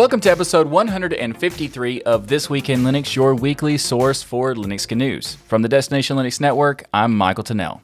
Welcome 0.00 0.20
to 0.20 0.30
episode 0.30 0.66
153 0.68 2.02
of 2.04 2.26
This 2.26 2.48
Week 2.48 2.70
in 2.70 2.80
Linux, 2.80 3.14
your 3.14 3.34
weekly 3.34 3.76
source 3.76 4.22
for 4.22 4.54
Linux 4.54 4.90
news. 4.96 5.34
From 5.34 5.60
the 5.60 5.68
Destination 5.68 6.16
Linux 6.16 6.40
Network, 6.40 6.84
I'm 6.94 7.14
Michael 7.14 7.44
Tunnell. 7.44 7.82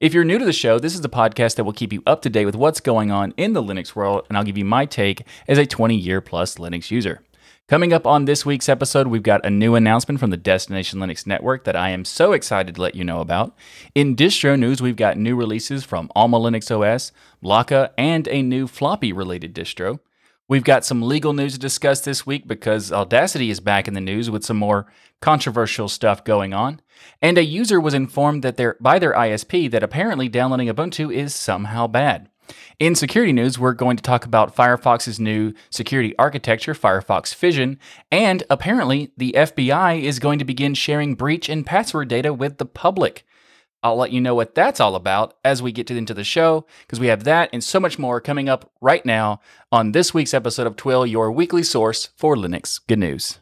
If 0.00 0.14
you're 0.14 0.24
new 0.24 0.38
to 0.38 0.46
the 0.46 0.52
show, 0.54 0.78
this 0.78 0.94
is 0.94 1.02
the 1.02 1.10
podcast 1.10 1.56
that 1.56 1.64
will 1.64 1.74
keep 1.74 1.92
you 1.92 2.02
up 2.06 2.22
to 2.22 2.30
date 2.30 2.46
with 2.46 2.56
what's 2.56 2.80
going 2.80 3.10
on 3.10 3.34
in 3.36 3.52
the 3.52 3.62
Linux 3.62 3.94
world, 3.94 4.24
and 4.30 4.38
I'll 4.38 4.44
give 4.44 4.56
you 4.56 4.64
my 4.64 4.86
take 4.86 5.26
as 5.46 5.58
a 5.58 5.66
20 5.66 5.94
year 5.94 6.22
plus 6.22 6.54
Linux 6.54 6.90
user. 6.90 7.20
Coming 7.68 7.92
up 7.92 8.06
on 8.06 8.24
this 8.24 8.46
week's 8.46 8.70
episode, 8.70 9.08
we've 9.08 9.22
got 9.22 9.44
a 9.44 9.50
new 9.50 9.74
announcement 9.74 10.20
from 10.20 10.30
the 10.30 10.38
Destination 10.38 11.00
Linux 11.00 11.26
Network 11.26 11.64
that 11.64 11.76
I 11.76 11.90
am 11.90 12.06
so 12.06 12.32
excited 12.32 12.76
to 12.76 12.80
let 12.80 12.94
you 12.94 13.04
know 13.04 13.20
about. 13.20 13.54
In 13.94 14.16
distro 14.16 14.58
news, 14.58 14.80
we've 14.80 14.96
got 14.96 15.18
new 15.18 15.36
releases 15.36 15.84
from 15.84 16.10
Alma 16.16 16.38
Linux 16.38 16.70
OS, 16.70 17.12
Lakka, 17.44 17.90
and 17.98 18.26
a 18.28 18.40
new 18.40 18.66
floppy 18.66 19.12
related 19.12 19.54
distro. 19.54 19.98
We've 20.48 20.64
got 20.64 20.82
some 20.82 21.02
legal 21.02 21.34
news 21.34 21.52
to 21.52 21.58
discuss 21.58 22.00
this 22.00 22.24
week 22.24 22.48
because 22.48 22.90
Audacity 22.90 23.50
is 23.50 23.60
back 23.60 23.86
in 23.86 23.92
the 23.92 24.00
news 24.00 24.30
with 24.30 24.46
some 24.46 24.56
more 24.56 24.90
controversial 25.20 25.88
stuff 25.88 26.24
going 26.24 26.54
on. 26.54 26.80
And 27.20 27.36
a 27.36 27.44
user 27.44 27.78
was 27.78 27.92
informed 27.92 28.42
that 28.44 28.56
their, 28.56 28.78
by 28.80 28.98
their 28.98 29.12
ISP 29.12 29.70
that 29.70 29.82
apparently 29.82 30.26
downloading 30.26 30.68
Ubuntu 30.68 31.14
is 31.14 31.34
somehow 31.34 31.86
bad. 31.86 32.30
In 32.78 32.94
security 32.94 33.30
news, 33.30 33.58
we're 33.58 33.74
going 33.74 33.98
to 33.98 34.02
talk 34.02 34.24
about 34.24 34.56
Firefox's 34.56 35.20
new 35.20 35.52
security 35.68 36.14
architecture, 36.18 36.72
Firefox 36.72 37.34
Fission, 37.34 37.78
and 38.10 38.42
apparently 38.48 39.12
the 39.18 39.34
FBI 39.36 40.00
is 40.00 40.18
going 40.18 40.38
to 40.38 40.46
begin 40.46 40.72
sharing 40.72 41.14
breach 41.14 41.50
and 41.50 41.66
password 41.66 42.08
data 42.08 42.32
with 42.32 42.56
the 42.56 42.64
public. 42.64 43.26
I'll 43.82 43.96
let 43.96 44.10
you 44.10 44.20
know 44.20 44.34
what 44.34 44.56
that's 44.56 44.80
all 44.80 44.96
about 44.96 45.34
as 45.44 45.62
we 45.62 45.70
get 45.70 45.86
to, 45.86 45.96
into 45.96 46.12
the 46.12 46.24
show, 46.24 46.66
because 46.80 46.98
we 46.98 47.06
have 47.06 47.24
that 47.24 47.48
and 47.52 47.62
so 47.62 47.78
much 47.78 47.98
more 47.98 48.20
coming 48.20 48.48
up 48.48 48.72
right 48.80 49.06
now 49.06 49.40
on 49.70 49.92
this 49.92 50.12
week's 50.12 50.34
episode 50.34 50.66
of 50.66 50.74
Twill, 50.74 51.06
your 51.06 51.30
weekly 51.30 51.62
source 51.62 52.08
for 52.16 52.34
Linux 52.34 52.80
good 52.88 52.98
news. 52.98 53.38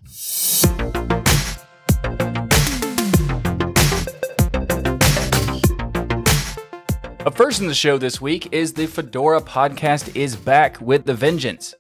Up 7.25 7.35
first 7.35 7.61
in 7.61 7.67
the 7.67 7.75
show 7.75 7.97
this 7.97 8.21
week 8.21 8.53
is 8.53 8.75
the 8.75 8.87
Fedora 8.87 9.41
podcast 9.41 10.15
is 10.15 10.37
back 10.37 10.81
with 10.81 11.07
the 11.07 11.15
vengeance. 11.15 11.75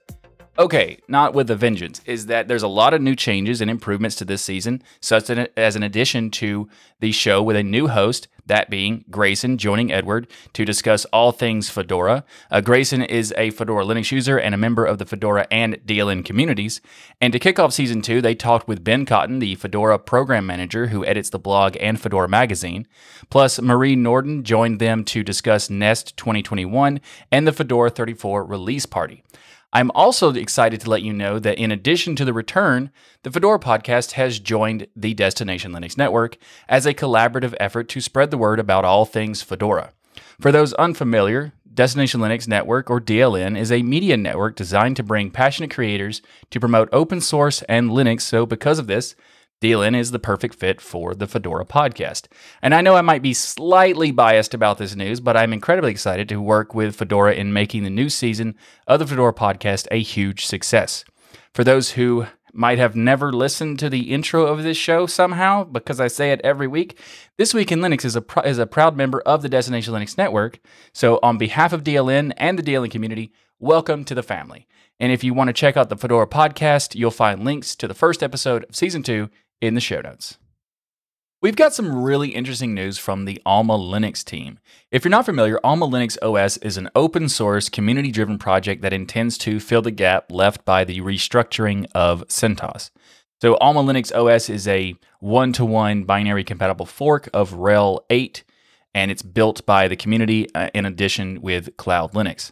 Okay, 0.58 0.98
not 1.06 1.34
with 1.34 1.50
a 1.50 1.56
vengeance, 1.56 2.00
is 2.06 2.26
that 2.26 2.48
there's 2.48 2.62
a 2.62 2.68
lot 2.68 2.94
of 2.94 3.02
new 3.02 3.14
changes 3.14 3.60
and 3.60 3.70
improvements 3.70 4.16
to 4.16 4.24
this 4.24 4.40
season, 4.40 4.82
such 5.00 5.28
as 5.28 5.76
an 5.76 5.82
addition 5.82 6.30
to 6.30 6.66
the 7.00 7.12
show 7.12 7.42
with 7.42 7.56
a 7.56 7.62
new 7.62 7.88
host, 7.88 8.26
that 8.46 8.70
being 8.70 9.04
Grayson 9.10 9.58
joining 9.58 9.92
Edward 9.92 10.28
to 10.54 10.64
discuss 10.64 11.04
all 11.06 11.30
things 11.30 11.68
Fedora. 11.68 12.24
Uh, 12.50 12.62
Grayson 12.62 13.02
is 13.02 13.34
a 13.36 13.50
Fedora 13.50 13.84
Linux 13.84 14.10
user 14.10 14.38
and 14.38 14.54
a 14.54 14.58
member 14.58 14.86
of 14.86 14.96
the 14.96 15.04
Fedora 15.04 15.46
and 15.50 15.74
DLN 15.84 16.24
communities. 16.24 16.80
And 17.20 17.34
to 17.34 17.38
kick 17.38 17.58
off 17.58 17.74
season 17.74 18.00
two, 18.00 18.22
they 18.22 18.34
talked 18.34 18.68
with 18.68 18.84
Ben 18.84 19.04
Cotton, 19.04 19.40
the 19.40 19.56
Fedora 19.56 19.98
program 19.98 20.46
manager 20.46 20.86
who 20.86 21.04
edits 21.04 21.28
the 21.28 21.38
blog 21.38 21.76
and 21.80 22.00
Fedora 22.00 22.28
magazine. 22.28 22.86
Plus, 23.28 23.60
Marie 23.60 23.96
Nordin 23.96 24.42
joined 24.42 24.78
them 24.78 25.04
to 25.04 25.22
discuss 25.22 25.68
Nest 25.68 26.16
2021 26.16 27.00
and 27.30 27.46
the 27.46 27.52
Fedora 27.52 27.90
34 27.90 28.44
release 28.44 28.86
party. 28.86 29.22
I'm 29.76 29.90
also 29.94 30.32
excited 30.32 30.80
to 30.80 30.88
let 30.88 31.02
you 31.02 31.12
know 31.12 31.38
that 31.38 31.58
in 31.58 31.70
addition 31.70 32.16
to 32.16 32.24
the 32.24 32.32
return, 32.32 32.90
the 33.24 33.30
Fedora 33.30 33.58
podcast 33.58 34.12
has 34.12 34.38
joined 34.38 34.86
the 34.96 35.12
Destination 35.12 35.70
Linux 35.70 35.98
Network 35.98 36.38
as 36.66 36.86
a 36.86 36.94
collaborative 36.94 37.54
effort 37.60 37.86
to 37.90 38.00
spread 38.00 38.30
the 38.30 38.38
word 38.38 38.58
about 38.58 38.86
all 38.86 39.04
things 39.04 39.42
Fedora. 39.42 39.92
For 40.40 40.50
those 40.50 40.72
unfamiliar, 40.72 41.52
Destination 41.74 42.22
Linux 42.22 42.48
Network, 42.48 42.88
or 42.88 43.02
DLN, 43.02 43.54
is 43.58 43.70
a 43.70 43.82
media 43.82 44.16
network 44.16 44.56
designed 44.56 44.96
to 44.96 45.02
bring 45.02 45.30
passionate 45.30 45.74
creators 45.74 46.22
to 46.48 46.58
promote 46.58 46.88
open 46.90 47.20
source 47.20 47.60
and 47.64 47.90
Linux. 47.90 48.22
So, 48.22 48.46
because 48.46 48.78
of 48.78 48.86
this, 48.86 49.14
DLN 49.62 49.96
is 49.96 50.10
the 50.10 50.18
perfect 50.18 50.54
fit 50.54 50.82
for 50.82 51.14
the 51.14 51.26
Fedora 51.26 51.64
podcast. 51.64 52.26
And 52.60 52.74
I 52.74 52.82
know 52.82 52.94
I 52.94 53.00
might 53.00 53.22
be 53.22 53.32
slightly 53.32 54.10
biased 54.10 54.52
about 54.52 54.76
this 54.76 54.94
news, 54.94 55.18
but 55.18 55.34
I'm 55.34 55.54
incredibly 55.54 55.90
excited 55.90 56.28
to 56.28 56.42
work 56.42 56.74
with 56.74 56.94
Fedora 56.94 57.32
in 57.32 57.54
making 57.54 57.82
the 57.82 57.88
new 57.88 58.10
season 58.10 58.54
of 58.86 58.98
the 58.98 59.06
Fedora 59.06 59.32
podcast 59.32 59.86
a 59.90 60.02
huge 60.02 60.44
success. 60.44 61.06
For 61.54 61.64
those 61.64 61.92
who 61.92 62.26
might 62.52 62.76
have 62.76 62.94
never 62.94 63.32
listened 63.32 63.78
to 63.78 63.88
the 63.88 64.12
intro 64.12 64.44
of 64.44 64.62
this 64.62 64.76
show 64.76 65.06
somehow, 65.06 65.64
because 65.64 66.00
I 66.00 66.08
say 66.08 66.32
it 66.32 66.42
every 66.44 66.66
week, 66.66 67.00
This 67.38 67.54
Week 67.54 67.72
in 67.72 67.80
Linux 67.80 68.04
is 68.04 68.14
a, 68.14 68.20
pr- 68.20 68.40
is 68.40 68.58
a 68.58 68.66
proud 68.66 68.94
member 68.94 69.22
of 69.22 69.40
the 69.40 69.48
Destination 69.48 69.94
Linux 69.94 70.18
Network. 70.18 70.60
So, 70.92 71.18
on 71.22 71.38
behalf 71.38 71.72
of 71.72 71.82
DLN 71.82 72.34
and 72.36 72.58
the 72.58 72.62
DLN 72.62 72.90
community, 72.90 73.32
welcome 73.58 74.04
to 74.04 74.14
the 74.14 74.22
family. 74.22 74.66
And 75.00 75.12
if 75.12 75.24
you 75.24 75.34
want 75.34 75.48
to 75.48 75.54
check 75.54 75.76
out 75.76 75.88
the 75.88 75.96
Fedora 75.96 76.26
podcast, 76.26 76.94
you'll 76.94 77.10
find 77.10 77.44
links 77.44 77.74
to 77.76 77.88
the 77.88 77.94
first 77.94 78.22
episode 78.22 78.64
of 78.64 78.76
season 78.76 79.02
two 79.02 79.30
in 79.60 79.74
the 79.74 79.80
show 79.80 80.00
notes. 80.00 80.38
We've 81.42 81.54
got 81.54 81.74
some 81.74 82.02
really 82.02 82.30
interesting 82.30 82.74
news 82.74 82.96
from 82.96 83.26
the 83.26 83.40
Alma 83.44 83.76
Linux 83.76 84.24
team. 84.24 84.58
If 84.90 85.04
you're 85.04 85.10
not 85.10 85.26
familiar, 85.26 85.60
Alma 85.62 85.86
Linux 85.86 86.16
OS 86.22 86.56
is 86.56 86.78
an 86.78 86.88
open 86.96 87.28
source, 87.28 87.68
community 87.68 88.10
driven 88.10 88.38
project 88.38 88.80
that 88.82 88.94
intends 88.94 89.36
to 89.38 89.60
fill 89.60 89.82
the 89.82 89.90
gap 89.90 90.32
left 90.32 90.64
by 90.64 90.84
the 90.84 91.00
restructuring 91.02 91.86
of 91.94 92.26
CentOS. 92.28 92.90
So, 93.42 93.56
Alma 93.58 93.82
Linux 93.82 94.10
OS 94.16 94.48
is 94.48 94.66
a 94.66 94.94
one 95.20 95.52
to 95.52 95.64
one 95.64 96.04
binary 96.04 96.42
compatible 96.42 96.86
fork 96.86 97.28
of 97.34 97.52
RHEL 97.52 98.00
8, 98.08 98.42
and 98.94 99.10
it's 99.10 99.22
built 99.22 99.64
by 99.66 99.88
the 99.88 99.96
community 99.96 100.48
uh, 100.54 100.70
in 100.72 100.86
addition 100.86 101.42
with 101.42 101.76
Cloud 101.76 102.14
Linux. 102.14 102.50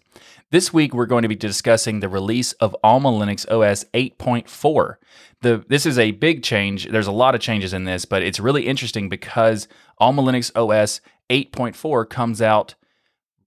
This 0.55 0.73
week, 0.73 0.95
we're 0.95 1.07
going 1.07 1.23
to 1.23 1.29
be 1.29 1.35
discussing 1.35 1.99
the 1.99 2.09
release 2.09 2.53
of 2.53 2.77
Alma 2.85 3.11
Linux 3.11 3.45
OS 3.51 3.87
8.4. 3.93 4.95
The, 5.41 5.65
this 5.69 5.85
is 5.85 5.99
a 5.99 6.13
big 6.13 6.45
change. 6.45 6.87
There's 6.87 7.09
a 7.09 7.11
lot 7.13 7.35
of 7.35 7.41
changes 7.41 7.73
in 7.73 7.87
this, 7.87 8.05
but 8.05 8.23
it's 8.23 8.39
really 8.39 8.69
interesting 8.69 9.09
because 9.09 9.67
Alma 9.99 10.23
Linux 10.23 10.53
OS 10.55 11.01
8.4 11.29 12.09
comes 12.09 12.41
out 12.41 12.77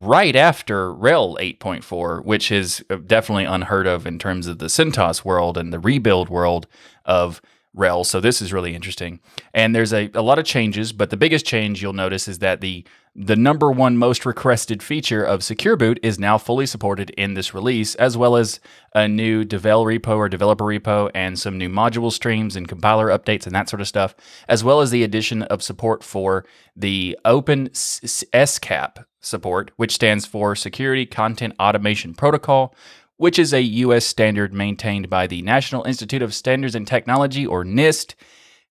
right 0.01 0.35
after 0.35 0.93
RHEL 0.93 1.37
8.4, 1.57 2.25
which 2.25 2.51
is 2.51 2.83
definitely 3.05 3.45
unheard 3.45 3.87
of 3.87 4.05
in 4.05 4.19
terms 4.19 4.45
of 4.45 4.59
the 4.59 4.65
CentOS 4.65 5.23
world 5.23 5.57
and 5.57 5.71
the 5.71 5.79
rebuild 5.79 6.27
world 6.27 6.67
of 7.05 7.41
RHEL. 7.77 8.05
So 8.05 8.19
this 8.19 8.41
is 8.41 8.51
really 8.51 8.75
interesting. 8.75 9.19
And 9.53 9.75
there's 9.75 9.93
a, 9.93 10.09
a 10.13 10.21
lot 10.21 10.39
of 10.39 10.45
changes, 10.45 10.91
but 10.91 11.09
the 11.09 11.17
biggest 11.17 11.45
change 11.45 11.81
you'll 11.81 11.93
notice 11.93 12.27
is 12.27 12.39
that 12.39 12.61
the 12.61 12.85
the 13.19 13.35
number 13.35 13.71
one 13.71 13.97
most 13.97 14.27
requested 14.27 14.83
feature 14.83 15.23
of 15.23 15.43
Secure 15.43 15.75
Boot 15.75 15.99
is 16.03 16.19
now 16.19 16.37
fully 16.37 16.67
supported 16.67 17.09
in 17.11 17.33
this 17.33 17.51
release, 17.51 17.95
as 17.95 18.15
well 18.15 18.35
as 18.35 18.59
a 18.93 19.07
new 19.07 19.43
devel 19.43 19.85
repo 19.85 20.17
or 20.17 20.29
developer 20.29 20.65
repo 20.65 21.09
and 21.15 21.39
some 21.39 21.57
new 21.57 21.67
module 21.67 22.11
streams 22.11 22.55
and 22.55 22.67
compiler 22.67 23.07
updates 23.07 23.47
and 23.47 23.55
that 23.55 23.69
sort 23.69 23.81
of 23.81 23.87
stuff, 23.87 24.13
as 24.47 24.63
well 24.63 24.81
as 24.81 24.91
the 24.91 25.03
addition 25.03 25.41
of 25.43 25.63
support 25.63 26.03
for 26.03 26.45
the 26.75 27.17
Open 27.25 27.69
SCAP 27.73 29.03
support, 29.19 29.71
which 29.77 29.95
stands 29.95 30.27
for 30.27 30.55
Security 30.55 31.07
Content 31.07 31.55
Automation 31.59 32.13
Protocol, 32.13 32.75
which 33.17 33.37
is 33.37 33.53
a 33.53 33.61
U.S. 33.61 34.05
standard 34.05 34.53
maintained 34.53 35.09
by 35.09 35.27
the 35.27 35.41
National 35.41 35.83
Institute 35.83 36.21
of 36.21 36.33
Standards 36.33 36.75
and 36.75 36.87
Technology, 36.87 37.45
or 37.45 37.63
NIST. 37.63 38.15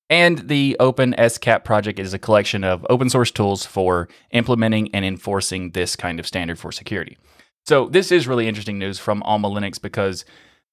And 0.09 0.49
the 0.49 0.77
Open 0.79 1.15
SCAP 1.19 1.65
project 1.65 1.99
is 1.99 2.15
a 2.15 2.19
collection 2.19 2.63
of 2.63 2.87
open 2.89 3.11
source 3.11 3.33
tools 3.33 3.67
for 3.67 4.09
implementing 4.31 4.89
and 4.95 5.05
enforcing 5.05 5.73
this 5.73 5.97
kind 5.97 6.21
of 6.21 6.27
standard 6.29 6.61
for 6.61 6.71
security. 6.71 7.19
So, 7.67 7.89
this 7.89 8.13
is 8.13 8.29
really 8.29 8.47
interesting 8.47 8.79
news 8.79 9.01
from 9.01 9.21
Alma 9.25 9.51
Linux 9.51 9.83
because, 9.83 10.25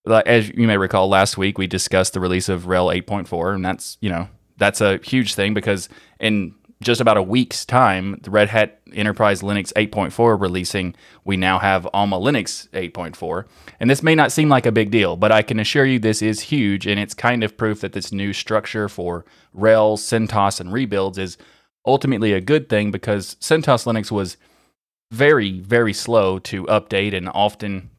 uh, 0.08 0.22
as 0.28 0.50
you 0.50 0.68
may 0.68 0.78
recall, 0.78 1.10
last 1.10 1.36
week 1.36 1.58
we 1.58 1.66
discussed 1.66 2.14
the 2.14 2.20
release 2.20 2.48
of 2.48 2.66
RHEL 2.66 3.04
8.4, 3.04 3.56
and 3.56 3.66
that's, 3.66 3.98
you 4.00 4.12
know, 4.12 4.28
that's 4.58 4.82
a 4.82 5.00
huge 5.04 5.34
thing 5.34 5.56
because 5.56 5.90
in 6.20 6.54
just 6.84 7.02
about 7.02 7.18
a 7.18 7.24
week's 7.24 7.66
time, 7.66 8.20
the 8.22 8.32
Red 8.32 8.50
Hat 8.50 8.80
Enterprise 8.94 9.42
Linux 9.42 9.74
8.4 9.74 10.40
releasing, 10.40 10.96
we 11.24 11.38
now 11.38 11.60
have 11.60 11.88
Alma 11.94 12.20
Linux 12.20 12.70
8.4. 12.70 13.46
And 13.80 13.90
this 13.90 14.04
may 14.04 14.16
not 14.16 14.32
seem 14.32 14.50
like 14.50 14.66
a 14.66 14.72
big 14.72 14.92
deal, 14.92 15.18
but 15.18 15.32
I 15.32 15.42
can 15.42 15.60
assure 15.60 15.86
you 15.86 16.00
this 16.00 16.22
is 16.22 16.42
huge, 16.42 16.86
and 16.86 17.00
it's 17.00 17.14
kind 17.14 17.44
of 17.44 17.58
proof 17.58 17.82
that 17.82 17.94
this 17.94 18.12
new 18.12 18.34
structure 18.34 18.88
for 18.88 19.26
RHEL, 19.58 19.98
CentOS, 19.98 20.60
and 20.60 20.72
rebuilds 20.72 21.18
is 21.18 21.38
ultimately 21.86 22.34
a 22.34 22.42
good 22.42 22.70
thing 22.70 22.92
because 22.92 23.36
CentOS 23.36 23.86
Linux 23.86 24.12
was 24.12 24.38
very, 25.12 25.60
very 25.60 25.94
slow 25.94 26.40
to 26.40 26.66
update 26.66 27.16
and 27.16 27.30
often, 27.30 27.90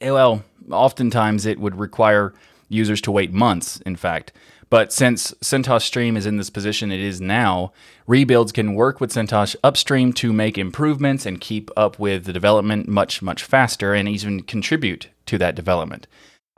well, 0.00 0.44
oftentimes 0.70 1.46
it 1.46 1.58
would 1.58 1.78
require 1.78 2.32
users 2.68 3.00
to 3.02 3.12
wait 3.12 3.32
months, 3.32 3.80
in 3.86 3.96
fact. 3.96 4.32
But 4.68 4.92
since 4.92 5.32
CentOS 5.34 5.82
Stream 5.82 6.16
is 6.16 6.26
in 6.26 6.38
this 6.38 6.50
position 6.50 6.90
it 6.90 7.00
is 7.00 7.20
now, 7.20 7.72
rebuilds 8.06 8.52
can 8.52 8.74
work 8.74 9.00
with 9.00 9.12
CentOS 9.12 9.54
upstream 9.62 10.12
to 10.14 10.32
make 10.32 10.58
improvements 10.58 11.24
and 11.24 11.40
keep 11.40 11.70
up 11.76 11.98
with 11.98 12.24
the 12.24 12.32
development 12.32 12.88
much, 12.88 13.22
much 13.22 13.44
faster 13.44 13.94
and 13.94 14.08
even 14.08 14.42
contribute 14.42 15.08
to 15.26 15.38
that 15.38 15.54
development. 15.54 16.08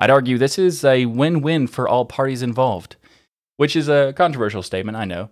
I'd 0.00 0.10
argue 0.10 0.38
this 0.38 0.58
is 0.58 0.84
a 0.84 1.06
win 1.06 1.42
win 1.42 1.66
for 1.66 1.86
all 1.86 2.06
parties 2.06 2.42
involved, 2.42 2.96
which 3.56 3.76
is 3.76 3.88
a 3.88 4.14
controversial 4.16 4.62
statement, 4.62 4.96
I 4.96 5.04
know. 5.04 5.30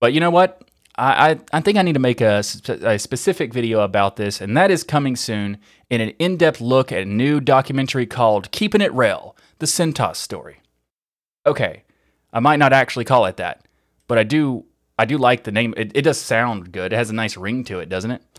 But 0.00 0.12
you 0.12 0.20
know 0.20 0.30
what? 0.30 0.62
I, 0.98 1.38
I, 1.52 1.60
think 1.60 1.78
I 1.78 1.82
need 1.82 1.92
to 1.92 2.00
make 2.00 2.20
a, 2.20 2.42
a 2.82 2.98
specific 2.98 3.54
video 3.54 3.80
about 3.82 4.16
this, 4.16 4.40
and 4.40 4.56
that 4.56 4.72
is 4.72 4.82
coming 4.82 5.14
soon 5.14 5.58
in 5.88 6.00
an 6.00 6.08
in 6.18 6.36
depth 6.36 6.60
look 6.60 6.90
at 6.90 7.02
a 7.02 7.04
new 7.04 7.40
documentary 7.40 8.04
called 8.04 8.50
Keeping 8.50 8.80
It 8.80 8.92
RHEL 8.92 9.36
the 9.60 9.66
CentOS 9.66 10.16
story. 10.16 10.60
Okay, 11.46 11.84
I 12.32 12.40
might 12.40 12.58
not 12.58 12.72
actually 12.72 13.04
call 13.04 13.26
it 13.26 13.36
that, 13.38 13.66
but 14.06 14.18
I 14.18 14.24
do 14.24 14.64
I 14.98 15.04
do 15.04 15.16
like 15.16 15.44
the 15.44 15.52
name. 15.52 15.74
It, 15.76 15.92
it 15.94 16.02
does 16.02 16.18
sound 16.18 16.72
good. 16.72 16.92
It 16.92 16.96
has 16.96 17.10
a 17.10 17.14
nice 17.14 17.36
ring 17.36 17.64
to 17.64 17.78
it, 17.78 17.88
doesn't 17.88 18.10
it? 18.10 18.22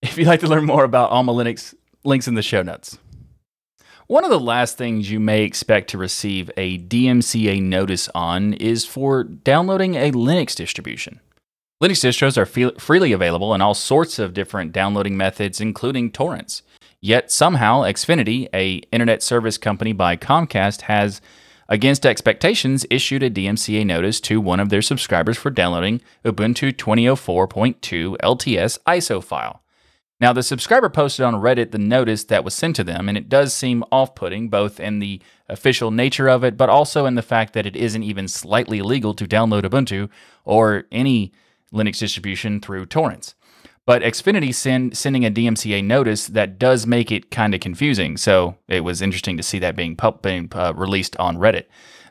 If 0.00 0.16
you'd 0.16 0.28
like 0.28 0.40
to 0.40 0.46
learn 0.46 0.64
more 0.64 0.84
about 0.84 1.10
Alma 1.10 1.32
Linux, 1.32 1.74
links 2.04 2.28
in 2.28 2.34
the 2.34 2.42
show 2.42 2.62
notes. 2.62 2.98
One 4.06 4.22
of 4.22 4.30
the 4.30 4.38
last 4.38 4.78
things 4.78 5.10
you 5.10 5.18
may 5.18 5.42
expect 5.42 5.90
to 5.90 5.98
receive 5.98 6.52
a 6.56 6.78
DMCA 6.78 7.60
notice 7.60 8.08
on 8.14 8.54
is 8.54 8.84
for 8.84 9.24
downloading 9.24 9.96
a 9.96 10.12
Linux 10.12 10.54
distribution. 10.54 11.18
Linux 11.82 12.02
distros 12.02 12.38
are 12.38 12.46
fe- 12.46 12.74
freely 12.78 13.12
available 13.12 13.52
in 13.54 13.60
all 13.60 13.74
sorts 13.74 14.18
of 14.18 14.34
different 14.34 14.70
downloading 14.72 15.16
methods, 15.16 15.60
including 15.60 16.12
torrents. 16.12 16.62
Yet 17.00 17.30
somehow, 17.30 17.82
Xfinity, 17.82 18.48
a 18.54 18.76
internet 18.92 19.22
service 19.22 19.58
company 19.58 19.92
by 19.92 20.16
Comcast, 20.16 20.82
has, 20.82 21.20
against 21.68 22.06
expectations, 22.06 22.86
issued 22.90 23.22
a 23.22 23.30
DMCA 23.30 23.84
notice 23.84 24.20
to 24.22 24.40
one 24.40 24.60
of 24.60 24.68
their 24.68 24.82
subscribers 24.82 25.36
for 25.36 25.50
downloading 25.50 26.00
Ubuntu 26.24 26.72
2004.2 26.72 28.16
LTS 28.18 28.78
ISO 28.86 29.22
file. 29.22 29.62
Now, 30.20 30.32
the 30.32 30.42
subscriber 30.42 30.88
posted 30.88 31.24
on 31.24 31.34
Reddit 31.34 31.70
the 31.70 31.78
notice 31.78 32.24
that 32.24 32.42
was 32.42 32.52
sent 32.52 32.74
to 32.76 32.84
them, 32.84 33.08
and 33.08 33.16
it 33.16 33.28
does 33.28 33.54
seem 33.54 33.84
off 33.92 34.16
putting, 34.16 34.48
both 34.48 34.80
in 34.80 34.98
the 34.98 35.22
official 35.48 35.92
nature 35.92 36.28
of 36.28 36.42
it, 36.42 36.56
but 36.56 36.68
also 36.68 37.06
in 37.06 37.14
the 37.14 37.22
fact 37.22 37.52
that 37.52 37.66
it 37.66 37.76
isn't 37.76 38.02
even 38.02 38.26
slightly 38.26 38.82
legal 38.82 39.14
to 39.14 39.26
download 39.26 39.62
Ubuntu 39.62 40.08
or 40.44 40.84
any 40.90 41.32
Linux 41.72 41.98
distribution 41.98 42.60
through 42.60 42.86
torrents. 42.86 43.36
But 43.88 44.02
Xfinity 44.02 44.54
send, 44.54 44.98
sending 44.98 45.24
a 45.24 45.30
DMCA 45.30 45.82
notice 45.82 46.26
that 46.26 46.58
does 46.58 46.86
make 46.86 47.10
it 47.10 47.30
kind 47.30 47.54
of 47.54 47.60
confusing, 47.60 48.18
so 48.18 48.56
it 48.68 48.80
was 48.80 49.00
interesting 49.00 49.38
to 49.38 49.42
see 49.42 49.58
that 49.60 49.76
being, 49.76 49.96
being 50.20 50.50
uh, 50.52 50.74
released 50.76 51.16
on 51.16 51.38
Reddit. 51.38 51.64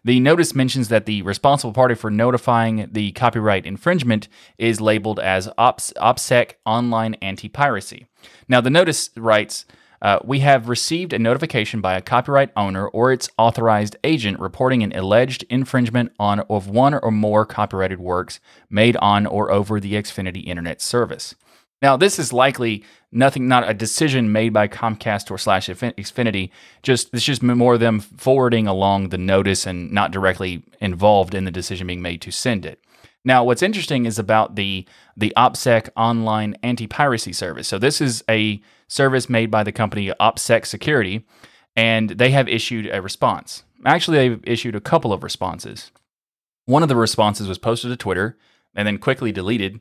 The 0.04 0.20
notice 0.20 0.56
mentions 0.56 0.88
that 0.88 1.06
the 1.06 1.22
responsible 1.22 1.74
party 1.74 1.94
for 1.94 2.10
notifying 2.10 2.90
the 2.92 3.12
copyright 3.12 3.68
infringement 3.68 4.28
is 4.58 4.82
labeled 4.82 5.20
as 5.20 5.50
Ops, 5.56 5.94
OPSEC 5.98 6.54
Online 6.66 7.14
Anti 7.22 7.48
Piracy. 7.48 8.08
Now, 8.50 8.60
the 8.60 8.72
notice 8.72 9.12
writes 9.16 9.66
uh, 10.02 10.18
We 10.24 10.40
have 10.40 10.70
received 10.70 11.14
a 11.14 11.20
notification 11.20 11.80
by 11.80 11.96
a 11.96 12.02
copyright 12.02 12.50
owner 12.58 12.88
or 12.88 13.12
its 13.12 13.30
authorized 13.38 13.98
agent 14.04 14.40
reporting 14.40 14.82
an 14.82 14.94
alleged 14.94 15.46
infringement 15.48 16.12
on 16.18 16.40
of 16.50 16.68
one 16.68 16.96
or 16.96 17.12
more 17.12 17.46
copyrighted 17.46 18.00
works 18.00 18.40
made 18.68 18.98
on 18.98 19.28
or 19.28 19.52
over 19.52 19.80
the 19.80 19.94
Xfinity 19.94 20.44
Internet 20.48 20.82
Service. 20.82 21.36
Now, 21.82 21.96
this 21.96 22.18
is 22.18 22.34
likely 22.34 22.84
nothing, 23.12 23.48
not 23.48 23.70
a 23.70 23.74
decision 23.74 24.32
made 24.32 24.52
by 24.52 24.68
Comcast 24.68 25.30
or 25.30 25.38
slash 25.38 25.68
Xfinity. 25.68 26.50
Just 26.82 27.14
it's 27.14 27.24
just 27.24 27.44
more 27.44 27.76
of 27.76 27.80
them 27.80 28.00
forwarding 28.00 28.68
along 28.68 29.10
the 29.10 29.18
notice 29.18 29.68
and 29.68 29.92
not 29.92 30.12
directly 30.12 30.64
involved 30.80 31.36
in 31.36 31.46
the 31.46 31.52
decision 31.52 31.88
being 31.88 32.02
made 32.02 32.22
to 32.22 32.32
send 32.32 32.66
it. 32.66 32.82
Now, 33.24 33.44
what's 33.44 33.62
interesting 33.62 34.06
is 34.06 34.18
about 34.18 34.56
the 34.56 34.88
the 35.16 35.34
OPSEC 35.38 35.90
online 35.96 36.56
anti-piracy 36.64 37.34
service. 37.34 37.68
So 37.68 37.78
this 37.78 38.02
is 38.02 38.24
a 38.30 38.62
service 38.88 39.30
made 39.30 39.52
by 39.52 39.64
the 39.64 39.72
company 39.72 40.12
OPSEC 40.20 40.66
Security, 40.66 41.26
and 41.76 42.12
they 42.12 42.32
have 42.32 42.48
issued 42.48 42.90
a 42.92 43.02
response. 43.02 43.64
Actually, 43.86 44.18
they've 44.18 44.44
issued 44.46 44.76
a 44.76 44.82
couple 44.82 45.14
of 45.14 45.24
responses. 45.24 45.92
One 46.66 46.84
of 46.84 46.90
the 46.90 46.96
responses 46.96 47.48
was 47.48 47.58
posted 47.58 47.92
to 47.92 47.98
Twitter 47.98 48.38
and 48.76 48.88
then 48.88 48.98
quickly 48.98 49.32
deleted 49.32 49.80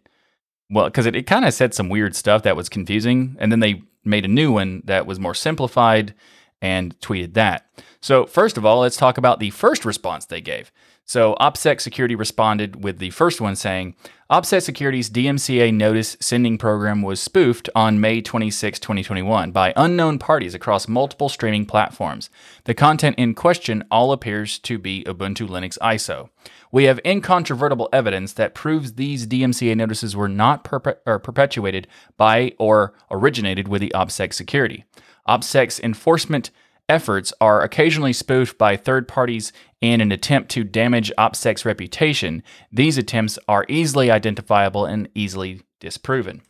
well, 0.71 0.87
because 0.87 1.07
it, 1.07 1.15
it 1.15 1.27
kind 1.27 1.45
of 1.45 1.55
said 1.55 1.75
some 1.75 1.89
weird 1.89 2.17
stuff 2.17 2.43
that 2.43 2.57
was 2.57 2.69
confusing, 2.69 3.37
and 3.39 3.53
then 3.53 3.61
they 3.61 3.83
made 4.05 4.25
a 4.25 4.29
new 4.29 4.53
one 4.53 4.83
that 4.85 5.07
was 5.07 5.19
more 5.19 5.35
simplified 5.35 6.15
and 6.61 6.99
tweeted 7.01 7.35
that. 7.35 7.67
So, 8.01 8.27
first 8.27 8.57
of 8.57 8.65
all, 8.65 8.81
let's 8.81 8.97
talk 8.97 9.19
about 9.19 9.41
the 9.41 9.51
first 9.51 9.85
response 9.85 10.27
they 10.27 10.41
gave. 10.41 10.73
So, 11.05 11.37
OPSEC 11.41 11.81
Security 11.81 12.17
responded 12.17 12.83
with 12.83 12.99
the 12.99 13.11
first 13.11 13.41
one 13.41 13.55
saying 13.55 13.95
OPSEC 14.29 14.63
Security's 14.63 15.09
DMCA 15.09 15.73
notice 15.73 16.17
sending 16.19 16.59
program 16.59 17.01
was 17.01 17.21
spoofed 17.21 17.71
on 17.77 18.01
May 18.01 18.21
26, 18.21 18.81
2021, 18.81 19.53
by 19.53 19.73
unknown 19.77 20.19
parties 20.19 20.53
across 20.53 20.89
multiple 20.89 21.29
streaming 21.29 21.65
platforms. 21.65 22.29
The 22.65 22.75
content 22.75 23.17
in 23.19 23.35
question 23.35 23.85
all 23.89 24.11
appears 24.11 24.59
to 24.61 24.79
be 24.79 25.05
Ubuntu 25.05 25.49
Linux 25.49 25.79
ISO. 25.79 26.31
We 26.73 26.85
have 26.85 26.99
incontrovertible 27.05 27.89
evidence 27.93 28.33
that 28.33 28.57
proves 28.57 28.95
these 28.95 29.29
DMCA 29.29 29.77
notices 29.77 30.17
were 30.17 30.29
not 30.29 30.65
perpe- 30.65 31.23
perpetuated 31.23 31.87
by 32.17 32.53
or 32.59 32.95
originated 33.13 33.69
with 33.69 33.81
the 33.81 33.93
OPSEC 33.95 34.35
security. 34.35 34.85
OPSEC's 35.29 35.81
enforcement 35.81 36.51
efforts 36.89 37.33
are 37.41 37.63
occasionally 37.63 38.13
spoofed 38.13 38.59
by 38.59 38.77
third 38.77 39.09
parties 39.09 39.53
in 39.81 40.01
an 40.01 40.13
attempt 40.13 40.51
to 40.53 40.65
damage 40.65 41.13
OPSEC's 41.19 41.65
reputation. 41.65 42.43
These 42.73 42.99
attempts 42.99 43.39
are 43.49 43.67
easily 43.69 44.11
identifiable 44.11 44.85
and 44.85 45.09
easily 45.15 45.63
disproven. 45.81 46.43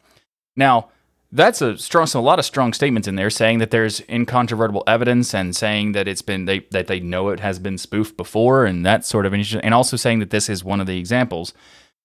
Now, 0.56 0.90
that's 1.32 1.61
a 1.61 1.76
strong, 1.76 2.06
a 2.14 2.20
lot 2.20 2.38
of 2.38 2.44
strong 2.44 2.73
statements 2.73 3.08
in 3.08 3.17
there 3.17 3.31
saying 3.31 3.58
that 3.58 3.70
there's 3.70 4.00
incontrovertible 4.08 4.84
evidence 4.87 5.34
and 5.34 5.56
saying 5.56 5.93
that 5.93 6.06
it's 6.06 6.23
been 6.23 6.44
they 6.44 6.61
that 6.70 6.87
they 6.87 7.00
know 7.00 7.31
it 7.31 7.40
has 7.40 7.58
been 7.58 7.78
spoofed 7.78 8.17
before 8.17 8.64
and 8.64 8.87
that 8.87 9.05
sort 9.05 9.26
of 9.26 9.34
and 9.34 9.75
also 9.75 9.96
saying 9.96 10.20
that 10.20 10.31
this 10.31 10.49
is 10.49 10.62
one 10.62 10.81
of 10.81 10.87
the 10.87 10.99
examples. 10.99 11.52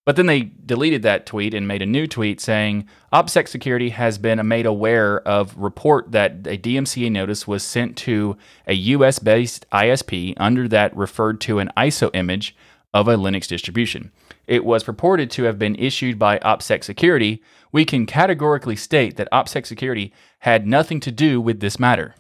But 0.03 0.15
then 0.15 0.25
they 0.25 0.51
deleted 0.65 1.03
that 1.03 1.27
tweet 1.27 1.53
and 1.53 1.68
made 1.68 1.83
a 1.83 1.86
new 1.86 2.07
tweet 2.07 2.42
saying 2.42 2.88
OPSEC 3.13 3.48
Security 3.48 3.89
has 3.89 4.18
been 4.18 4.45
made 4.48 4.65
aware 4.65 5.19
of 5.27 5.56
report 5.56 6.12
that 6.12 6.31
a 6.48 6.57
DMCA 6.57 7.12
notice 7.12 7.48
was 7.48 7.63
sent 7.63 7.98
to 7.98 8.36
a 8.65 8.74
US 8.74 9.19
based 9.19 9.69
ISP 9.71 10.33
under 10.38 10.68
that 10.68 10.95
referred 10.95 11.39
to 11.42 11.59
an 11.59 11.69
ISO 11.77 12.09
image 12.15 12.56
of 12.94 13.07
a 13.07 13.15
Linux 13.15 13.48
distribution. 13.48 14.12
It 14.48 14.65
was 14.65 14.83
purported 14.83 15.30
to 15.31 15.44
have 15.44 15.59
been 15.59 15.75
issued 15.75 16.18
by 16.18 16.39
OPSEC 16.39 16.83
Security. 16.83 17.42
We 17.71 17.86
can 17.86 18.06
categorically 18.07 18.75
state 18.75 19.18
that 19.18 19.31
OPSEC 19.31 19.68
Security 19.68 20.12
had 20.39 20.68
nothing 20.68 21.00
to 21.01 21.12
do 21.12 21.39
with 21.39 21.59
this 21.59 21.80
matter. 21.80 22.15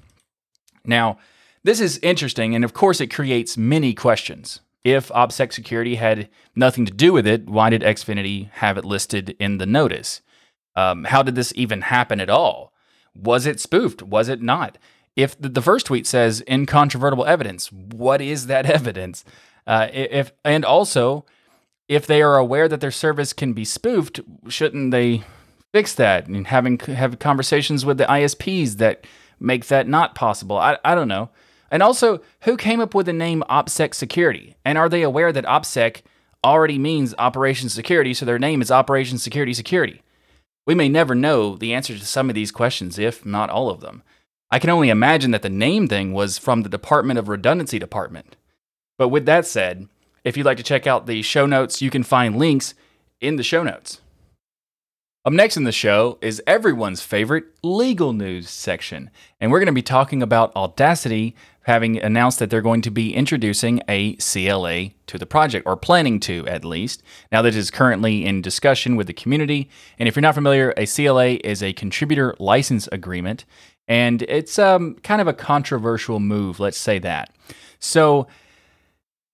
Now, 0.85 1.17
this 1.63 1.81
is 1.81 1.99
interesting, 2.01 2.55
and 2.55 2.63
of 2.63 2.73
course, 2.73 3.01
it 3.01 3.13
creates 3.13 3.57
many 3.57 3.93
questions. 3.93 4.61
If 4.83 5.09
OPSEC 5.09 5.53
Security 5.53 5.95
had 5.95 6.29
nothing 6.55 6.85
to 6.85 6.91
do 6.91 7.13
with 7.13 7.27
it, 7.27 7.47
why 7.47 7.69
did 7.69 7.81
Xfinity 7.81 8.49
have 8.53 8.77
it 8.77 8.85
listed 8.85 9.35
in 9.39 9.57
the 9.57 9.65
notice? 9.65 10.21
Um, 10.75 11.03
how 11.05 11.21
did 11.21 11.35
this 11.35 11.53
even 11.55 11.81
happen 11.81 12.19
at 12.19 12.29
all? 12.29 12.73
Was 13.13 13.45
it 13.45 13.59
spoofed? 13.59 14.01
Was 14.01 14.29
it 14.29 14.41
not? 14.41 14.77
If 15.15 15.35
the 15.39 15.61
first 15.61 15.85
tweet 15.85 16.07
says 16.07 16.41
incontrovertible 16.47 17.25
evidence, 17.25 17.71
what 17.71 18.21
is 18.21 18.47
that 18.47 18.65
evidence? 18.69 19.23
Uh, 19.67 19.87
if 19.93 20.31
and 20.43 20.65
also, 20.65 21.25
if 21.87 22.07
they 22.07 22.21
are 22.21 22.37
aware 22.37 22.67
that 22.67 22.81
their 22.81 22.91
service 22.91 23.33
can 23.33 23.53
be 23.53 23.65
spoofed, 23.65 24.21
shouldn't 24.47 24.91
they 24.91 25.23
fix 25.71 25.93
that 25.95 26.27
and 26.27 26.47
having 26.47 26.79
have 26.79 27.19
conversations 27.19 27.85
with 27.85 27.97
the 27.97 28.05
ISPs 28.05 28.77
that 28.77 29.05
make 29.39 29.67
that 29.67 29.87
not 29.87 30.15
possible? 30.15 30.57
I, 30.57 30.77
I 30.83 30.95
don't 30.95 31.07
know. 31.07 31.29
And 31.71 31.81
also, 31.81 32.19
who 32.41 32.57
came 32.57 32.81
up 32.81 32.93
with 32.93 33.05
the 33.05 33.13
name 33.13 33.43
OPSEC 33.49 33.95
Security? 33.95 34.55
And 34.65 34.77
are 34.77 34.89
they 34.89 35.01
aware 35.01 35.31
that 35.31 35.45
OPSEC 35.45 36.01
already 36.43 36.77
means 36.77 37.15
Operation 37.17 37.69
Security, 37.69 38.13
so 38.13 38.25
their 38.25 38.37
name 38.37 38.61
is 38.61 38.69
Operation 38.69 39.17
Security 39.17 39.53
Security? 39.53 40.01
We 40.67 40.75
may 40.75 40.89
never 40.89 41.15
know 41.15 41.55
the 41.55 41.73
answer 41.73 41.97
to 41.97 42.05
some 42.05 42.29
of 42.29 42.35
these 42.35 42.51
questions, 42.51 42.99
if 42.99 43.25
not 43.25 43.49
all 43.49 43.69
of 43.69 43.79
them. 43.79 44.03
I 44.51 44.59
can 44.59 44.69
only 44.69 44.89
imagine 44.89 45.31
that 45.31 45.43
the 45.43 45.49
name 45.49 45.87
thing 45.87 46.11
was 46.11 46.37
from 46.37 46.61
the 46.61 46.69
Department 46.69 47.17
of 47.17 47.29
Redundancy 47.29 47.79
Department. 47.79 48.35
But 48.97 49.07
with 49.07 49.25
that 49.25 49.47
said, 49.47 49.87
if 50.25 50.35
you'd 50.35 50.45
like 50.45 50.57
to 50.57 50.63
check 50.63 50.85
out 50.85 51.07
the 51.07 51.21
show 51.21 51.45
notes, 51.45 51.81
you 51.81 51.89
can 51.89 52.03
find 52.03 52.37
links 52.37 52.73
in 53.21 53.37
the 53.37 53.43
show 53.43 53.63
notes. 53.63 54.01
Up 55.23 55.33
next 55.33 55.55
in 55.55 55.65
the 55.65 55.71
show 55.71 56.17
is 56.19 56.41
everyone's 56.47 57.01
favorite 57.01 57.45
legal 57.61 58.11
news 58.11 58.49
section. 58.49 59.11
And 59.39 59.51
we're 59.51 59.59
going 59.59 59.67
to 59.67 59.71
be 59.71 59.83
talking 59.83 60.23
about 60.23 60.55
Audacity 60.55 61.35
having 61.65 62.01
announced 62.01 62.39
that 62.39 62.49
they're 62.49 62.59
going 62.59 62.81
to 62.81 62.89
be 62.89 63.13
introducing 63.13 63.83
a 63.87 64.15
CLA 64.15 64.89
to 65.05 65.19
the 65.19 65.27
project, 65.27 65.67
or 65.67 65.77
planning 65.77 66.19
to 66.21 66.47
at 66.47 66.65
least. 66.65 67.03
Now, 67.31 67.43
that 67.43 67.53
is 67.53 67.69
currently 67.69 68.25
in 68.25 68.41
discussion 68.41 68.95
with 68.95 69.05
the 69.05 69.13
community. 69.13 69.69
And 69.99 70.09
if 70.09 70.15
you're 70.15 70.21
not 70.21 70.33
familiar, 70.33 70.73
a 70.75 70.87
CLA 70.87 71.37
is 71.43 71.61
a 71.61 71.71
contributor 71.73 72.33
license 72.39 72.87
agreement. 72.91 73.45
And 73.87 74.23
it's 74.23 74.57
um, 74.57 74.95
kind 75.03 75.21
of 75.21 75.27
a 75.27 75.33
controversial 75.33 76.19
move, 76.19 76.59
let's 76.59 76.79
say 76.79 76.97
that. 76.97 77.31
So, 77.77 78.25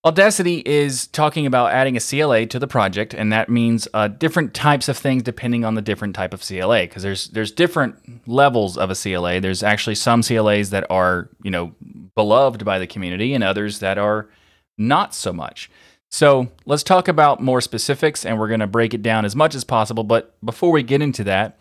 Audacity 0.07 0.63
is 0.65 1.07
talking 1.07 1.45
about 1.45 1.73
adding 1.73 1.97
a 1.97 1.99
CLA 1.99 2.45
to 2.45 2.59
the 2.59 2.67
project, 2.67 3.13
and 3.13 3.33
that 3.33 3.49
means 3.49 3.89
uh, 3.93 4.07
different 4.07 4.53
types 4.53 4.87
of 4.87 4.97
things 4.97 5.21
depending 5.21 5.65
on 5.65 5.75
the 5.75 5.81
different 5.81 6.15
type 6.15 6.33
of 6.33 6.41
CLA. 6.41 6.83
Because 6.83 7.03
there's 7.03 7.27
there's 7.31 7.51
different 7.51 8.25
levels 8.25 8.77
of 8.77 8.89
a 8.89 8.95
CLA. 8.95 9.41
There's 9.41 9.63
actually 9.63 9.95
some 9.95 10.21
CLAs 10.21 10.69
that 10.69 10.89
are 10.89 11.27
you 11.43 11.51
know 11.51 11.75
beloved 12.15 12.63
by 12.63 12.79
the 12.79 12.87
community, 12.87 13.33
and 13.33 13.43
others 13.43 13.79
that 13.79 13.97
are 13.97 14.29
not 14.77 15.13
so 15.13 15.33
much. 15.33 15.69
So 16.09 16.47
let's 16.65 16.83
talk 16.83 17.09
about 17.09 17.43
more 17.43 17.59
specifics, 17.59 18.25
and 18.25 18.39
we're 18.39 18.47
going 18.47 18.61
to 18.61 18.67
break 18.67 18.93
it 18.93 19.01
down 19.01 19.25
as 19.25 19.35
much 19.35 19.55
as 19.55 19.65
possible. 19.65 20.05
But 20.05 20.37
before 20.41 20.71
we 20.71 20.83
get 20.83 21.01
into 21.01 21.25
that, 21.25 21.59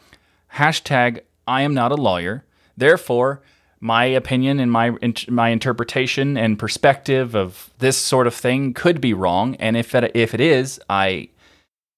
hashtag 0.54 1.22
I 1.48 1.62
am 1.62 1.74
not 1.74 1.90
a 1.90 1.96
lawyer. 1.96 2.44
Therefore, 2.76 3.42
my 3.80 4.04
opinion 4.04 4.61
and 4.61 4.73
my 4.73 4.97
my 5.28 5.50
interpretation 5.50 6.37
and 6.37 6.59
perspective 6.59 7.35
of 7.35 7.71
this 7.78 7.97
sort 7.97 8.26
of 8.26 8.35
thing 8.35 8.75
could 8.75 9.00
be 9.00 9.14
wrong, 9.14 9.54
and 9.56 9.76
if 9.76 9.95
it, 9.95 10.12
if 10.14 10.35
it 10.35 10.40
is, 10.40 10.80
I 10.88 11.28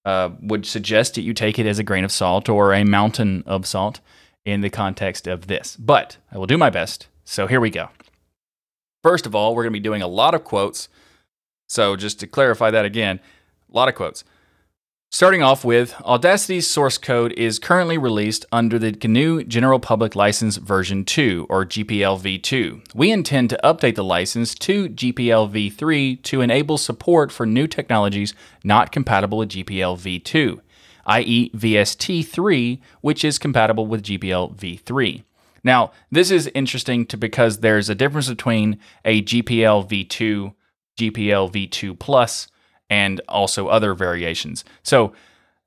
uh, 0.04 0.30
would 0.40 0.66
suggest 0.66 1.14
that 1.14 1.22
you 1.22 1.34
take 1.34 1.58
it 1.58 1.66
as 1.66 1.78
a 1.78 1.84
grain 1.84 2.04
of 2.04 2.12
salt 2.12 2.48
or 2.48 2.72
a 2.72 2.84
mountain 2.84 3.44
of 3.46 3.66
salt 3.66 4.00
in 4.44 4.60
the 4.62 4.70
context 4.70 5.26
of 5.26 5.46
this. 5.46 5.76
But 5.76 6.16
I 6.32 6.38
will 6.38 6.46
do 6.46 6.58
my 6.58 6.70
best. 6.70 7.08
So 7.24 7.46
here 7.46 7.60
we 7.60 7.70
go. 7.70 7.90
First 9.02 9.26
of 9.26 9.34
all, 9.34 9.54
we're 9.54 9.64
going 9.64 9.72
to 9.72 9.78
be 9.78 9.82
doing 9.82 10.02
a 10.02 10.08
lot 10.08 10.34
of 10.34 10.44
quotes. 10.44 10.88
So 11.68 11.94
just 11.94 12.18
to 12.20 12.26
clarify 12.26 12.70
that 12.70 12.84
again, 12.84 13.20
a 13.70 13.76
lot 13.76 13.88
of 13.88 13.94
quotes. 13.94 14.24
Starting 15.10 15.42
off 15.42 15.64
with 15.64 15.94
Audacity's 16.04 16.66
source 16.66 16.98
code 16.98 17.32
is 17.32 17.58
currently 17.58 17.96
released 17.96 18.44
under 18.52 18.78
the 18.78 18.92
GNU 18.92 19.42
General 19.44 19.80
Public 19.80 20.14
License 20.14 20.58
version 20.58 21.02
2 21.02 21.46
or 21.48 21.64
GPL 21.64 22.20
v2. 22.20 22.82
We 22.94 23.10
intend 23.10 23.48
to 23.48 23.60
update 23.64 23.94
the 23.94 24.04
license 24.04 24.54
to 24.56 24.90
GPL 24.90 25.50
v3 25.50 26.22
to 26.24 26.42
enable 26.42 26.76
support 26.76 27.32
for 27.32 27.46
new 27.46 27.66
technologies 27.66 28.34
not 28.62 28.92
compatible 28.92 29.38
with 29.38 29.48
GPL 29.48 29.98
v2, 29.98 30.60
i.e., 31.06 31.50
VST3, 31.56 32.78
which 33.00 33.24
is 33.24 33.38
compatible 33.38 33.86
with 33.86 34.02
GPL 34.02 34.54
v3. 34.56 35.22
Now, 35.64 35.92
this 36.12 36.30
is 36.30 36.50
interesting 36.54 37.06
to 37.06 37.16
because 37.16 37.60
there's 37.60 37.88
a 37.88 37.94
difference 37.94 38.28
between 38.28 38.78
a 39.06 39.22
GPL 39.22 39.88
v2, 39.88 40.52
GPL 40.98 41.50
v2 41.50 41.98
plus, 41.98 42.48
and 42.90 43.20
also 43.28 43.68
other 43.68 43.94
variations. 43.94 44.64
So 44.82 45.12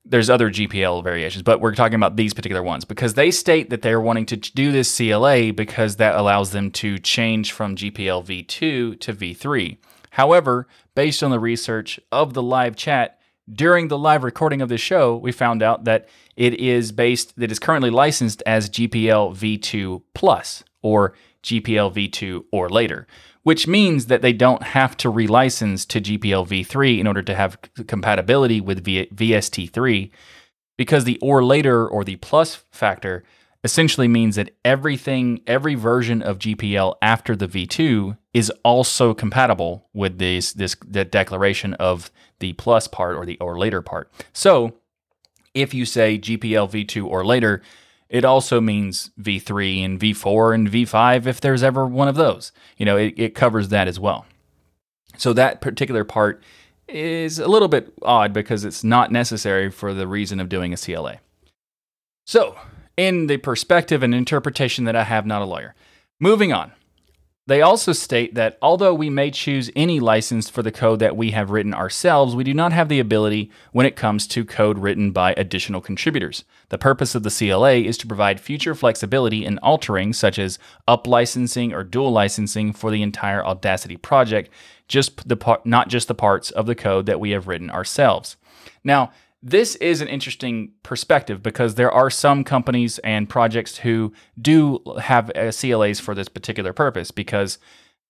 there's 0.04 0.28
other 0.28 0.50
GPL 0.50 1.04
variations, 1.04 1.42
but 1.42 1.60
we're 1.60 1.74
talking 1.74 1.94
about 1.94 2.16
these 2.16 2.34
particular 2.34 2.62
ones 2.62 2.84
because 2.84 3.14
they 3.14 3.30
state 3.30 3.70
that 3.70 3.82
they're 3.82 4.00
wanting 4.00 4.26
to 4.26 4.36
do 4.36 4.72
this 4.72 4.96
CLA 4.96 5.52
because 5.52 5.96
that 5.96 6.16
allows 6.16 6.50
them 6.50 6.70
to 6.72 6.98
change 6.98 7.52
from 7.52 7.76
GPL 7.76 8.24
v2 8.24 8.98
to 8.98 9.12
v3. 9.12 9.76
However, 10.10 10.66
based 10.94 11.22
on 11.22 11.30
the 11.30 11.38
research 11.38 12.00
of 12.10 12.34
the 12.34 12.42
live 12.42 12.76
chat 12.76 13.18
during 13.50 13.88
the 13.88 13.98
live 13.98 14.24
recording 14.24 14.60
of 14.60 14.68
the 14.68 14.78
show, 14.78 15.16
we 15.16 15.32
found 15.32 15.62
out 15.62 15.84
that 15.84 16.08
it 16.36 16.54
is 16.54 16.92
based 16.92 17.38
that 17.38 17.52
is 17.52 17.58
currently 17.58 17.90
licensed 17.90 18.42
as 18.44 18.70
GPL 18.70 19.36
v2 19.36 20.02
plus 20.14 20.64
or 20.82 21.14
GPL 21.42 21.92
v2 21.94 22.44
or 22.50 22.68
later 22.68 23.06
which 23.42 23.66
means 23.66 24.06
that 24.06 24.22
they 24.22 24.32
don't 24.32 24.62
have 24.62 24.96
to 24.98 25.10
relicense 25.10 25.86
to 25.88 26.00
GPL 26.00 26.46
v3 26.46 26.98
in 26.98 27.06
order 27.06 27.22
to 27.22 27.34
have 27.34 27.58
compatibility 27.86 28.60
with 28.60 28.84
v- 28.84 29.06
VST3 29.06 30.10
because 30.76 31.04
the 31.04 31.18
or 31.20 31.44
later 31.44 31.86
or 31.86 32.04
the 32.04 32.16
plus 32.16 32.64
factor 32.70 33.24
essentially 33.64 34.08
means 34.08 34.36
that 34.36 34.50
everything 34.64 35.40
every 35.46 35.74
version 35.74 36.22
of 36.22 36.38
GPL 36.38 36.96
after 37.00 37.36
the 37.36 37.46
v2 37.46 38.16
is 38.34 38.50
also 38.64 39.14
compatible 39.14 39.88
with 39.92 40.18
this 40.18 40.52
this 40.52 40.76
the 40.86 41.04
declaration 41.04 41.74
of 41.74 42.10
the 42.40 42.52
plus 42.54 42.88
part 42.88 43.16
or 43.16 43.24
the 43.24 43.38
or 43.38 43.58
later 43.58 43.82
part. 43.82 44.10
So, 44.32 44.74
if 45.54 45.74
you 45.74 45.84
say 45.84 46.18
GPL 46.18 46.70
v2 46.70 47.06
or 47.06 47.24
later, 47.24 47.62
it 48.12 48.26
also 48.26 48.60
means 48.60 49.10
V3 49.18 49.82
and 49.82 49.98
V4 49.98 50.54
and 50.54 50.68
V5 50.68 51.26
if 51.26 51.40
there's 51.40 51.62
ever 51.62 51.86
one 51.86 52.08
of 52.08 52.14
those. 52.14 52.52
You 52.76 52.84
know, 52.84 52.98
it, 52.98 53.14
it 53.16 53.34
covers 53.34 53.70
that 53.70 53.88
as 53.88 53.98
well. 53.98 54.26
So 55.16 55.32
that 55.32 55.62
particular 55.62 56.04
part 56.04 56.42
is 56.88 57.38
a 57.38 57.48
little 57.48 57.68
bit 57.68 57.90
odd 58.02 58.34
because 58.34 58.66
it's 58.66 58.84
not 58.84 59.10
necessary 59.10 59.70
for 59.70 59.94
the 59.94 60.06
reason 60.06 60.40
of 60.40 60.50
doing 60.50 60.74
a 60.74 60.76
CLA. 60.76 61.20
So, 62.26 62.58
in 62.98 63.28
the 63.28 63.38
perspective 63.38 64.02
and 64.02 64.14
interpretation 64.14 64.84
that 64.84 64.94
I 64.94 65.04
have, 65.04 65.24
not 65.24 65.40
a 65.40 65.46
lawyer. 65.46 65.74
Moving 66.20 66.52
on. 66.52 66.72
They 67.46 67.60
also 67.60 67.92
state 67.92 68.36
that 68.36 68.56
although 68.62 68.94
we 68.94 69.10
may 69.10 69.32
choose 69.32 69.68
any 69.74 69.98
license 69.98 70.48
for 70.48 70.62
the 70.62 70.70
code 70.70 71.00
that 71.00 71.16
we 71.16 71.32
have 71.32 71.50
written 71.50 71.74
ourselves, 71.74 72.36
we 72.36 72.44
do 72.44 72.54
not 72.54 72.72
have 72.72 72.88
the 72.88 73.00
ability 73.00 73.50
when 73.72 73.84
it 73.84 73.96
comes 73.96 74.28
to 74.28 74.44
code 74.44 74.78
written 74.78 75.10
by 75.10 75.34
additional 75.36 75.80
contributors. 75.80 76.44
The 76.68 76.78
purpose 76.78 77.16
of 77.16 77.24
the 77.24 77.30
CLA 77.30 77.74
is 77.74 77.98
to 77.98 78.06
provide 78.06 78.40
future 78.40 78.76
flexibility 78.76 79.44
in 79.44 79.58
altering, 79.58 80.12
such 80.12 80.38
as 80.38 80.60
up 80.86 81.08
licensing 81.08 81.72
or 81.72 81.82
dual 81.82 82.12
licensing 82.12 82.72
for 82.72 82.92
the 82.92 83.02
entire 83.02 83.44
Audacity 83.44 83.96
project, 83.96 84.48
just 84.86 85.28
the 85.28 85.60
not 85.64 85.88
just 85.88 86.06
the 86.06 86.14
parts 86.14 86.52
of 86.52 86.66
the 86.66 86.76
code 86.76 87.06
that 87.06 87.18
we 87.18 87.30
have 87.30 87.48
written 87.48 87.70
ourselves. 87.70 88.36
Now, 88.84 89.10
this 89.42 89.74
is 89.76 90.00
an 90.00 90.08
interesting 90.08 90.72
perspective 90.82 91.42
because 91.42 91.74
there 91.74 91.90
are 91.90 92.10
some 92.10 92.44
companies 92.44 92.98
and 93.00 93.28
projects 93.28 93.78
who 93.78 94.12
do 94.40 94.80
have 95.00 95.30
uh, 95.34 95.50
CLAs 95.50 95.98
for 95.98 96.14
this 96.14 96.28
particular 96.28 96.72
purpose 96.72 97.10
because 97.10 97.58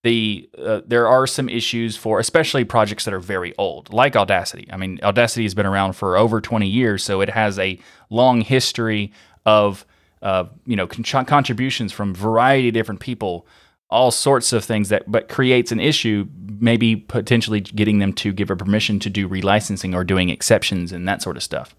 the 0.02 0.50
uh, 0.58 0.80
there 0.86 1.06
are 1.06 1.26
some 1.26 1.48
issues 1.48 1.96
for 1.96 2.18
especially 2.18 2.64
projects 2.64 3.04
that 3.04 3.14
are 3.14 3.20
very 3.20 3.54
old 3.56 3.92
like 3.92 4.14
Audacity. 4.14 4.68
I 4.70 4.76
mean 4.76 4.98
Audacity 5.02 5.44
has 5.44 5.54
been 5.54 5.66
around 5.66 5.94
for 5.94 6.16
over 6.16 6.40
20 6.40 6.66
years 6.66 7.02
so 7.02 7.20
it 7.20 7.30
has 7.30 7.58
a 7.58 7.78
long 8.10 8.42
history 8.42 9.12
of 9.46 9.86
uh, 10.20 10.44
you 10.66 10.76
know 10.76 10.86
con- 10.86 11.24
contributions 11.24 11.92
from 11.92 12.14
variety 12.14 12.68
of 12.68 12.74
different 12.74 13.00
people 13.00 13.46
all 13.92 14.11
sorts 14.11 14.52
of 14.52 14.64
things 14.64 14.88
that 14.88 15.11
but 15.11 15.28
creates 15.28 15.70
an 15.70 15.80
issue 15.80 16.26
maybe 16.58 16.96
potentially 16.96 17.61
getting 17.61 17.99
them 17.99 18.12
to 18.12 18.32
give 18.32 18.50
a 18.50 18.56
permission 18.56 18.99
to 19.00 19.11
do 19.11 19.28
relicensing 19.28 19.94
or 19.94 20.04
doing 20.04 20.28
exceptions 20.28 20.92
and 20.92 21.06
that 21.08 21.22
sort 21.22 21.37
of 21.37 21.42
stuff. 21.42 21.75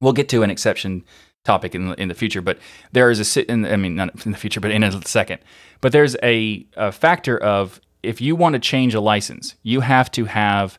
We'll 0.00 0.12
get 0.12 0.28
to 0.30 0.42
an 0.42 0.50
exception 0.50 1.04
topic 1.44 1.74
in 1.74 1.94
in 1.94 2.08
the 2.08 2.14
future 2.14 2.42
but 2.42 2.58
there 2.90 3.08
is 3.08 3.36
a 3.36 3.52
in, 3.52 3.64
i 3.66 3.76
mean 3.76 3.94
not 3.94 4.26
in 4.26 4.32
the 4.32 4.38
future 4.38 4.60
but 4.60 4.70
in 4.70 4.82
a 4.82 5.06
second. 5.06 5.38
But 5.80 5.92
there's 5.92 6.16
a, 6.22 6.66
a 6.76 6.90
factor 6.90 7.38
of 7.38 7.80
if 8.02 8.20
you 8.20 8.34
want 8.34 8.54
to 8.54 8.58
change 8.58 8.94
a 8.94 9.00
license 9.00 9.54
you 9.62 9.80
have 9.80 10.10
to 10.12 10.24
have 10.24 10.78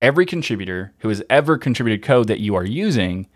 every 0.00 0.24
contributor 0.24 0.94
who 0.98 1.08
has 1.08 1.22
ever 1.28 1.58
contributed 1.58 2.02
code 2.04 2.28
that 2.28 2.40
you 2.40 2.54
are 2.54 2.64
using 2.64 3.26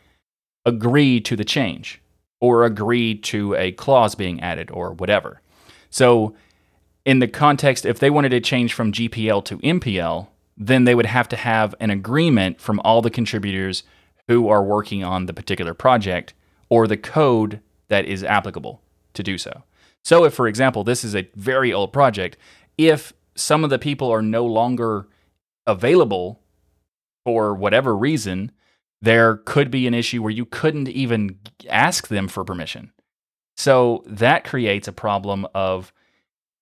agree 0.64 1.20
to 1.20 1.36
the 1.36 1.44
change 1.44 2.00
or 2.40 2.64
agree 2.64 3.14
to 3.14 3.54
a 3.54 3.72
clause 3.72 4.14
being 4.14 4.40
added 4.40 4.70
or 4.72 4.92
whatever. 4.92 5.40
So 5.90 6.34
in 7.04 7.18
the 7.18 7.28
context, 7.28 7.84
if 7.84 7.98
they 7.98 8.10
wanted 8.10 8.30
to 8.30 8.40
change 8.40 8.72
from 8.72 8.92
GPL 8.92 9.44
to 9.46 9.58
MPL, 9.58 10.28
then 10.56 10.84
they 10.84 10.94
would 10.94 11.06
have 11.06 11.28
to 11.28 11.36
have 11.36 11.74
an 11.80 11.90
agreement 11.90 12.60
from 12.60 12.80
all 12.80 13.02
the 13.02 13.10
contributors 13.10 13.82
who 14.28 14.48
are 14.48 14.62
working 14.62 15.02
on 15.02 15.26
the 15.26 15.32
particular 15.32 15.74
project 15.74 16.34
or 16.68 16.86
the 16.86 16.96
code 16.96 17.60
that 17.88 18.04
is 18.04 18.22
applicable 18.22 18.80
to 19.14 19.22
do 19.22 19.36
so. 19.36 19.62
So, 20.04 20.24
if, 20.24 20.34
for 20.34 20.48
example, 20.48 20.84
this 20.84 21.04
is 21.04 21.14
a 21.14 21.28
very 21.34 21.72
old 21.72 21.92
project, 21.92 22.36
if 22.78 23.12
some 23.34 23.64
of 23.64 23.70
the 23.70 23.78
people 23.78 24.10
are 24.10 24.22
no 24.22 24.44
longer 24.44 25.08
available 25.66 26.40
for 27.24 27.54
whatever 27.54 27.96
reason, 27.96 28.50
there 29.00 29.36
could 29.36 29.70
be 29.70 29.86
an 29.86 29.94
issue 29.94 30.22
where 30.22 30.30
you 30.30 30.44
couldn't 30.44 30.88
even 30.88 31.38
ask 31.68 32.08
them 32.08 32.28
for 32.28 32.44
permission. 32.44 32.92
So, 33.56 34.02
that 34.06 34.44
creates 34.44 34.88
a 34.88 34.92
problem 34.92 35.46
of 35.54 35.92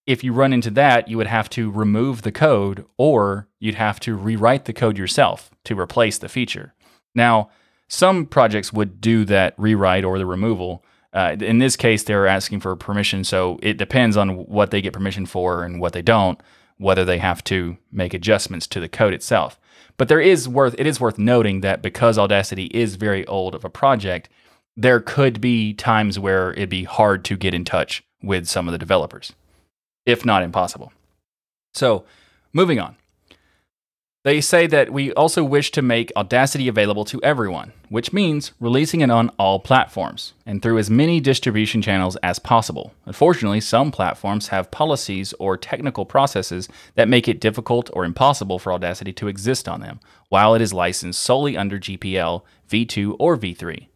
if 0.07 0.25
you 0.25 0.33
run 0.33 0.53
into 0.53 0.71
that, 0.71 1.09
you 1.09 1.17
would 1.17 1.27
have 1.27 1.51
to 1.51 1.71
remove 1.71 2.23
the 2.23 2.33
code 2.33 2.85
or 2.97 3.49
you'd 3.59 3.75
have 3.75 4.01
to 4.01 4.17
rewrite 4.17 4.65
the 4.65 4.73
code 4.73 4.99
yourself 4.99 5.51
to 5.65 5.79
replace 5.79 6.19
the 6.19 6.29
feature. 6.29 6.75
Now, 7.15 7.51
some 7.89 8.27
projects 8.27 8.73
would 8.73 9.01
do 9.01 9.25
that 9.27 9.55
rewrite 9.57 10.05
or 10.05 10.19
the 10.19 10.27
removal. 10.27 10.85
Uh, 11.13 11.37
in 11.41 11.59
this 11.59 11.77
case, 11.77 12.05
they're 12.05 12.27
asking 12.27 12.61
for 12.61 12.75
permission, 12.77 13.25
so 13.25 13.59
it 13.63 13.77
depends 13.77 14.17
on 14.17 14.47
what 14.47 14.71
they 14.71 14.81
get 14.81 14.93
permission 14.93 15.27
for 15.27 15.65
and 15.65 15.81
what 15.81 15.93
they 15.93 16.03
don't, 16.03 16.41
whether 16.79 17.05
they 17.05 17.19
have 17.19 17.43
to 17.45 17.77
make 17.91 18.15
adjustments 18.15 18.67
to 18.69 18.81
the 18.81 18.89
code 18.89 19.13
itself. 19.13 19.59
But 19.97 20.09
there 20.09 20.21
is 20.21 20.49
worth 20.49 20.75
it 20.79 20.87
is 20.87 21.01
worth 21.01 21.19
noting 21.19 21.61
that 21.61 21.83
because 21.83 22.17
Audacity 22.17 22.67
is 22.67 22.95
very 22.95 23.27
old 23.27 23.55
of 23.55 23.65
a 23.65 23.71
project, 23.71 24.29
there 24.77 25.01
could 25.01 25.41
be 25.41 25.75
times 25.75 26.19
where 26.19 26.53
it'd 26.53 26.71
be 26.71 26.85
hard 26.85 27.25
to 27.27 27.37
get 27.37 27.55
in 27.55 27.65
touch 27.65 28.03
with 28.23 28.47
some 28.47 28.67
of 28.69 28.73
the 28.73 28.79
developers 28.79 29.33
if 30.07 30.25
not 30.25 30.43
impossible. 30.43 30.93
So, 31.75 32.05
moving 32.53 32.81
on. 32.81 32.97
They 34.23 34.43
say 34.43 34.67
that 34.67 34.93
we 34.93 35.15
also 35.15 35.43
wish 35.43 35.71
to 35.71 35.81
make 35.81 36.13
Audacity 36.15 36.69
available 36.69 37.07
to 37.07 37.23
everyone, 37.23 37.73
which 37.89 38.13
means 38.13 38.53
releasing 38.61 39.01
it 39.01 39.11
on 39.11 39.31
all 39.39 39.59
platforms 39.59 40.35
and 40.45 40.61
through 40.61 40.77
as 40.77 40.91
many 40.91 41.21
distribution 41.21 41.81
channels 41.81 42.17
as 42.17 42.39
possible. 42.39 42.93
Unfortunately, 43.07 43.63
some 43.63 43.91
platforms 43.91 44.49
have 44.49 44.71
policies 44.71 45.33
or 45.39 45.57
technical 45.57 46.05
processes 46.05 46.69
that 46.97 47.09
make 47.09 47.29
it 47.29 47.41
difficult 47.41 47.89
or 47.95 48.05
impossible 48.05 48.59
for 48.59 48.75
Audacity 48.75 49.15
to 49.15 49.29
exist 49.29 49.67
on 49.67 49.81
them, 49.81 50.01
while 50.29 50.55
it 50.55 50.61
is 50.61 50.75
licensed 50.75 51.23
solely 51.23 51.57
under 51.57 51.79
GPL, 51.79 52.43
V2, 52.69 53.17
or 53.19 53.39
V3. 53.39 53.87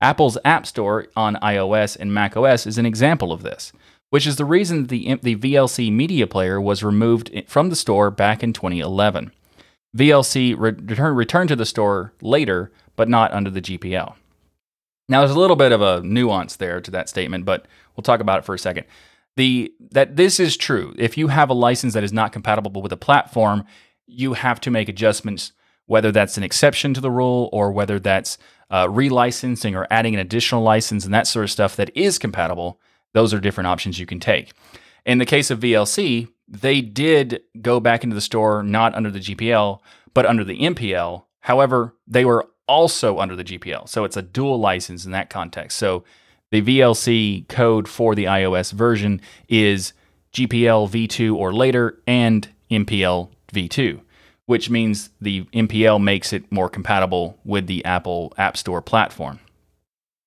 Apple's 0.00 0.38
App 0.46 0.66
Store 0.66 1.08
on 1.14 1.36
iOS 1.36 1.94
and 1.94 2.12
macOS 2.12 2.66
is 2.66 2.78
an 2.78 2.86
example 2.86 3.32
of 3.32 3.42
this 3.42 3.70
which 4.14 4.28
is 4.28 4.36
the 4.36 4.44
reason 4.44 4.86
the, 4.86 5.18
the 5.22 5.34
VLC 5.34 5.90
media 5.90 6.24
player 6.24 6.60
was 6.60 6.84
removed 6.84 7.32
from 7.48 7.68
the 7.68 7.74
store 7.74 8.12
back 8.12 8.44
in 8.44 8.52
2011. 8.52 9.32
VLC 9.96 10.54
return, 10.56 11.16
returned 11.16 11.48
to 11.48 11.56
the 11.56 11.66
store 11.66 12.12
later, 12.22 12.70
but 12.94 13.08
not 13.08 13.32
under 13.32 13.50
the 13.50 13.60
GPL. 13.60 14.14
Now, 15.08 15.18
there's 15.18 15.34
a 15.34 15.38
little 15.40 15.56
bit 15.56 15.72
of 15.72 15.82
a 15.82 16.00
nuance 16.02 16.54
there 16.54 16.80
to 16.80 16.92
that 16.92 17.08
statement, 17.08 17.44
but 17.44 17.66
we'll 17.96 18.02
talk 18.04 18.20
about 18.20 18.38
it 18.38 18.44
for 18.44 18.54
a 18.54 18.58
second. 18.60 18.86
the 19.34 19.74
that 19.90 20.14
this 20.14 20.38
is 20.38 20.56
true. 20.56 20.94
If 20.96 21.18
you 21.18 21.26
have 21.26 21.50
a 21.50 21.52
license 21.52 21.94
that 21.94 22.04
is 22.04 22.12
not 22.12 22.32
compatible 22.32 22.82
with 22.82 22.92
a 22.92 22.96
platform, 22.96 23.64
you 24.06 24.34
have 24.34 24.60
to 24.60 24.70
make 24.70 24.88
adjustments, 24.88 25.50
whether 25.86 26.12
that's 26.12 26.36
an 26.36 26.44
exception 26.44 26.94
to 26.94 27.00
the 27.00 27.10
rule 27.10 27.50
or 27.52 27.72
whether 27.72 27.98
that's 27.98 28.38
uh, 28.70 28.86
relicensing 28.86 29.74
or 29.74 29.88
adding 29.90 30.14
an 30.14 30.20
additional 30.20 30.62
license 30.62 31.04
and 31.04 31.12
that 31.12 31.26
sort 31.26 31.42
of 31.42 31.50
stuff 31.50 31.74
that 31.74 31.90
is 31.96 32.16
compatible. 32.16 32.78
Those 33.14 33.32
are 33.32 33.40
different 33.40 33.68
options 33.68 33.98
you 33.98 34.06
can 34.06 34.20
take. 34.20 34.52
In 35.06 35.18
the 35.18 35.26
case 35.26 35.50
of 35.50 35.60
VLC, 35.60 36.28
they 36.46 36.80
did 36.80 37.42
go 37.62 37.80
back 37.80 38.04
into 38.04 38.14
the 38.14 38.20
store 38.20 38.62
not 38.62 38.94
under 38.94 39.10
the 39.10 39.20
GPL, 39.20 39.80
but 40.12 40.26
under 40.26 40.44
the 40.44 40.58
MPL. 40.58 41.24
However, 41.40 41.94
they 42.06 42.24
were 42.24 42.46
also 42.66 43.18
under 43.18 43.36
the 43.36 43.44
GPL. 43.44 43.88
So 43.88 44.04
it's 44.04 44.16
a 44.16 44.22
dual 44.22 44.58
license 44.58 45.04
in 45.04 45.12
that 45.12 45.30
context. 45.30 45.78
So 45.78 46.04
the 46.50 46.62
VLC 46.62 47.48
code 47.48 47.88
for 47.88 48.14
the 48.14 48.24
iOS 48.24 48.72
version 48.72 49.20
is 49.48 49.92
GPL 50.32 50.88
v2 50.88 51.34
or 51.34 51.52
later 51.52 52.00
and 52.06 52.48
MPL 52.70 53.30
v2, 53.52 54.00
which 54.46 54.70
means 54.70 55.10
the 55.20 55.42
MPL 55.52 56.02
makes 56.02 56.32
it 56.32 56.50
more 56.50 56.68
compatible 56.68 57.38
with 57.44 57.66
the 57.66 57.84
Apple 57.84 58.32
App 58.36 58.56
Store 58.56 58.82
platform. 58.82 59.38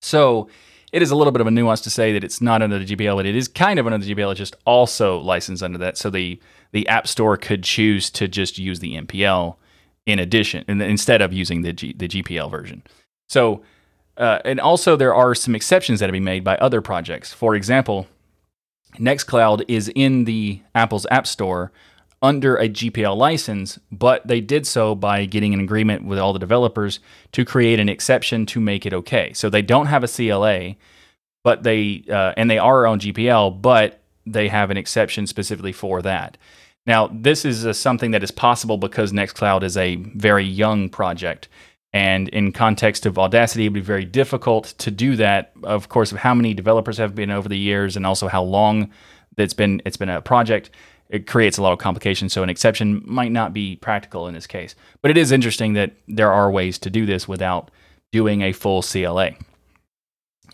So 0.01 0.49
it 0.91 1.01
is 1.01 1.11
a 1.11 1.15
little 1.15 1.31
bit 1.31 1.41
of 1.41 1.47
a 1.47 1.51
nuance 1.51 1.81
to 1.81 1.89
say 1.89 2.13
that 2.13 2.23
it's 2.23 2.41
not 2.41 2.61
under 2.61 2.79
the 2.79 2.85
GPL, 2.85 3.15
but 3.15 3.25
it 3.25 3.35
is 3.35 3.47
kind 3.47 3.79
of 3.79 3.85
under 3.87 3.97
the 3.97 4.13
GPL. 4.13 4.31
It's 4.31 4.37
just 4.37 4.55
also 4.65 5.19
licensed 5.19 5.63
under 5.63 5.77
that. 5.79 5.97
So 5.97 6.09
the 6.09 6.39
the 6.71 6.87
App 6.87 7.07
Store 7.07 7.37
could 7.37 7.63
choose 7.63 8.09
to 8.11 8.27
just 8.27 8.57
use 8.57 8.79
the 8.79 8.95
MPL 8.95 9.55
in 10.05 10.19
addition, 10.19 10.63
instead 10.69 11.21
of 11.21 11.33
using 11.33 11.61
the 11.61 11.73
G, 11.73 11.93
the 11.93 12.07
GPL 12.07 12.49
version. 12.49 12.81
So, 13.27 13.61
uh, 14.17 14.39
and 14.45 14.59
also 14.59 14.95
there 14.95 15.13
are 15.13 15.35
some 15.35 15.53
exceptions 15.53 15.99
that 15.99 16.07
have 16.07 16.13
been 16.13 16.23
made 16.23 16.43
by 16.43 16.55
other 16.57 16.81
projects. 16.81 17.33
For 17.33 17.55
example, 17.55 18.07
Nextcloud 18.95 19.65
is 19.67 19.91
in 19.95 20.23
the 20.23 20.61
Apple's 20.73 21.05
App 21.11 21.27
Store 21.27 21.71
under 22.27 22.57
a 22.57 22.67
GPL 22.67 23.15
license, 23.15 23.79
but 23.89 24.27
they 24.27 24.41
did 24.41 24.67
so 24.67 24.95
by 24.95 25.23
getting 25.23 25.53
an 25.53 25.61
agreement 25.61 26.05
with 26.05 26.19
all 26.19 26.33
the 26.33 26.39
developers 26.39 26.99
to 27.31 27.45
create 27.45 27.79
an 27.79 27.87
exception 27.87 28.45
to 28.47 28.59
make 28.59 28.85
it 28.85 28.93
okay. 28.93 29.31
So 29.31 29.49
they 29.49 29.61
don't 29.61 29.85
have 29.85 30.03
a 30.03 30.09
CLA, 30.09 30.75
but 31.45 31.63
they 31.63 32.03
uh, 32.11 32.33
and 32.35 32.51
they 32.51 32.57
are 32.57 32.85
on 32.85 32.99
GPL, 32.99 33.61
but 33.61 34.01
they 34.25 34.49
have 34.49 34.69
an 34.71 34.75
exception 34.75 35.25
specifically 35.25 35.71
for 35.71 36.01
that. 36.01 36.37
Now, 36.85 37.07
this 37.07 37.45
is 37.45 37.63
a, 37.63 37.73
something 37.73 38.11
that 38.11 38.23
is 38.23 38.31
possible 38.31 38.77
because 38.77 39.13
Nextcloud 39.13 39.63
is 39.63 39.77
a 39.77 39.95
very 39.95 40.43
young 40.43 40.89
project. 40.89 41.47
And 41.93 42.27
in 42.29 42.51
context 42.51 43.05
of 43.05 43.17
Audacity, 43.17 43.65
it 43.65 43.69
would 43.69 43.75
be 43.75 43.79
very 43.79 44.03
difficult 44.03 44.73
to 44.79 44.91
do 44.91 45.15
that. 45.15 45.53
Of 45.63 45.87
course, 45.87 46.11
of 46.11 46.17
how 46.17 46.33
many 46.33 46.53
developers 46.53 46.97
have 46.97 47.15
been 47.15 47.31
over 47.31 47.47
the 47.47 47.57
years, 47.57 47.95
and 47.95 48.05
also 48.05 48.27
how 48.27 48.43
long 48.43 48.91
it's 49.37 49.53
been 49.53 49.81
it's 49.85 49.97
been 49.97 50.09
a 50.09 50.21
project 50.21 50.71
it 51.09 51.27
creates 51.27 51.57
a 51.57 51.61
lot 51.61 51.73
of 51.73 51.79
complications. 51.79 52.33
So 52.33 52.43
an 52.43 52.49
exception 52.49 53.01
might 53.05 53.31
not 53.31 53.53
be 53.53 53.77
practical 53.77 54.27
in 54.27 54.33
this 54.33 54.47
case. 54.47 54.75
But 55.01 55.11
it 55.11 55.17
is 55.17 55.31
interesting 55.31 55.73
that 55.73 55.93
there 56.07 56.31
are 56.31 56.51
ways 56.51 56.77
to 56.79 56.89
do 56.89 57.05
this 57.05 57.27
without 57.27 57.71
doing 58.11 58.41
a 58.41 58.51
full 58.51 58.81
CLA. 58.81 59.31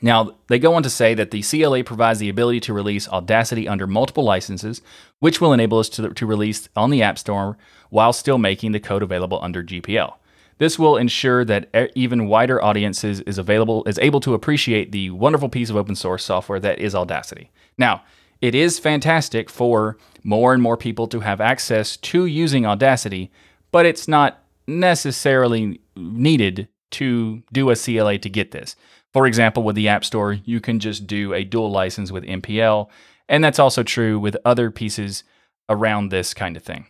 Now, 0.02 0.36
they 0.48 0.60
go 0.60 0.74
on 0.76 0.84
to 0.84 0.90
say 0.90 1.14
that 1.14 1.32
the 1.32 1.42
CLA 1.42 1.84
provides 1.84 2.20
the 2.20 2.28
ability 2.28 2.60
to 2.62 2.74
release 2.74 3.08
Audacity 3.08 3.70
under 3.70 3.88
multiple 3.88 4.26
licenses, 4.26 4.82
which 5.20 5.40
will 5.40 5.54
enable 5.54 5.80
us 5.80 5.88
to, 5.90 6.10
to 6.10 6.26
release 6.26 6.68
on 6.76 6.90
the 6.90 7.02
App 7.02 7.18
Store 7.18 7.58
while 7.90 8.12
still 8.12 8.38
making 8.38 8.74
the 8.74 8.82
code 8.82 9.02
available 9.02 9.40
under 9.42 9.64
GPL. 9.64 10.16
This 10.58 10.78
will 10.78 10.98
ensure 10.98 11.46
that 11.46 11.70
even 11.96 12.28
wider 12.28 12.62
audiences 12.62 13.22
is 13.22 13.38
available 13.38 13.84
is 13.86 13.98
able 14.00 14.20
to 14.22 14.34
appreciate 14.34 14.92
the 14.92 15.10
wonderful 15.10 15.50
piece 15.50 15.70
of 15.70 15.78
open 15.78 15.96
source 15.96 16.24
software 16.24 16.60
that 16.60 16.80
is 16.80 16.94
Audacity. 16.94 17.50
Now, 17.78 18.04
it 18.44 18.54
is 18.54 18.78
fantastic 18.78 19.50
for 19.50 19.98
more 20.22 20.54
and 20.54 20.62
more 20.62 20.76
people 20.76 21.08
to 21.08 21.22
have 21.22 21.40
access 21.40 21.96
to 21.96 22.26
using 22.26 22.66
Audacity, 22.66 23.32
but 23.72 23.86
it's 23.86 24.06
not 24.06 24.44
necessarily 24.68 25.80
needed 25.96 26.68
to 26.92 27.42
do 27.54 27.70
a 27.70 27.76
CLA 27.78 28.18
to 28.18 28.30
get 28.30 28.52
this. 28.52 28.76
For 29.14 29.28
example, 29.28 29.64
with 29.64 29.78
the 29.78 29.88
App 29.88 30.04
Store, 30.04 30.34
you 30.34 30.60
can 30.60 30.82
just 30.82 31.08
do 31.08 31.34
a 31.34 31.46
dual 31.46 31.72
license 31.72 32.12
with 32.12 32.26
MPL, 32.26 32.90
and 33.30 33.42
that's 33.42 33.60
also 33.60 33.82
true 33.82 34.20
with 34.20 34.36
other 34.44 34.70
pieces 34.72 35.24
around 35.70 36.10
this 36.10 36.34
kind 36.34 36.58
of 36.58 36.64
thing. 36.64 36.88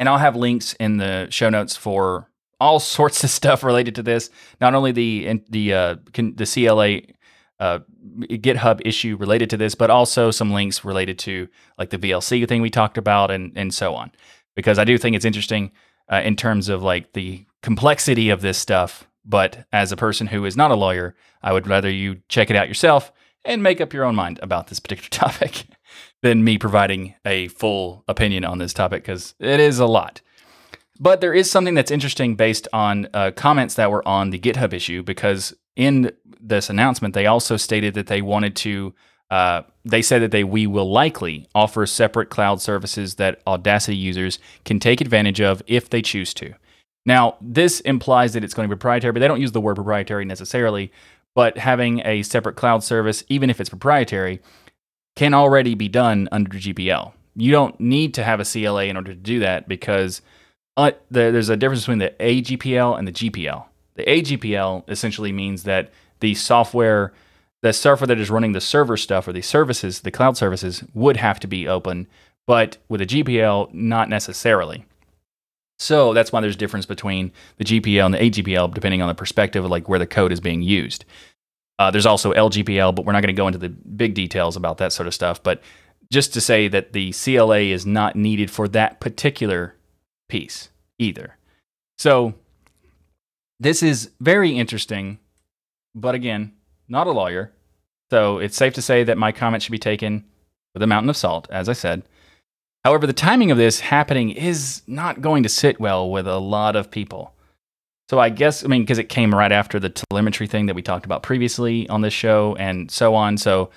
And 0.00 0.08
I'll 0.08 0.18
have 0.18 0.34
links 0.34 0.72
in 0.80 0.96
the 0.96 1.28
show 1.30 1.48
notes 1.48 1.76
for 1.76 2.28
all 2.58 2.80
sorts 2.80 3.22
of 3.22 3.30
stuff 3.30 3.62
related 3.62 3.94
to 3.94 4.02
this. 4.02 4.30
Not 4.60 4.74
only 4.74 4.90
the 4.90 5.42
the 5.48 5.74
uh, 5.74 5.96
the 6.12 6.50
CLA 6.52 7.02
uh, 7.60 7.80
GitHub 8.20 8.80
issue 8.84 9.16
related 9.16 9.50
to 9.50 9.56
this, 9.56 9.74
but 9.74 9.90
also 9.90 10.30
some 10.30 10.50
links 10.50 10.84
related 10.84 11.18
to 11.20 11.48
like 11.78 11.90
the 11.90 11.98
VLC 11.98 12.48
thing 12.48 12.62
we 12.62 12.70
talked 12.70 12.98
about 12.98 13.30
and 13.30 13.52
and 13.56 13.72
so 13.72 13.94
on. 13.94 14.10
Because 14.56 14.78
I 14.78 14.84
do 14.84 14.98
think 14.98 15.14
it's 15.14 15.24
interesting 15.24 15.70
uh, 16.10 16.22
in 16.24 16.34
terms 16.34 16.68
of 16.68 16.82
like 16.82 17.12
the 17.12 17.44
complexity 17.62 18.30
of 18.30 18.40
this 18.40 18.58
stuff. 18.58 19.06
But 19.24 19.66
as 19.72 19.92
a 19.92 19.96
person 19.96 20.26
who 20.26 20.44
is 20.44 20.56
not 20.56 20.70
a 20.70 20.74
lawyer, 20.74 21.14
I 21.42 21.52
would 21.52 21.68
rather 21.68 21.90
you 21.90 22.22
check 22.28 22.50
it 22.50 22.56
out 22.56 22.68
yourself 22.68 23.12
and 23.44 23.62
make 23.62 23.80
up 23.80 23.92
your 23.92 24.04
own 24.04 24.14
mind 24.14 24.40
about 24.42 24.66
this 24.68 24.80
particular 24.80 25.08
topic 25.10 25.66
than 26.22 26.44
me 26.44 26.58
providing 26.58 27.14
a 27.24 27.48
full 27.48 28.04
opinion 28.08 28.44
on 28.44 28.58
this 28.58 28.72
topic 28.72 29.02
because 29.02 29.34
it 29.38 29.60
is 29.60 29.78
a 29.78 29.86
lot. 29.86 30.20
But 30.98 31.22
there 31.22 31.32
is 31.32 31.50
something 31.50 31.74
that's 31.74 31.90
interesting 31.90 32.36
based 32.36 32.68
on 32.72 33.08
uh, 33.14 33.30
comments 33.30 33.74
that 33.74 33.90
were 33.90 34.06
on 34.06 34.30
the 34.30 34.38
GitHub 34.38 34.74
issue 34.74 35.02
because 35.02 35.54
in 35.74 36.12
this 36.42 36.70
announcement, 36.70 37.14
they 37.14 37.26
also 37.26 37.56
stated 37.56 37.94
that 37.94 38.06
they 38.06 38.22
wanted 38.22 38.56
to. 38.56 38.94
Uh, 39.30 39.62
they 39.84 40.02
said 40.02 40.20
that 40.22 40.32
they 40.32 40.42
we 40.42 40.66
will 40.66 40.90
likely 40.90 41.46
offer 41.54 41.86
separate 41.86 42.30
cloud 42.30 42.60
services 42.60 43.14
that 43.14 43.40
Audacity 43.46 43.96
users 43.96 44.40
can 44.64 44.80
take 44.80 45.00
advantage 45.00 45.40
of 45.40 45.62
if 45.68 45.88
they 45.88 46.02
choose 46.02 46.34
to. 46.34 46.52
Now, 47.06 47.36
this 47.40 47.80
implies 47.80 48.32
that 48.32 48.44
it's 48.44 48.54
going 48.54 48.68
to 48.68 48.74
be 48.74 48.78
proprietary, 48.78 49.12
but 49.12 49.20
they 49.20 49.28
don't 49.28 49.40
use 49.40 49.52
the 49.52 49.60
word 49.60 49.76
proprietary 49.76 50.24
necessarily. 50.24 50.92
But 51.34 51.58
having 51.58 52.04
a 52.04 52.22
separate 52.22 52.56
cloud 52.56 52.82
service, 52.82 53.22
even 53.28 53.50
if 53.50 53.60
it's 53.60 53.70
proprietary, 53.70 54.40
can 55.16 55.32
already 55.32 55.74
be 55.74 55.88
done 55.88 56.28
under 56.32 56.58
GPL. 56.58 57.12
You 57.36 57.52
don't 57.52 57.78
need 57.78 58.14
to 58.14 58.24
have 58.24 58.40
a 58.40 58.44
CLA 58.44 58.84
in 58.84 58.96
order 58.96 59.12
to 59.12 59.18
do 59.18 59.38
that 59.40 59.68
because 59.68 60.22
uh, 60.76 60.92
there's 61.10 61.48
a 61.48 61.56
difference 61.56 61.82
between 61.82 61.98
the 61.98 62.14
AGPL 62.20 62.98
and 62.98 63.06
the 63.06 63.12
GPL. 63.12 63.64
The 63.94 64.04
AGPL 64.04 64.88
essentially 64.88 65.32
means 65.32 65.64
that 65.64 65.92
the 66.20 66.34
software, 66.34 67.12
the 67.62 67.72
software 67.72 68.06
that 68.06 68.20
is 68.20 68.30
running 68.30 68.52
the 68.52 68.60
server 68.60 68.96
stuff 68.96 69.26
or 69.28 69.32
the 69.32 69.42
services, 69.42 70.00
the 70.00 70.10
cloud 70.10 70.36
services, 70.36 70.84
would 70.94 71.16
have 71.16 71.40
to 71.40 71.46
be 71.46 71.68
open, 71.68 72.06
but 72.46 72.78
with 72.88 73.00
a 73.00 73.06
GPL, 73.06 73.72
not 73.74 74.08
necessarily. 74.08 74.84
So 75.78 76.12
that's 76.12 76.30
why 76.30 76.40
there's 76.40 76.56
a 76.56 76.58
difference 76.58 76.86
between 76.86 77.32
the 77.56 77.64
GPL 77.64 78.04
and 78.04 78.14
the 78.14 78.18
AGPL, 78.18 78.74
depending 78.74 79.00
on 79.00 79.08
the 79.08 79.14
perspective 79.14 79.64
of 79.64 79.70
like 79.70 79.88
where 79.88 79.98
the 79.98 80.06
code 80.06 80.30
is 80.30 80.40
being 80.40 80.62
used. 80.62 81.04
Uh, 81.78 81.90
there's 81.90 82.06
also 82.06 82.34
LGPL, 82.34 82.94
but 82.94 83.06
we're 83.06 83.12
not 83.12 83.22
going 83.22 83.34
to 83.34 83.40
go 83.40 83.46
into 83.46 83.58
the 83.58 83.70
big 83.70 84.12
details 84.12 84.56
about 84.56 84.76
that 84.76 84.92
sort 84.92 85.06
of 85.06 85.14
stuff. 85.14 85.42
But 85.42 85.62
just 86.12 86.34
to 86.34 86.40
say 86.40 86.68
that 86.68 86.92
the 86.92 87.12
CLA 87.12 87.60
is 87.60 87.86
not 87.86 88.16
needed 88.16 88.50
for 88.50 88.68
that 88.68 89.00
particular 89.00 89.74
piece 90.28 90.68
either. 90.98 91.38
So 91.96 92.34
this 93.58 93.82
is 93.82 94.10
very 94.20 94.50
interesting, 94.50 95.18
but 95.94 96.14
again, 96.14 96.52
not 96.88 97.06
a 97.06 97.12
lawyer. 97.12 97.52
So 98.10 98.38
it's 98.38 98.56
safe 98.56 98.74
to 98.74 98.82
say 98.82 99.04
that 99.04 99.18
my 99.18 99.32
comment 99.32 99.62
should 99.62 99.72
be 99.72 99.78
taken 99.78 100.24
with 100.74 100.82
a 100.82 100.86
mountain 100.86 101.10
of 101.10 101.16
salt, 101.16 101.48
as 101.50 101.68
I 101.68 101.72
said. 101.72 102.02
However, 102.84 103.06
the 103.06 103.12
timing 103.12 103.50
of 103.50 103.58
this 103.58 103.80
happening 103.80 104.30
is 104.30 104.82
not 104.86 105.20
going 105.20 105.42
to 105.42 105.48
sit 105.48 105.78
well 105.78 106.10
with 106.10 106.26
a 106.26 106.38
lot 106.38 106.76
of 106.76 106.90
people. 106.90 107.34
So 108.08 108.18
I 108.18 108.28
guess, 108.28 108.64
I 108.64 108.68
mean, 108.68 108.82
because 108.82 108.98
it 108.98 109.08
came 109.08 109.34
right 109.34 109.52
after 109.52 109.78
the 109.78 109.90
telemetry 109.90 110.48
thing 110.48 110.66
that 110.66 110.74
we 110.74 110.82
talked 110.82 111.04
about 111.04 111.22
previously 111.22 111.88
on 111.88 112.00
this 112.00 112.14
show 112.14 112.56
and 112.58 112.90
so 112.90 113.14
on. 113.14 113.36
So 113.36 113.70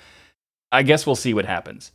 I 0.72 0.82
guess 0.82 1.06
we'll 1.06 1.14
see 1.14 1.34
what 1.34 1.44
happens. 1.44 1.92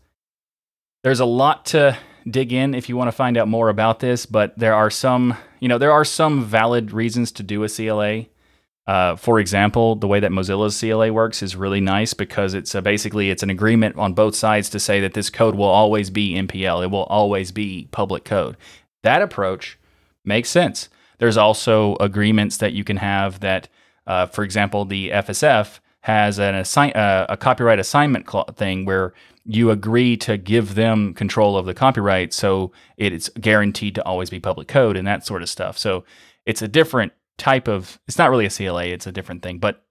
There's 1.03 1.19
a 1.19 1.25
lot 1.25 1.65
to 1.67 1.97
dig 2.29 2.53
in 2.53 2.73
if 2.73 2.87
you 2.87 2.95
want 2.95 3.09
to 3.09 3.15
find 3.15 3.37
out 3.37 3.47
more 3.47 3.69
about 3.69 3.99
this, 3.99 4.25
but 4.25 4.57
there 4.57 4.75
are 4.75 4.89
some, 4.89 5.35
you 5.59 5.67
know, 5.67 5.77
there 5.77 5.91
are 5.91 6.05
some 6.05 6.45
valid 6.45 6.91
reasons 6.91 7.31
to 7.33 7.43
do 7.43 7.63
a 7.63 7.69
CLA. 7.69 8.25
Uh, 8.89 9.15
for 9.15 9.39
example, 9.39 9.95
the 9.95 10.07
way 10.07 10.19
that 10.19 10.31
Mozilla's 10.31 10.79
CLA 10.79 11.13
works 11.13 11.43
is 11.43 11.55
really 11.55 11.79
nice 11.79 12.15
because 12.15 12.55
it's 12.55 12.73
a, 12.73 12.81
basically 12.81 13.29
it's 13.29 13.43
an 13.43 13.51
agreement 13.51 13.95
on 13.97 14.15
both 14.15 14.35
sides 14.35 14.67
to 14.69 14.79
say 14.79 14.99
that 15.01 15.13
this 15.13 15.29
code 15.29 15.53
will 15.53 15.67
always 15.67 16.09
be 16.09 16.33
MPL. 16.33 16.83
It 16.83 16.89
will 16.89 17.03
always 17.03 17.51
be 17.51 17.87
public 17.91 18.25
code. 18.25 18.57
That 19.03 19.21
approach 19.21 19.77
makes 20.25 20.49
sense. 20.49 20.89
There's 21.19 21.37
also 21.37 21.97
agreements 21.97 22.57
that 22.57 22.73
you 22.73 22.83
can 22.83 22.97
have 22.97 23.41
that, 23.41 23.67
uh, 24.07 24.25
for 24.25 24.43
example, 24.43 24.85
the 24.85 25.11
FSF 25.11 25.79
has 26.01 26.39
an 26.39 26.55
assign 26.55 26.93
uh, 26.93 27.27
a 27.29 27.37
copyright 27.37 27.77
assignment 27.77 28.27
thing 28.55 28.85
where 28.85 29.13
you 29.45 29.69
agree 29.69 30.17
to 30.17 30.35
give 30.35 30.73
them 30.73 31.13
control 31.13 31.57
of 31.57 31.67
the 31.67 31.75
copyright 31.75 32.33
so 32.33 32.71
it's 32.97 33.29
guaranteed 33.39 33.93
to 33.93 34.03
always 34.03 34.31
be 34.31 34.39
public 34.39 34.67
code 34.67 34.97
and 34.97 35.05
that 35.05 35.27
sort 35.27 35.43
of 35.43 35.49
stuff. 35.49 35.77
So 35.77 36.05
it's 36.47 36.63
a 36.63 36.67
different 36.67 37.13
type 37.39 37.67
of 37.67 37.99
it's 38.07 38.17
not 38.17 38.29
really 38.29 38.45
a 38.45 38.49
CLA, 38.49 38.85
it's 38.85 39.07
a 39.07 39.11
different 39.11 39.41
thing, 39.41 39.57
but 39.57 39.83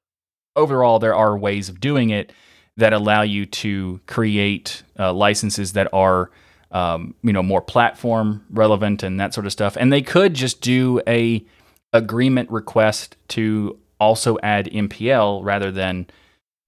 overall 0.55 0.99
there 0.99 1.15
are 1.15 1.37
ways 1.37 1.69
of 1.69 1.81
doing 1.81 2.11
it 2.11 2.33
that 2.77 2.93
allow 2.93 3.23
you 3.23 3.45
to 3.45 4.01
create 4.07 4.83
uh, 4.99 5.13
licenses 5.13 5.73
that 5.73 5.93
are 5.93 6.31
um, 6.71 7.15
you 7.23 7.33
know 7.33 7.43
more 7.43 7.63
platform 7.63 8.45
relevant 8.51 9.03
and 9.03 9.19
that 9.19 9.35
sort 9.35 9.47
of 9.47 9.53
stuff. 9.53 9.77
And 9.77 9.93
they 9.93 10.03
could 10.03 10.35
just 10.35 10.61
do 10.61 11.01
a 11.07 11.45
agreement 11.93 12.51
request 12.51 13.17
to 13.29 13.79
also 13.99 14.39
add 14.43 14.67
MPL 14.67 15.43
rather 15.43 15.71
than 15.71 16.07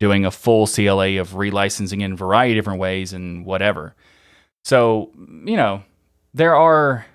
doing 0.01 0.25
a 0.25 0.31
full 0.31 0.67
CLA 0.67 1.21
of 1.21 1.31
relicensing 1.31 2.03
in 2.03 2.13
a 2.13 2.17
variety 2.17 2.55
of 2.55 2.65
different 2.65 2.81
ways 2.81 3.13
and 3.13 3.45
whatever. 3.45 3.95
So, 4.65 5.11
you 5.45 5.57
know, 5.57 5.85
there 6.33 6.57
are 6.57 7.07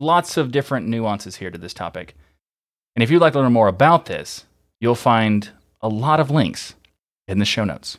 lots 0.00 0.36
of 0.36 0.52
different 0.52 0.86
nuances 0.86 1.36
here 1.36 1.50
to 1.50 1.58
this 1.58 1.74
topic. 1.74 2.14
And 2.96 3.02
if 3.02 3.10
you'd 3.10 3.20
like 3.20 3.32
to 3.32 3.40
learn 3.40 3.52
more 3.52 3.68
about 3.68 4.06
this, 4.06 4.44
you'll 4.80 4.94
find 4.94 5.50
a 5.80 5.88
lot 5.88 6.20
of 6.20 6.30
links 6.30 6.74
in 7.26 7.38
the 7.38 7.44
show 7.44 7.64
notes. 7.64 7.98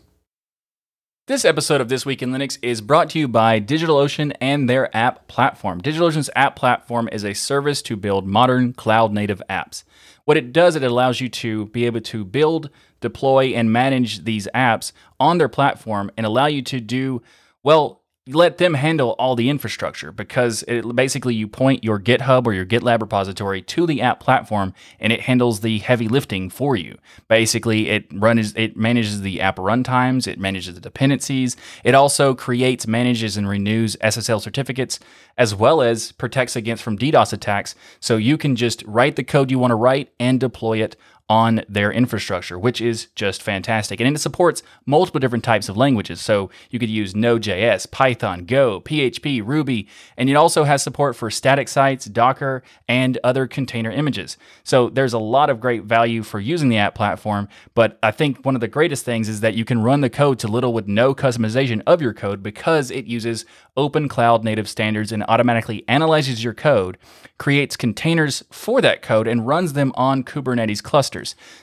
This 1.28 1.44
episode 1.44 1.82
of 1.82 1.90
This 1.90 2.06
Week 2.06 2.22
in 2.22 2.30
Linux 2.30 2.60
is 2.62 2.82
brought 2.82 3.10
to 3.10 3.20
you 3.20 3.28
by 3.28 3.60
DigitalOcean 3.60 4.36
and 4.40 4.70
their 4.70 4.96
app 4.96 5.28
platform. 5.28 5.82
DigitalOcean's 5.82 6.30
app 6.36 6.56
platform 6.56 7.10
is 7.12 7.26
a 7.26 7.34
service 7.34 7.82
to 7.82 7.96
build 7.96 8.28
modern 8.28 8.74
cloud 8.74 9.12
native 9.12 9.42
apps. 9.50 9.84
What 10.26 10.38
it 10.38 10.54
does, 10.54 10.76
it 10.76 10.84
allows 10.84 11.20
you 11.20 11.28
to 11.30 11.66
be 11.68 11.88
able 11.88 12.02
to 12.02 12.24
build, 12.24 12.70
deploy, 13.02 13.48
and 13.48 13.74
manage 13.74 14.24
these 14.24 14.48
apps 14.54 14.92
on 15.20 15.40
their 15.40 15.50
platform 15.50 16.12
and 16.16 16.28
allow 16.28 16.46
you 16.46 16.62
to 16.62 16.80
do, 16.80 17.24
well, 17.64 18.04
let 18.28 18.58
them 18.58 18.74
handle 18.74 19.12
all 19.20 19.36
the 19.36 19.52
infrastructure 19.52 20.12
because 20.12 20.64
it, 20.68 20.96
basically 20.96 21.36
you 21.36 21.48
point 21.48 21.84
your 21.84 22.00
GitHub 22.00 22.48
or 22.48 22.54
your 22.54 22.66
GitLab 22.66 23.02
repository 23.02 23.62
to 23.62 23.86
the 23.86 24.02
app 24.02 24.20
platform 24.20 24.74
and 25.00 25.14
it 25.14 25.22
handles 25.22 25.60
the 25.60 25.78
heavy 25.78 26.08
lifting 26.08 26.50
for 26.50 26.76
you. 26.76 26.98
Basically, 27.28 27.90
it 27.90 28.06
runs 28.12 28.56
it 28.56 28.76
manages 28.76 29.22
the 29.22 29.42
app 29.42 29.58
runtimes, 29.58 30.28
it 30.28 30.40
manages 30.40 30.74
the 30.74 30.82
dependencies, 30.82 31.56
it 31.84 31.94
also 31.94 32.34
creates, 32.34 32.88
manages, 32.88 33.38
and 33.38 33.48
renews 33.48 33.96
SSL 33.98 34.42
certificates, 34.42 35.00
as 35.38 35.54
well 35.54 35.84
as 35.84 36.12
protects 36.14 36.56
against 36.56 36.82
from 36.82 36.98
DDoS 36.98 37.32
attacks. 37.32 37.76
So 38.00 38.18
you 38.18 38.40
can 38.40 38.56
just 38.56 38.84
write 38.88 39.18
the 39.18 39.24
code 39.24 39.52
you 39.52 39.60
want 39.60 39.72
to 39.72 39.76
write 39.76 40.12
and 40.20 40.40
deploy 40.40 40.82
it 40.82 40.96
on 41.28 41.64
their 41.68 41.92
infrastructure, 41.92 42.60
which 42.60 42.80
is 42.80 43.08
just 43.16 43.42
fantastic. 43.42 44.00
And 44.00 44.16
it 44.16 44.20
supports 44.20 44.62
multiple 44.86 45.20
different 45.20 45.44
types 45.44 45.68
of 45.68 45.76
languages. 45.76 46.22
So 46.22 46.52
you 46.70 46.78
could 46.78 46.90
use 46.90 47.16
Node.js, 47.16 47.90
Python, 47.90 48.46
Go, 48.46 48.80
PHP, 48.82 49.42
Ruby, 49.44 49.88
and 50.18 50.30
it 50.30 50.36
also 50.36 50.66
has 50.66 50.84
support 50.84 51.16
for 51.16 51.32
static 51.32 51.68
sites, 51.68 52.06
Docker, 52.06 52.62
and 52.88 53.18
other 53.24 53.48
container 53.48 53.90
images. 53.90 54.38
So 54.64 54.90
there's 54.90 55.14
a 55.14 55.20
lot 55.20 55.50
of 55.50 55.60
great 55.60 55.84
value 55.84 56.22
for 56.22 56.40
using 56.40 56.70
the 56.70 56.78
app 56.78 56.94
platform. 56.94 57.48
But 57.74 57.98
I 58.04 58.12
think 58.12 58.46
one 58.46 58.54
of 58.54 58.62
the 58.62 58.68
greatest 58.68 59.04
things 59.04 59.28
is 59.28 59.42
that 59.42 59.56
you 59.56 59.66
can 59.66 59.82
run 59.82 60.02
the 60.02 60.10
code 60.12 60.38
to 60.40 60.48
little 60.48 60.74
with 60.74 60.88
no 60.88 61.16
customization 61.16 61.82
of 61.88 62.02
your 62.02 62.14
code 62.14 62.44
because 62.44 62.92
it 62.92 63.06
uses 63.06 63.46
open 63.76 64.08
cloud 64.08 64.44
native 64.44 64.70
standards 64.70 65.12
and 65.12 65.24
automatically 65.28 65.84
analyzes 65.88 66.44
your 66.44 66.54
code, 66.54 66.98
creates 67.38 67.76
containers 67.76 68.44
for 68.52 68.80
that 68.82 69.02
code, 69.02 69.28
and 69.28 69.48
runs 69.48 69.74
them 69.74 69.92
on 69.96 70.24
Kubernetes 70.24 70.84
clusters. 70.84 71.15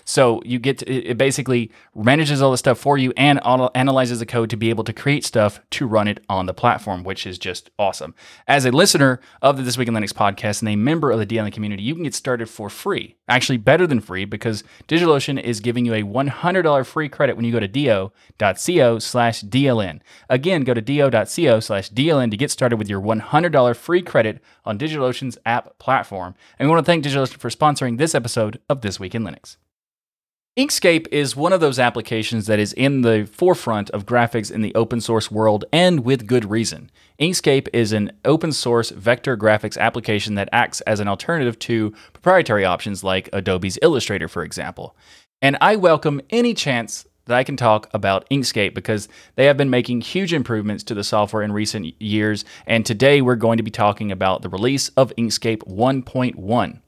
So 0.04 0.40
you 0.44 0.58
get 0.58 0.78
to, 0.78 0.90
it 0.90 1.18
basically 1.18 1.70
manages 1.94 2.40
all 2.40 2.50
the 2.50 2.58
stuff 2.58 2.78
for 2.78 2.96
you 2.96 3.12
and 3.16 3.40
analyzes 3.74 4.18
the 4.18 4.26
code 4.26 4.50
to 4.50 4.56
be 4.56 4.70
able 4.70 4.84
to 4.84 4.92
create 4.92 5.24
stuff 5.24 5.60
to 5.70 5.86
run 5.86 6.08
it 6.08 6.22
on 6.28 6.46
the 6.46 6.54
platform, 6.54 7.04
which 7.04 7.26
is 7.26 7.38
just 7.38 7.70
awesome. 7.78 8.14
As 8.46 8.64
a 8.64 8.70
listener 8.70 9.20
of 9.40 9.56
the 9.56 9.62
This 9.62 9.76
Week 9.76 9.88
in 9.88 9.94
Linux 9.94 10.12
podcast 10.12 10.62
and 10.62 10.68
a 10.68 10.76
member 10.76 11.10
of 11.10 11.18
the 11.18 11.26
DLN 11.26 11.52
community, 11.52 11.82
you 11.82 11.94
can 11.94 12.04
get 12.04 12.14
started 12.14 12.48
for 12.48 12.70
free. 12.70 13.16
Actually, 13.28 13.58
better 13.58 13.86
than 13.86 14.00
free 14.00 14.24
because 14.24 14.64
DigitalOcean 14.88 15.40
is 15.40 15.60
giving 15.60 15.86
you 15.86 15.94
a 15.94 16.02
$100 16.02 16.86
free 16.86 17.08
credit 17.08 17.36
when 17.36 17.44
you 17.44 17.52
go 17.52 17.60
to 17.60 17.68
do.co 17.68 18.98
slash 18.98 19.42
DLN. 19.42 20.00
Again, 20.28 20.62
go 20.62 20.74
to 20.74 20.80
do.co 20.80 21.60
slash 21.60 21.90
DLN 21.90 22.30
to 22.30 22.36
get 22.36 22.50
started 22.50 22.76
with 22.76 22.88
your 22.88 23.00
$100 23.00 23.76
free 23.76 24.02
credit 24.02 24.42
on 24.64 24.78
DigitalOcean's 24.78 25.38
app 25.46 25.78
platform. 25.78 26.34
And 26.58 26.68
we 26.68 26.74
want 26.74 26.84
to 26.84 26.90
thank 26.90 27.04
DigitalOcean 27.04 27.38
for 27.38 27.50
sponsoring 27.50 27.98
this 27.98 28.14
episode 28.14 28.60
of 28.68 28.82
This 28.82 29.00
Week 29.00 29.14
in 29.14 29.22
Linux. 29.22 29.41
Inkscape 30.54 31.06
is 31.10 31.34
one 31.34 31.54
of 31.54 31.60
those 31.62 31.78
applications 31.78 32.44
that 32.44 32.58
is 32.58 32.74
in 32.74 33.00
the 33.00 33.26
forefront 33.32 33.88
of 33.88 34.04
graphics 34.04 34.50
in 34.50 34.60
the 34.60 34.74
open 34.74 35.00
source 35.00 35.30
world, 35.30 35.64
and 35.72 36.04
with 36.04 36.26
good 36.26 36.50
reason. 36.50 36.90
Inkscape 37.18 37.68
is 37.72 37.94
an 37.94 38.12
open 38.26 38.52
source 38.52 38.90
vector 38.90 39.34
graphics 39.34 39.78
application 39.78 40.34
that 40.34 40.50
acts 40.52 40.82
as 40.82 41.00
an 41.00 41.08
alternative 41.08 41.58
to 41.60 41.94
proprietary 42.12 42.66
options 42.66 43.02
like 43.02 43.30
Adobe's 43.32 43.78
Illustrator, 43.80 44.28
for 44.28 44.44
example. 44.44 44.94
And 45.40 45.56
I 45.62 45.76
welcome 45.76 46.20
any 46.28 46.52
chance 46.52 47.06
that 47.24 47.38
I 47.38 47.44
can 47.44 47.56
talk 47.56 47.88
about 47.94 48.28
Inkscape 48.28 48.74
because 48.74 49.08
they 49.36 49.46
have 49.46 49.56
been 49.56 49.70
making 49.70 50.02
huge 50.02 50.34
improvements 50.34 50.84
to 50.84 50.94
the 50.94 51.02
software 51.02 51.42
in 51.42 51.52
recent 51.52 51.98
years. 51.98 52.44
And 52.66 52.84
today 52.84 53.22
we're 53.22 53.36
going 53.36 53.56
to 53.56 53.62
be 53.62 53.70
talking 53.70 54.12
about 54.12 54.42
the 54.42 54.50
release 54.50 54.90
of 54.98 55.14
Inkscape 55.16 55.66
1.1. 55.66 56.80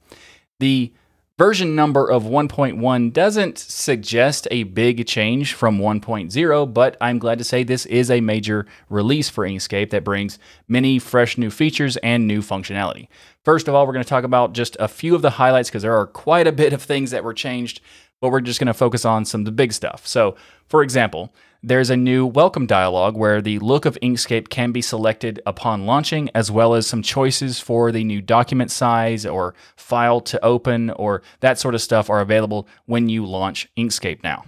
The 0.59 0.93
version 1.37 1.75
number 1.75 2.09
of 2.09 2.23
1.1 2.23 3.11
doesn't 3.11 3.57
suggest 3.57 4.47
a 4.51 4.63
big 4.63 5.05
change 5.05 5.53
from 5.53 5.79
1.0, 5.79 6.73
but 6.73 6.97
I'm 7.01 7.19
glad 7.19 7.37
to 7.39 7.43
say 7.43 7.63
this 7.63 7.85
is 7.87 8.09
a 8.09 8.21
major 8.21 8.65
release 8.89 9.29
for 9.29 9.45
Inkscape 9.45 9.89
that 9.89 10.03
brings 10.03 10.39
many 10.67 10.99
fresh 10.99 11.37
new 11.37 11.49
features 11.49 11.97
and 11.97 12.27
new 12.27 12.41
functionality. 12.41 13.07
First 13.43 13.67
of 13.67 13.75
all, 13.75 13.85
we're 13.85 13.93
going 13.93 14.03
to 14.03 14.09
talk 14.09 14.23
about 14.23 14.53
just 14.53 14.77
a 14.79 14.87
few 14.87 15.13
of 15.15 15.21
the 15.21 15.31
highlights 15.31 15.69
because 15.69 15.83
there 15.83 15.97
are 15.97 16.07
quite 16.07 16.47
a 16.47 16.51
bit 16.51 16.73
of 16.73 16.81
things 16.81 17.11
that 17.11 17.23
were 17.23 17.33
changed 17.33 17.81
but 18.21 18.31
we're 18.31 18.41
just 18.41 18.59
going 18.59 18.67
to 18.67 18.73
focus 18.73 19.05
on 19.05 19.25
some 19.25 19.41
of 19.41 19.45
the 19.45 19.51
big 19.51 19.73
stuff. 19.73 20.07
So, 20.07 20.35
for 20.67 20.81
example, 20.81 21.33
there's 21.67 21.89
a 21.89 21.97
new 21.97 22.27
welcome 22.27 22.67
dialog 22.67 23.17
where 23.17 23.41
the 23.41 23.57
look 23.57 23.85
of 23.85 23.97
Inkscape 23.99 24.49
can 24.49 24.71
be 24.71 24.83
selected 24.83 25.41
upon 25.47 25.87
launching, 25.87 26.29
as 26.35 26.51
well 26.51 26.75
as 26.75 26.85
some 26.85 27.01
choices 27.01 27.59
for 27.59 27.91
the 27.91 28.03
new 28.03 28.21
document 28.21 28.69
size 28.69 29.25
or 29.25 29.55
file 29.75 30.21
to 30.21 30.45
open 30.45 30.91
or 30.91 31.23
that 31.39 31.57
sort 31.57 31.73
of 31.73 31.81
stuff 31.81 32.07
are 32.07 32.19
available 32.19 32.67
when 32.85 33.09
you 33.09 33.25
launch 33.25 33.67
Inkscape 33.75 34.21
now. 34.21 34.45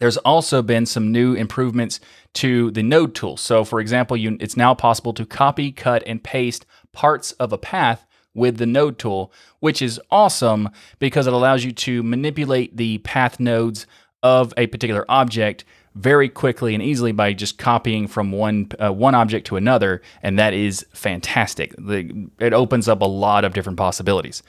There's 0.00 0.16
also 0.16 0.60
been 0.60 0.86
some 0.86 1.12
new 1.12 1.34
improvements 1.34 2.00
to 2.34 2.72
the 2.72 2.82
node 2.82 3.14
tool. 3.14 3.36
So, 3.36 3.62
for 3.62 3.78
example, 3.78 4.16
you, 4.16 4.36
it's 4.40 4.56
now 4.56 4.74
possible 4.74 5.12
to 5.12 5.24
copy, 5.24 5.70
cut, 5.70 6.02
and 6.04 6.20
paste 6.20 6.66
parts 6.90 7.30
of 7.32 7.52
a 7.52 7.58
path 7.58 8.08
with 8.34 8.56
the 8.56 8.66
node 8.66 8.98
tool, 8.98 9.32
which 9.60 9.80
is 9.80 10.00
awesome 10.10 10.70
because 10.98 11.28
it 11.28 11.32
allows 11.32 11.64
you 11.64 11.70
to 11.70 12.02
manipulate 12.02 12.76
the 12.76 12.98
path 12.98 13.38
nodes 13.38 13.86
of 14.20 14.52
a 14.56 14.66
particular 14.66 15.04
object 15.08 15.64
very 15.94 16.28
quickly 16.28 16.74
and 16.74 16.82
easily 16.82 17.12
by 17.12 17.32
just 17.32 17.58
copying 17.58 18.06
from 18.08 18.32
one 18.32 18.68
uh, 18.82 18.92
one 18.92 19.14
object 19.14 19.46
to 19.46 19.56
another, 19.56 20.02
and 20.22 20.38
that 20.38 20.52
is 20.52 20.84
fantastic. 20.92 21.74
The, 21.76 22.28
it 22.38 22.52
opens 22.52 22.88
up 22.88 23.00
a 23.00 23.06
lot 23.06 23.44
of 23.44 23.54
different 23.54 23.78
possibilities. 23.78 24.42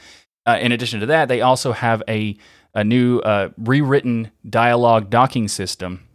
Uh, 0.48 0.58
in 0.60 0.72
addition 0.72 1.00
to 1.00 1.06
that, 1.08 1.28
they 1.28 1.42
also 1.42 1.72
have 1.72 2.02
a 2.08 2.38
a 2.74 2.84
new 2.84 3.20
uh, 3.20 3.50
rewritten 3.58 4.32
dialog 4.50 5.10
docking 5.10 5.48
system, 5.48 6.08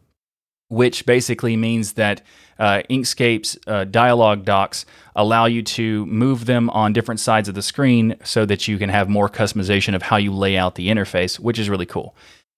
which 0.68 1.06
basically 1.06 1.56
means 1.56 1.94
that 1.94 2.22
uh, 2.58 2.82
Inkscape's 2.90 3.56
uh, 3.66 3.84
dialog 3.84 4.44
docs 4.44 4.84
allow 5.16 5.46
you 5.46 5.62
to 5.62 6.04
move 6.06 6.44
them 6.44 6.68
on 6.70 6.92
different 6.92 7.18
sides 7.18 7.48
of 7.48 7.54
the 7.54 7.62
screen 7.62 8.16
so 8.22 8.44
that 8.44 8.68
you 8.68 8.76
can 8.76 8.90
have 8.90 9.08
more 9.08 9.30
customization 9.30 9.94
of 9.94 10.02
how 10.02 10.16
you 10.16 10.32
lay 10.32 10.58
out 10.58 10.74
the 10.74 10.88
interface, 10.88 11.38
which 11.38 11.58
is 11.58 11.70
really 11.70 11.86
cool. 11.86 12.14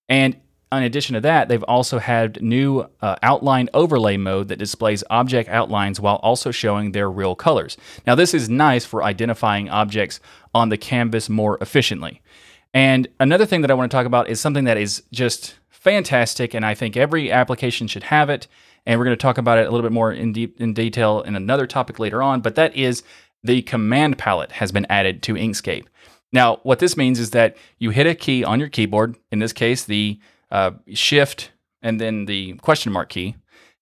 And 0.08 0.36
in 0.78 0.84
addition 0.84 1.14
to 1.14 1.20
that, 1.20 1.48
they've 1.48 1.62
also 1.64 1.98
had 1.98 2.42
new 2.42 2.86
uh, 3.00 3.16
outline 3.22 3.68
overlay 3.74 4.16
mode 4.16 4.48
that 4.48 4.58
displays 4.58 5.04
object 5.10 5.48
outlines 5.48 6.00
while 6.00 6.16
also 6.16 6.50
showing 6.50 6.92
their 6.92 7.10
real 7.10 7.34
colors. 7.34 7.76
Now, 8.06 8.14
this 8.14 8.34
is 8.34 8.48
nice 8.48 8.84
for 8.84 9.02
identifying 9.02 9.68
objects 9.68 10.20
on 10.54 10.68
the 10.68 10.78
canvas 10.78 11.28
more 11.28 11.58
efficiently. 11.60 12.22
And 12.74 13.08
another 13.20 13.46
thing 13.46 13.60
that 13.62 13.70
I 13.70 13.74
want 13.74 13.90
to 13.90 13.96
talk 13.96 14.06
about 14.06 14.28
is 14.28 14.40
something 14.40 14.64
that 14.64 14.78
is 14.78 15.02
just 15.12 15.56
fantastic, 15.70 16.54
and 16.54 16.64
I 16.64 16.74
think 16.74 16.96
every 16.96 17.30
application 17.30 17.86
should 17.86 18.04
have 18.04 18.30
it 18.30 18.48
and 18.86 18.98
we're 18.98 19.04
going 19.04 19.16
to 19.16 19.22
talk 19.22 19.38
about 19.38 19.58
it 19.58 19.66
a 19.66 19.70
little 19.70 19.82
bit 19.82 19.92
more 19.92 20.12
in 20.12 20.32
deep 20.32 20.60
in 20.60 20.74
detail 20.74 21.20
in 21.22 21.36
another 21.36 21.66
topic 21.66 21.98
later 21.98 22.22
on. 22.22 22.40
But 22.40 22.54
that 22.56 22.74
is 22.74 23.02
the 23.42 23.62
command 23.62 24.18
palette 24.18 24.52
has 24.52 24.72
been 24.72 24.86
added 24.88 25.22
to 25.24 25.34
Inkscape. 25.34 25.86
Now, 26.32 26.60
what 26.62 26.78
this 26.78 26.96
means 26.96 27.18
is 27.18 27.30
that 27.30 27.56
you 27.78 27.90
hit 27.90 28.06
a 28.06 28.14
key 28.14 28.42
on 28.42 28.58
your 28.58 28.68
keyboard, 28.68 29.16
in 29.30 29.38
this 29.38 29.52
case, 29.52 29.84
the 29.84 30.18
uh, 30.52 30.70
Shift 30.94 31.50
and 31.82 32.00
then 32.00 32.26
the 32.26 32.52
question 32.54 32.92
mark 32.92 33.08
key, 33.08 33.34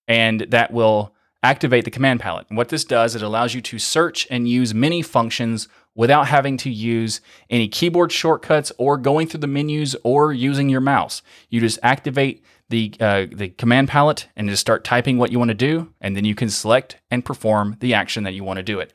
and 0.08 0.40
that 0.48 0.72
will 0.72 1.14
activate 1.42 1.84
the 1.84 1.90
command 1.90 2.20
palette. 2.20 2.46
And 2.48 2.56
what 2.56 2.68
this 2.68 2.84
does, 2.84 3.14
it 3.14 3.22
allows 3.22 3.54
you 3.54 3.60
to 3.62 3.78
search 3.78 4.26
and 4.30 4.48
use 4.48 4.74
many 4.74 5.02
functions 5.02 5.68
without 5.94 6.28
having 6.28 6.56
to 6.58 6.70
use 6.70 7.20
any 7.48 7.66
keyboard 7.66 8.12
shortcuts 8.12 8.72
or 8.78 8.96
going 8.96 9.26
through 9.26 9.40
the 9.40 9.46
menus 9.46 9.96
or 10.04 10.32
using 10.32 10.68
your 10.68 10.80
mouse. 10.80 11.22
You 11.48 11.60
just 11.60 11.78
activate 11.82 12.44
the 12.68 12.94
uh, 13.00 13.26
the 13.32 13.48
command 13.48 13.88
palette 13.88 14.28
and 14.36 14.48
just 14.48 14.60
start 14.60 14.84
typing 14.84 15.18
what 15.18 15.32
you 15.32 15.38
want 15.38 15.48
to 15.48 15.54
do, 15.54 15.92
and 16.00 16.16
then 16.16 16.24
you 16.24 16.34
can 16.34 16.48
select 16.48 16.96
and 17.10 17.24
perform 17.24 17.76
the 17.80 17.94
action 17.94 18.24
that 18.24 18.34
you 18.34 18.44
want 18.44 18.58
to 18.58 18.62
do 18.62 18.78
it. 18.78 18.92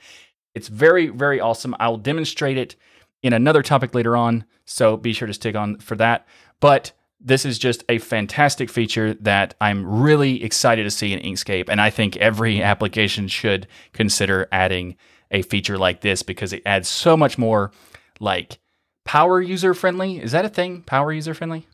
It's 0.53 0.69
very 0.69 1.07
very 1.07 1.39
awesome. 1.41 1.75
I 1.79 1.89
will 1.89 1.97
demonstrate 1.97 2.57
it 2.57 2.75
in 3.21 3.33
another 3.33 3.61
topic 3.61 3.93
later 3.93 4.15
on, 4.15 4.45
so 4.65 4.95
be 4.95 5.11
sure 5.11 5.27
to 5.27 5.33
stick 5.33 5.55
on 5.55 5.77
for 5.79 5.95
that. 5.97 6.25
But 6.61 6.93
this 7.25 7.43
is 7.43 7.57
just 7.57 7.83
a 7.89 7.97
fantastic 7.97 8.69
feature 8.69 9.15
that 9.15 9.55
I'm 9.59 9.83
really 10.03 10.43
excited 10.43 10.83
to 10.83 10.91
see 10.91 11.11
in 11.11 11.19
Inkscape. 11.19 11.69
And 11.69 11.81
I 11.81 11.89
think 11.89 12.15
every 12.17 12.61
application 12.61 13.27
should 13.27 13.67
consider 13.93 14.47
adding 14.51 14.95
a 15.31 15.41
feature 15.41 15.77
like 15.77 16.01
this 16.01 16.21
because 16.21 16.53
it 16.53 16.61
adds 16.67 16.87
so 16.87 17.17
much 17.17 17.39
more 17.39 17.71
like 18.19 18.59
power 19.05 19.41
user 19.41 19.73
friendly. 19.73 20.21
Is 20.21 20.33
that 20.33 20.45
a 20.45 20.49
thing? 20.49 20.83
Power 20.83 21.11
user 21.11 21.33
friendly? 21.33 21.67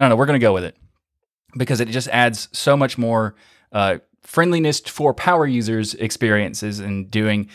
I 0.00 0.04
don't 0.04 0.10
know. 0.10 0.16
We're 0.16 0.26
going 0.26 0.40
to 0.40 0.44
go 0.44 0.52
with 0.52 0.64
it 0.64 0.76
because 1.56 1.80
it 1.80 1.88
just 1.88 2.08
adds 2.08 2.48
so 2.52 2.76
much 2.76 2.98
more 2.98 3.36
uh, 3.70 3.98
friendliness 4.22 4.80
for 4.80 5.14
power 5.14 5.46
users' 5.46 5.94
experiences 5.94 6.80
and 6.80 7.08
doing 7.08 7.48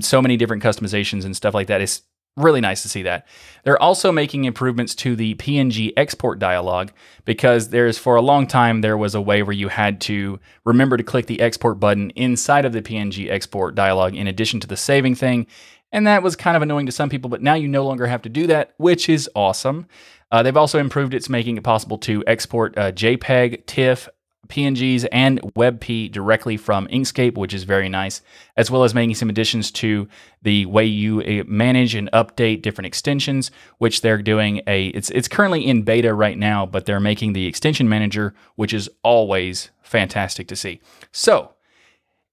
so 0.00 0.20
many 0.20 0.36
different 0.36 0.62
customizations 0.62 1.24
and 1.24 1.34
stuff 1.34 1.54
like 1.54 1.68
that. 1.68 1.80
It's 1.80 2.02
really 2.36 2.60
nice 2.60 2.82
to 2.82 2.88
see 2.88 3.02
that. 3.02 3.26
They're 3.64 3.80
also 3.80 4.10
making 4.10 4.44
improvements 4.44 4.94
to 4.96 5.14
the 5.14 5.34
PNG 5.34 5.92
export 5.96 6.38
dialog 6.38 6.90
because 7.24 7.68
there's 7.68 7.98
for 7.98 8.16
a 8.16 8.22
long 8.22 8.46
time 8.46 8.80
there 8.80 8.96
was 8.96 9.14
a 9.14 9.20
way 9.20 9.42
where 9.42 9.52
you 9.52 9.68
had 9.68 10.00
to 10.02 10.40
remember 10.64 10.96
to 10.96 11.02
click 11.02 11.26
the 11.26 11.40
export 11.40 11.78
button 11.78 12.10
inside 12.10 12.64
of 12.64 12.72
the 12.72 12.82
PNG 12.82 13.30
export 13.30 13.74
dialog 13.74 14.14
in 14.14 14.26
addition 14.26 14.60
to 14.60 14.66
the 14.66 14.76
saving 14.76 15.14
thing. 15.14 15.46
And 15.92 16.06
that 16.06 16.22
was 16.22 16.36
kind 16.36 16.56
of 16.56 16.62
annoying 16.62 16.86
to 16.86 16.92
some 16.92 17.10
people, 17.10 17.28
but 17.28 17.42
now 17.42 17.54
you 17.54 17.68
no 17.68 17.84
longer 17.84 18.06
have 18.06 18.22
to 18.22 18.30
do 18.30 18.46
that, 18.46 18.72
which 18.78 19.10
is 19.10 19.28
awesome. 19.34 19.86
Uh, 20.30 20.42
they've 20.42 20.56
also 20.56 20.78
improved 20.78 21.12
its 21.12 21.28
making 21.28 21.58
it 21.58 21.64
possible 21.64 21.98
to 21.98 22.24
export 22.26 22.76
uh, 22.78 22.90
JPEG, 22.92 23.66
TIFF, 23.66 24.08
PNGs 24.52 25.06
and 25.10 25.40
WebP 25.54 26.12
directly 26.12 26.58
from 26.58 26.86
Inkscape, 26.88 27.38
which 27.38 27.54
is 27.54 27.64
very 27.64 27.88
nice, 27.88 28.20
as 28.54 28.70
well 28.70 28.84
as 28.84 28.94
making 28.94 29.14
some 29.14 29.30
additions 29.30 29.70
to 29.70 30.06
the 30.42 30.66
way 30.66 30.84
you 30.84 31.22
uh, 31.22 31.44
manage 31.46 31.94
and 31.94 32.10
update 32.12 32.60
different 32.60 32.86
extensions, 32.86 33.50
which 33.78 34.02
they're 34.02 34.20
doing 34.20 34.60
a 34.66 34.88
it's 34.88 35.08
it's 35.10 35.26
currently 35.26 35.66
in 35.66 35.82
beta 35.82 36.12
right 36.12 36.36
now, 36.36 36.66
but 36.66 36.84
they're 36.84 37.00
making 37.00 37.32
the 37.32 37.46
extension 37.46 37.88
manager, 37.88 38.34
which 38.56 38.74
is 38.74 38.90
always 39.02 39.70
fantastic 39.80 40.48
to 40.48 40.56
see. 40.56 40.82
So, 41.12 41.54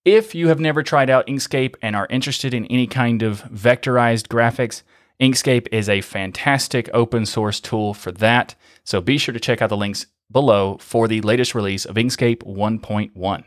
if 0.04 0.36
you 0.36 0.50
have 0.50 0.60
never 0.60 0.84
tried 0.84 1.10
out 1.10 1.28
Inkscape 1.28 1.76
and 1.82 1.96
are 1.96 2.08
interested 2.10 2.54
in 2.54 2.66
any 2.66 2.86
kind 2.86 3.24
of 3.24 3.44
vectorized 3.44 4.28
graphics, 4.28 4.84
Inkscape 5.22 5.68
is 5.72 5.88
a 5.88 6.02
fantastic 6.02 6.90
open 6.94 7.26
source 7.26 7.62
tool 7.62 7.94
for 7.94 8.12
that. 8.12 8.56
So 8.84 9.00
be 9.00 9.18
sure 9.18 9.34
to 9.34 9.40
check 9.40 9.62
out 9.62 9.70
the 9.70 9.78
links 9.78 10.06
below 10.32 10.78
for 10.80 11.08
the 11.08 11.22
latest 11.22 11.56
release 11.56 11.86
of 11.86 11.96
Inkscape 11.96 12.44
1.1. 12.44 13.44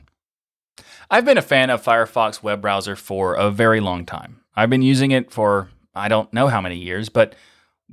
I've 1.11 1.25
been 1.25 1.39
a 1.39 1.43
fan 1.43 1.71
of 1.71 1.83
Firefox 1.83 2.43
web 2.43 2.63
browser 2.63 2.97
for 2.97 3.35
a 3.35 3.51
very 3.51 3.81
long 3.81 4.07
time. 4.07 4.41
I've 4.57 4.71
been 4.71 4.83
using 4.83 5.11
it 5.11 5.31
for 5.31 5.71
I 5.95 6.09
don't 6.09 6.33
know 6.33 6.49
how 6.49 6.61
many 6.61 6.77
years, 6.77 7.09
but 7.09 7.35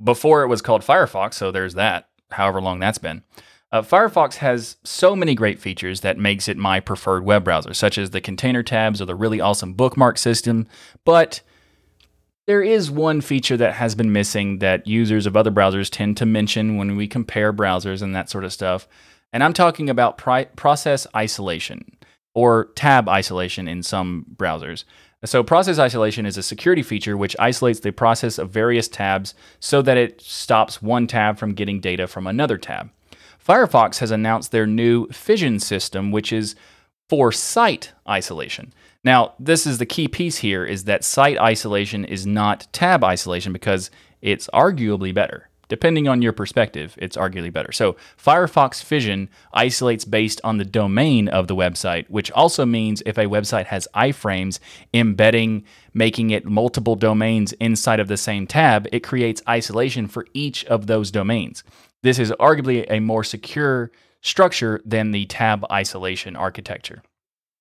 before 0.01 0.43
it 0.43 0.47
was 0.47 0.61
called 0.61 0.83
Firefox, 0.83 1.33
so 1.33 1.51
there's 1.51 1.73
that, 1.73 2.07
however 2.31 2.61
long 2.61 2.79
that's 2.79 2.97
been. 2.97 3.23
Uh, 3.71 3.81
Firefox 3.81 4.35
has 4.35 4.77
so 4.83 5.15
many 5.15 5.35
great 5.35 5.59
features 5.59 6.01
that 6.01 6.17
makes 6.17 6.47
it 6.47 6.57
my 6.57 6.79
preferred 6.79 7.23
web 7.23 7.43
browser, 7.43 7.73
such 7.73 7.97
as 7.97 8.09
the 8.09 8.21
container 8.21 8.63
tabs 8.63 9.01
or 9.01 9.05
the 9.05 9.15
really 9.15 9.39
awesome 9.39 9.73
bookmark 9.73 10.17
system, 10.17 10.67
but 11.05 11.41
there 12.49 12.63
is 12.63 12.89
one 12.89 13.21
feature 13.21 13.55
that 13.55 13.75
has 13.75 13.93
been 13.93 14.11
missing 14.11 14.57
that 14.57 14.87
users 14.87 15.27
of 15.27 15.37
other 15.37 15.51
browsers 15.51 15.87
tend 15.87 16.17
to 16.17 16.25
mention 16.25 16.77
when 16.77 16.95
we 16.95 17.07
compare 17.07 17.53
browsers 17.53 18.01
and 18.01 18.15
that 18.15 18.27
sort 18.27 18.43
of 18.43 18.51
stuff. 18.51 18.87
And 19.31 19.43
I'm 19.43 19.53
talking 19.53 19.87
about 19.87 20.17
pri- 20.17 20.45
process 20.45 21.05
isolation 21.15 21.95
or 22.33 22.71
tab 22.73 23.07
isolation 23.07 23.67
in 23.67 23.83
some 23.83 24.25
browsers. 24.35 24.83
So, 25.25 25.43
process 25.43 25.77
isolation 25.77 26.25
is 26.25 26.37
a 26.37 26.41
security 26.41 26.81
feature 26.81 27.15
which 27.15 27.35
isolates 27.37 27.81
the 27.81 27.91
process 27.91 28.39
of 28.39 28.49
various 28.49 28.87
tabs 28.87 29.35
so 29.59 29.83
that 29.83 29.97
it 29.97 30.19
stops 30.19 30.81
one 30.81 31.05
tab 31.05 31.37
from 31.37 31.53
getting 31.53 31.79
data 31.79 32.07
from 32.07 32.25
another 32.25 32.57
tab. 32.57 32.89
Firefox 33.47 33.99
has 33.99 34.09
announced 34.09 34.51
their 34.51 34.65
new 34.65 35.05
fission 35.09 35.59
system, 35.59 36.09
which 36.09 36.33
is 36.33 36.55
for 37.09 37.31
site 37.31 37.93
isolation. 38.07 38.73
Now, 39.03 39.33
this 39.39 39.65
is 39.65 39.77
the 39.77 39.85
key 39.85 40.07
piece 40.07 40.37
here 40.37 40.65
is 40.65 40.83
that 40.83 41.03
site 41.03 41.37
isolation 41.37 42.03
is 42.03 42.25
not 42.25 42.67
tab 42.73 43.03
isolation 43.03 43.53
because 43.53 43.89
it's 44.21 44.49
arguably 44.53 45.13
better. 45.13 45.49
Depending 45.69 46.07
on 46.07 46.23
your 46.23 46.33
perspective, 46.33 46.95
it's 46.97 47.15
arguably 47.15 47.53
better. 47.53 47.71
So, 47.71 47.95
Firefox 48.17 48.83
Fission 48.83 49.29
isolates 49.53 50.03
based 50.03 50.41
on 50.43 50.57
the 50.57 50.65
domain 50.65 51.27
of 51.27 51.47
the 51.47 51.55
website, 51.55 52.09
which 52.09 52.31
also 52.31 52.65
means 52.65 53.03
if 53.05 53.19
a 53.19 53.27
website 53.27 53.67
has 53.67 53.87
iframes 53.95 54.59
embedding, 54.95 55.63
making 55.93 56.31
it 56.31 56.43
multiple 56.43 56.95
domains 56.95 57.53
inside 57.53 57.99
of 57.99 58.07
the 58.07 58.17
same 58.17 58.47
tab, 58.47 58.87
it 58.91 59.01
creates 59.01 59.43
isolation 59.47 60.07
for 60.07 60.25
each 60.33 60.65
of 60.65 60.87
those 60.87 61.11
domains. 61.11 61.63
This 62.01 62.17
is 62.17 62.31
arguably 62.39 62.85
a 62.89 62.99
more 62.99 63.23
secure 63.23 63.91
structure 64.21 64.81
than 64.83 65.11
the 65.11 65.27
tab 65.27 65.63
isolation 65.71 66.35
architecture. 66.35 67.03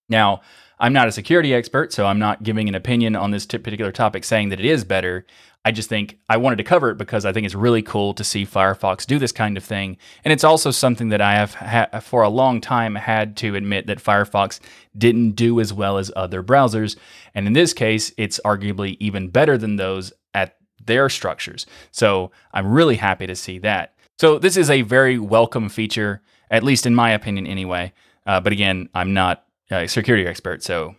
Now, 0.09 0.40
I'm 0.80 0.92
not 0.92 1.08
a 1.08 1.12
security 1.12 1.52
expert, 1.54 1.92
so 1.92 2.06
I'm 2.06 2.18
not 2.18 2.42
giving 2.42 2.68
an 2.68 2.74
opinion 2.74 3.16
on 3.16 3.30
this 3.30 3.46
particular 3.46 3.90
topic 3.90 4.24
saying 4.24 4.50
that 4.50 4.60
it 4.60 4.66
is 4.66 4.84
better. 4.84 5.26
I 5.64 5.72
just 5.72 5.88
think 5.88 6.18
I 6.28 6.36
wanted 6.36 6.56
to 6.56 6.64
cover 6.64 6.90
it 6.90 6.98
because 6.98 7.24
I 7.24 7.32
think 7.32 7.44
it's 7.44 7.54
really 7.54 7.82
cool 7.82 8.14
to 8.14 8.22
see 8.22 8.46
Firefox 8.46 9.04
do 9.04 9.18
this 9.18 9.32
kind 9.32 9.56
of 9.56 9.64
thing. 9.64 9.98
And 10.24 10.32
it's 10.32 10.44
also 10.44 10.70
something 10.70 11.08
that 11.08 11.20
I 11.20 11.34
have 11.34 11.54
ha- 11.54 12.00
for 12.00 12.22
a 12.22 12.28
long 12.28 12.60
time 12.60 12.94
had 12.94 13.36
to 13.38 13.56
admit 13.56 13.86
that 13.88 13.98
Firefox 13.98 14.60
didn't 14.96 15.32
do 15.32 15.60
as 15.60 15.72
well 15.72 15.98
as 15.98 16.12
other 16.14 16.42
browsers. 16.42 16.96
And 17.34 17.46
in 17.46 17.52
this 17.54 17.72
case, 17.72 18.12
it's 18.16 18.40
arguably 18.44 18.96
even 19.00 19.28
better 19.28 19.58
than 19.58 19.76
those 19.76 20.12
at 20.32 20.56
their 20.84 21.08
structures. 21.08 21.66
So 21.90 22.30
I'm 22.54 22.70
really 22.70 22.96
happy 22.96 23.26
to 23.26 23.36
see 23.36 23.58
that. 23.58 23.94
So 24.18 24.38
this 24.38 24.56
is 24.56 24.70
a 24.70 24.82
very 24.82 25.18
welcome 25.18 25.68
feature, 25.68 26.22
at 26.50 26.62
least 26.62 26.86
in 26.86 26.94
my 26.94 27.10
opinion, 27.10 27.46
anyway. 27.46 27.92
Uh, 28.26 28.40
but 28.40 28.52
again, 28.52 28.88
I'm 28.94 29.12
not 29.12 29.44
uh, 29.70 29.87
security 29.87 30.26
expert. 30.26 30.62
So 30.62 30.94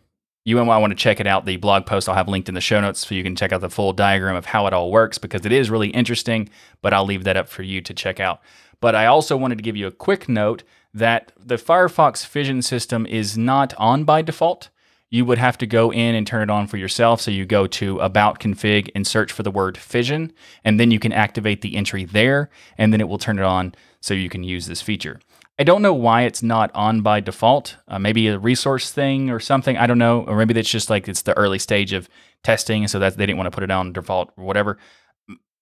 you 0.46 0.64
might 0.64 0.78
want 0.80 0.92
to 0.92 0.98
check 0.98 1.20
it 1.20 1.28
out. 1.28 1.46
The 1.46 1.58
blog 1.58 1.86
post 1.86 2.08
I'll 2.08 2.16
have 2.16 2.28
linked 2.28 2.50
in 2.50 2.56
the 2.56 2.62
show 2.62 2.80
notes 2.80 3.08
so 3.08 3.16
you 3.16 3.24
can 3.24 3.36
check 3.36 3.52
out 3.52 3.62
the 3.62 3.70
full 3.70 3.94
diagram 3.94 4.36
of 4.36 4.46
how 4.46 4.68
it 4.68 4.74
all 4.74 4.92
works 4.92 5.18
because 5.18 5.46
it 5.46 5.52
is 5.52 5.70
really 5.70 5.90
interesting, 5.90 6.50
but 6.82 6.94
I'll 6.94 7.06
leave 7.06 7.24
that 7.26 7.38
up 7.38 7.50
for 7.50 7.64
you 7.64 7.82
to 7.82 7.94
check 7.94 8.20
out. 8.20 8.42
But 8.82 8.96
I 8.96 9.06
also 9.06 9.36
wanted 9.36 9.58
to 9.58 9.64
give 9.64 9.76
you 9.76 9.88
a 9.88 9.92
quick 9.92 10.30
note 10.30 10.64
that 10.94 11.32
the 11.38 11.58
Firefox 11.58 12.26
Fission 12.26 12.62
system 12.62 13.06
is 13.06 13.38
not 13.38 13.74
on 13.78 14.06
by 14.06 14.22
default. 14.22 14.70
You 15.12 15.26
would 15.26 15.38
have 15.38 15.58
to 15.58 15.68
go 15.68 15.92
in 15.92 16.16
and 16.16 16.26
turn 16.26 16.44
it 16.44 16.52
on 16.52 16.68
for 16.68 16.78
yourself. 16.78 17.20
So 17.20 17.32
you 17.32 17.46
go 17.46 17.68
to 17.68 18.00
About 18.00 18.40
Config 18.40 18.90
and 18.96 19.06
search 19.06 19.32
for 19.32 19.44
the 19.44 19.52
word 19.52 19.78
Fission, 19.78 20.32
and 20.64 20.80
then 20.80 20.92
you 20.92 21.00
can 21.00 21.12
activate 21.12 21.62
the 21.62 21.76
entry 21.76 22.06
there, 22.06 22.50
and 22.78 22.94
then 22.94 23.02
it 23.02 23.10
will 23.10 23.18
turn 23.18 23.40
it 23.40 23.46
on 23.46 23.74
so 24.02 24.14
you 24.14 24.30
can 24.30 24.44
use 24.44 24.68
this 24.68 24.82
feature. 24.82 25.20
I 25.60 25.64
don't 25.64 25.82
know 25.82 25.94
why 25.94 26.22
it's 26.22 26.42
not 26.42 26.72
on 26.74 27.02
by 27.02 27.20
default. 27.20 27.76
Uh, 27.86 28.00
maybe 28.00 28.30
a 28.30 28.40
resource 28.40 28.92
thing 28.92 29.30
or 29.30 29.42
something. 29.42 29.76
I 29.76 29.88
don't 29.88 29.98
know. 29.98 30.22
Or 30.22 30.38
maybe 30.38 30.54
that's 30.54 30.70
just 30.70 30.90
like 30.90 31.10
it's 31.10 31.24
the 31.24 31.38
early 31.38 31.60
stage 31.60 31.92
of 31.92 32.08
testing, 32.44 32.88
so 32.88 32.98
that 33.00 33.18
they 33.18 33.26
didn't 33.26 33.38
want 33.38 33.48
to 33.48 33.56
put 33.56 33.66
it 33.66 33.72
on 33.72 33.92
default 33.92 34.32
or 34.38 34.46
whatever. 34.46 34.78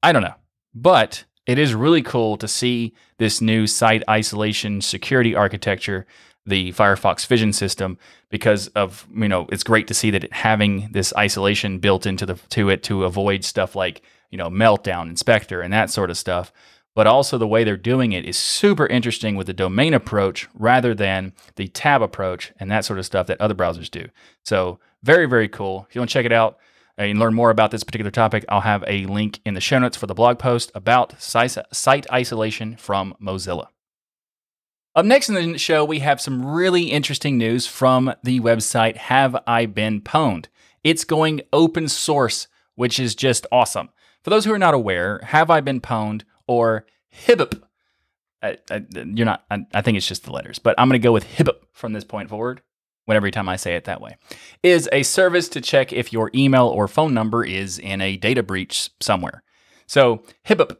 I 0.04 0.12
don't 0.12 0.22
know. 0.22 0.36
But 0.76 1.26
it 1.48 1.58
is 1.58 1.74
really 1.74 2.04
cool 2.04 2.38
to 2.38 2.48
see 2.48 2.94
this 3.18 3.42
new 3.42 3.66
site 3.66 4.04
isolation 4.08 4.82
security 4.82 5.34
architecture, 5.34 6.06
the 6.46 6.72
Firefox 6.74 7.26
Fission 7.26 7.52
system, 7.52 7.98
because 8.30 8.68
of 8.70 9.08
you 9.16 9.28
know 9.28 9.48
it's 9.52 9.64
great 9.64 9.88
to 9.88 9.96
see 9.96 10.12
that 10.12 10.26
it 10.26 10.34
having 10.34 10.90
this 10.92 11.12
isolation 11.18 11.80
built 11.80 12.06
into 12.06 12.28
the 12.28 12.36
to 12.50 12.70
it 12.70 12.84
to 12.84 13.04
avoid 13.04 13.44
stuff 13.44 13.76
like 13.76 14.04
you 14.30 14.38
know 14.38 14.50
Meltdown, 14.52 15.04
and 15.04 15.18
Spectre, 15.18 15.62
and 15.62 15.74
that 15.74 15.90
sort 15.90 16.12
of 16.12 16.20
stuff 16.20 16.54
but 16.98 17.06
also 17.06 17.38
the 17.38 17.48
way 17.48 17.64
they're 17.64 17.78
doing 17.78 18.12
it 18.12 18.26
is 18.26 18.36
super 18.36 18.88
interesting 18.88 19.36
with 19.36 19.46
the 19.46 19.54
domain 19.54 19.94
approach 19.94 20.48
rather 20.56 20.96
than 20.96 21.32
the 21.56 21.68
tab 21.68 22.02
approach 22.02 22.52
and 22.60 22.72
that 22.72 22.84
sort 22.84 22.98
of 22.98 23.06
stuff 23.06 23.28
that 23.28 23.40
other 23.40 23.54
browsers 23.54 23.92
do. 23.92 24.08
So, 24.42 24.80
very, 25.04 25.28
very 25.28 25.48
cool. 25.48 25.86
If 25.88 25.94
you 25.94 26.02
want 26.02 26.10
to 26.10 26.14
check 26.14 26.26
it 26.26 26.32
out 26.32 26.58
uh, 26.98 27.04
and 27.04 27.20
learn 27.20 27.36
more 27.36 27.52
about 27.52 27.70
this 27.70 27.84
particular 27.84 28.10
topic, 28.10 28.46
I'll 28.50 28.62
have 28.62 28.84
a 28.88 29.06
link 29.06 29.42
in 29.46 29.54
the 29.54 29.62
show 29.62 29.78
notes 29.78 29.96
for 29.96 30.08
the 30.08 30.16
blog 30.16 30.40
post 30.40 30.72
about 30.74 31.22
site 31.22 32.12
isolation 32.12 32.76
from 32.78 33.14
Mozilla. 33.22 33.68
Up 34.96 35.06
next 35.06 35.30
in 35.30 35.36
the 35.36 35.60
show, 35.60 35.86
we 35.86 36.00
have 36.00 36.20
some 36.20 36.44
really 36.44 36.86
interesting 36.86 37.38
news 37.38 37.68
from 37.68 38.12
the 38.24 38.40
website 38.40 38.98
Have 38.98 39.36
I 39.46 39.68
Been 39.68 40.02
Pwned? 40.02 40.48
It's 40.84 41.04
going 41.04 41.42
open 41.54 41.90
source, 41.90 42.48
which 42.74 43.00
is 43.00 43.14
just 43.14 43.46
awesome. 43.52 43.90
For 44.24 44.32
those 44.32 44.46
who 44.46 44.52
are 44.52 44.58
not 44.58 44.74
aware, 44.74 45.20
Have 45.26 45.52
I 45.52 45.62
Been 45.62 45.80
Pwned 45.80 46.24
or 46.48 46.86
HIBIP. 47.26 47.62
I, 48.42 48.58
I, 48.70 48.86
you're 48.92 49.26
not. 49.26 49.44
I, 49.50 49.66
I, 49.74 49.82
think 49.82 49.98
it's 49.98 50.08
just 50.08 50.24
the 50.24 50.32
letters, 50.32 50.60
but 50.60 50.76
I'm 50.78 50.88
going 50.88 51.00
to 51.00 51.04
go 51.04 51.12
with 51.12 51.26
HIBIP 51.26 51.58
from 51.74 51.94
this 51.94 52.04
point 52.04 52.30
forward. 52.30 52.62
Whenever 53.06 53.32
time 53.32 53.48
I 53.48 53.56
say 53.56 53.76
it 53.76 53.86
that 53.86 54.02
way, 54.02 54.18
is 54.64 54.90
a 54.92 55.02
service 55.04 55.48
to 55.50 55.62
check 55.62 55.94
if 55.94 56.12
your 56.12 56.30
email 56.36 56.68
or 56.68 56.90
phone 56.90 57.14
number 57.14 57.44
is 57.44 57.80
in 57.80 58.02
a 58.02 58.18
data 58.18 58.44
breach 58.44 58.90
somewhere. 59.00 59.44
So 59.88 60.24
HIBIP 60.46 60.76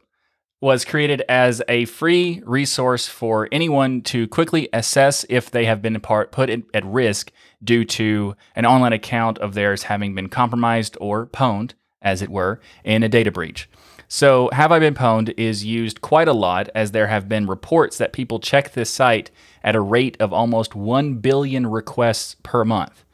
was 0.60 0.84
created 0.84 1.22
as 1.28 1.62
a 1.68 1.84
free 1.84 2.42
resource 2.44 3.06
for 3.06 3.48
anyone 3.52 4.02
to 4.02 4.26
quickly 4.28 4.68
assess 4.72 5.24
if 5.28 5.50
they 5.50 5.64
have 5.64 5.80
been 5.80 5.98
part, 6.00 6.32
put 6.32 6.50
at 6.50 6.84
risk 6.84 7.30
due 7.62 7.84
to 7.84 8.34
an 8.56 8.66
online 8.66 8.92
account 8.92 9.38
of 9.38 9.54
theirs 9.54 9.84
having 9.84 10.14
been 10.14 10.28
compromised 10.28 10.96
or 11.00 11.26
pwned, 11.26 11.72
as 12.02 12.22
it 12.22 12.28
were, 12.28 12.60
in 12.84 13.02
a 13.02 13.08
data 13.08 13.30
breach. 13.30 13.68
So, 14.10 14.48
Have 14.54 14.72
I 14.72 14.78
Been 14.78 14.94
Pwned 14.94 15.34
is 15.36 15.66
used 15.66 16.00
quite 16.00 16.28
a 16.28 16.32
lot 16.32 16.70
as 16.74 16.92
there 16.92 17.08
have 17.08 17.28
been 17.28 17.46
reports 17.46 17.98
that 17.98 18.14
people 18.14 18.40
check 18.40 18.72
this 18.72 18.88
site 18.88 19.30
at 19.62 19.76
a 19.76 19.80
rate 19.80 20.16
of 20.18 20.32
almost 20.32 20.74
1 20.74 21.16
billion 21.16 21.66
requests 21.66 22.34
per 22.42 22.64
month. 22.64 23.04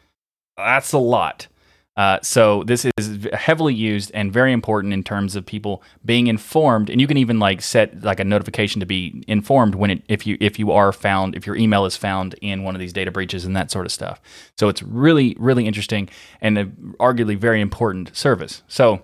That's 0.56 0.92
a 0.92 0.98
lot. 0.98 1.48
Uh, 1.96 2.18
so 2.22 2.64
this 2.64 2.84
is 2.96 3.28
heavily 3.32 3.74
used 3.74 4.10
and 4.14 4.32
very 4.32 4.52
important 4.52 4.92
in 4.92 5.02
terms 5.02 5.36
of 5.36 5.46
people 5.46 5.82
being 6.04 6.26
informed, 6.26 6.90
and 6.90 7.00
you 7.00 7.06
can 7.06 7.16
even 7.16 7.38
like 7.38 7.62
set 7.62 8.02
like 8.02 8.18
a 8.18 8.24
notification 8.24 8.80
to 8.80 8.86
be 8.86 9.22
informed 9.28 9.76
when 9.76 9.90
it 9.90 10.02
if 10.08 10.26
you 10.26 10.36
if 10.40 10.58
you 10.58 10.72
are 10.72 10.92
found 10.92 11.36
if 11.36 11.46
your 11.46 11.54
email 11.54 11.84
is 11.84 11.96
found 11.96 12.34
in 12.40 12.64
one 12.64 12.74
of 12.74 12.80
these 12.80 12.92
data 12.92 13.12
breaches 13.12 13.44
and 13.44 13.54
that 13.54 13.70
sort 13.70 13.86
of 13.86 13.92
stuff. 13.92 14.20
So 14.58 14.68
it's 14.68 14.82
really 14.82 15.36
really 15.38 15.68
interesting 15.68 16.08
and 16.40 16.58
a, 16.58 16.64
arguably 16.98 17.38
very 17.38 17.60
important 17.60 18.16
service. 18.16 18.62
So 18.66 19.02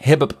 HIBIP 0.00 0.34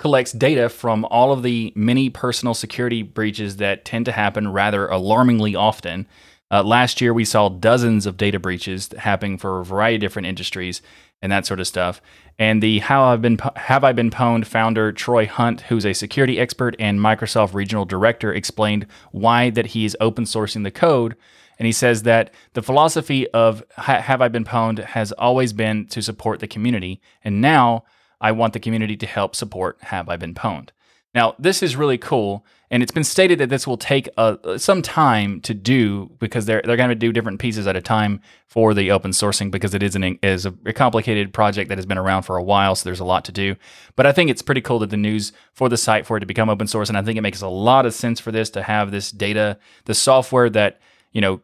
collects 0.00 0.32
data 0.32 0.70
from 0.70 1.04
all 1.10 1.30
of 1.30 1.42
the 1.42 1.74
many 1.76 2.08
personal 2.08 2.54
security 2.54 3.02
breaches 3.02 3.58
that 3.58 3.84
tend 3.84 4.06
to 4.06 4.12
happen 4.12 4.50
rather 4.50 4.88
alarmingly 4.88 5.54
often. 5.54 6.06
Uh, 6.50 6.62
last 6.62 7.02
year, 7.02 7.12
we 7.12 7.24
saw 7.24 7.50
dozens 7.50 8.06
of 8.06 8.16
data 8.16 8.38
breaches 8.38 8.88
happening 8.96 9.36
for 9.36 9.60
a 9.60 9.64
variety 9.64 9.96
of 9.96 10.00
different 10.00 10.26
industries 10.26 10.80
and 11.20 11.30
that 11.30 11.44
sort 11.44 11.60
of 11.60 11.66
stuff. 11.66 12.00
And 12.38 12.62
the 12.62 12.78
How 12.78 13.04
I've 13.04 13.20
Been 13.20 13.38
Have 13.56 13.84
I 13.84 13.92
Been 13.92 14.10
Pwned 14.10 14.46
founder 14.46 14.90
Troy 14.90 15.26
Hunt, 15.26 15.60
who's 15.62 15.84
a 15.84 15.92
security 15.92 16.40
expert 16.40 16.74
and 16.78 16.98
Microsoft 16.98 17.52
regional 17.52 17.84
director, 17.84 18.32
explained 18.32 18.86
why 19.12 19.50
that 19.50 19.66
he 19.66 19.84
is 19.84 19.94
open 20.00 20.24
sourcing 20.24 20.64
the 20.64 20.70
code. 20.70 21.14
And 21.58 21.66
he 21.66 21.72
says 21.72 22.04
that 22.04 22.32
the 22.54 22.62
philosophy 22.62 23.28
of 23.32 23.62
Have 23.76 24.22
I 24.22 24.28
Been 24.28 24.46
Pwned 24.46 24.82
has 24.82 25.12
always 25.12 25.52
been 25.52 25.88
to 25.88 26.00
support 26.00 26.40
the 26.40 26.48
community, 26.48 27.02
and 27.22 27.42
now 27.42 27.84
I 28.20 28.32
want 28.32 28.52
the 28.52 28.60
community 28.60 28.96
to 28.98 29.06
help 29.06 29.34
support 29.34 29.78
Have 29.82 30.08
I 30.08 30.16
Been 30.16 30.34
Pwned. 30.34 30.70
Now, 31.12 31.34
this 31.40 31.60
is 31.62 31.74
really 31.74 31.98
cool, 31.98 32.46
and 32.70 32.84
it's 32.84 32.92
been 32.92 33.02
stated 33.02 33.40
that 33.40 33.48
this 33.48 33.66
will 33.66 33.76
take 33.76 34.08
uh, 34.16 34.58
some 34.58 34.80
time 34.80 35.40
to 35.40 35.54
do 35.54 36.08
because 36.20 36.46
they're 36.46 36.62
they're 36.64 36.76
going 36.76 36.90
to 36.90 36.94
do 36.94 37.12
different 37.12 37.40
pieces 37.40 37.66
at 37.66 37.74
a 37.74 37.80
time 37.80 38.20
for 38.46 38.74
the 38.74 38.92
open 38.92 39.10
sourcing 39.10 39.50
because 39.50 39.74
it 39.74 39.82
is 39.82 39.96
an 39.96 40.20
is 40.22 40.46
a 40.46 40.52
complicated 40.72 41.32
project 41.32 41.68
that 41.68 41.78
has 41.78 41.86
been 41.86 41.98
around 41.98 42.22
for 42.22 42.36
a 42.36 42.42
while, 42.42 42.76
so 42.76 42.84
there's 42.84 43.00
a 43.00 43.04
lot 43.04 43.24
to 43.24 43.32
do. 43.32 43.56
But 43.96 44.06
I 44.06 44.12
think 44.12 44.30
it's 44.30 44.42
pretty 44.42 44.60
cool 44.60 44.78
that 44.80 44.90
the 44.90 44.96
news 44.96 45.32
for 45.52 45.68
the 45.68 45.76
site 45.76 46.06
for 46.06 46.16
it 46.16 46.20
to 46.20 46.26
become 46.26 46.48
open 46.48 46.68
source, 46.68 46.88
and 46.88 46.96
I 46.96 47.02
think 47.02 47.18
it 47.18 47.22
makes 47.22 47.42
a 47.42 47.48
lot 47.48 47.86
of 47.86 47.94
sense 47.94 48.20
for 48.20 48.30
this 48.30 48.48
to 48.50 48.62
have 48.62 48.92
this 48.92 49.10
data, 49.10 49.58
the 49.86 49.94
software 49.94 50.48
that 50.50 50.80
you 51.10 51.20
know 51.20 51.40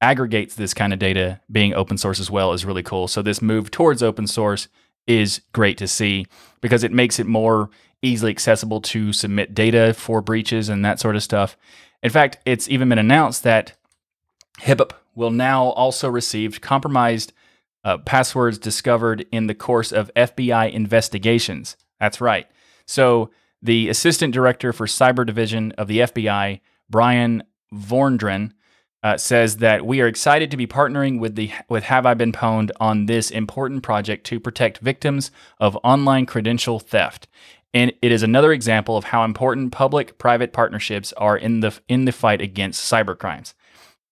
aggregates 0.00 0.54
this 0.54 0.74
kind 0.74 0.92
of 0.92 1.00
data 1.00 1.40
being 1.50 1.74
open 1.74 1.98
source 1.98 2.20
as 2.20 2.30
well 2.30 2.52
is 2.52 2.64
really 2.64 2.82
cool. 2.84 3.08
So 3.08 3.20
this 3.20 3.42
move 3.42 3.72
towards 3.72 4.00
open 4.00 4.28
source 4.28 4.68
is 5.06 5.42
great 5.52 5.78
to 5.78 5.88
see 5.88 6.26
because 6.60 6.84
it 6.84 6.92
makes 6.92 7.18
it 7.18 7.26
more 7.26 7.70
easily 8.02 8.30
accessible 8.30 8.80
to 8.80 9.12
submit 9.12 9.54
data 9.54 9.94
for 9.94 10.20
breaches 10.20 10.68
and 10.68 10.84
that 10.84 11.00
sort 11.00 11.16
of 11.16 11.22
stuff. 11.22 11.56
In 12.02 12.10
fact, 12.10 12.38
it's 12.44 12.68
even 12.68 12.88
been 12.88 12.98
announced 12.98 13.44
that 13.44 13.74
HIBIP 14.60 14.92
will 15.14 15.30
now 15.30 15.66
also 15.66 16.08
receive 16.08 16.60
compromised 16.60 17.32
uh, 17.84 17.98
passwords 17.98 18.58
discovered 18.58 19.26
in 19.32 19.46
the 19.46 19.54
course 19.54 19.92
of 19.92 20.12
FBI 20.14 20.72
investigations. 20.72 21.76
That's 22.00 22.20
right. 22.20 22.46
So, 22.86 23.30
the 23.64 23.88
Assistant 23.88 24.34
Director 24.34 24.72
for 24.72 24.86
Cyber 24.86 25.24
Division 25.24 25.70
of 25.72 25.86
the 25.86 26.00
FBI, 26.00 26.60
Brian 26.90 27.44
Vorndran, 27.72 28.50
uh, 29.02 29.16
says 29.16 29.56
that 29.58 29.84
we 29.84 30.00
are 30.00 30.06
excited 30.06 30.50
to 30.50 30.56
be 30.56 30.66
partnering 30.66 31.18
with 31.18 31.34
the 31.34 31.50
with 31.68 31.84
Have 31.84 32.06
I 32.06 32.14
Been 32.14 32.32
Pwned 32.32 32.70
on 32.78 33.06
this 33.06 33.30
important 33.30 33.82
project 33.82 34.24
to 34.26 34.40
protect 34.40 34.78
victims 34.78 35.30
of 35.58 35.76
online 35.82 36.26
credential 36.26 36.78
theft. 36.78 37.26
And 37.74 37.92
it 38.02 38.12
is 38.12 38.22
another 38.22 38.52
example 38.52 38.96
of 38.96 39.04
how 39.04 39.24
important 39.24 39.72
public-private 39.72 40.52
partnerships 40.52 41.12
are 41.14 41.36
in 41.36 41.60
the 41.60 41.78
in 41.88 42.04
the 42.04 42.12
fight 42.12 42.40
against 42.40 42.90
cybercrimes. 42.90 43.54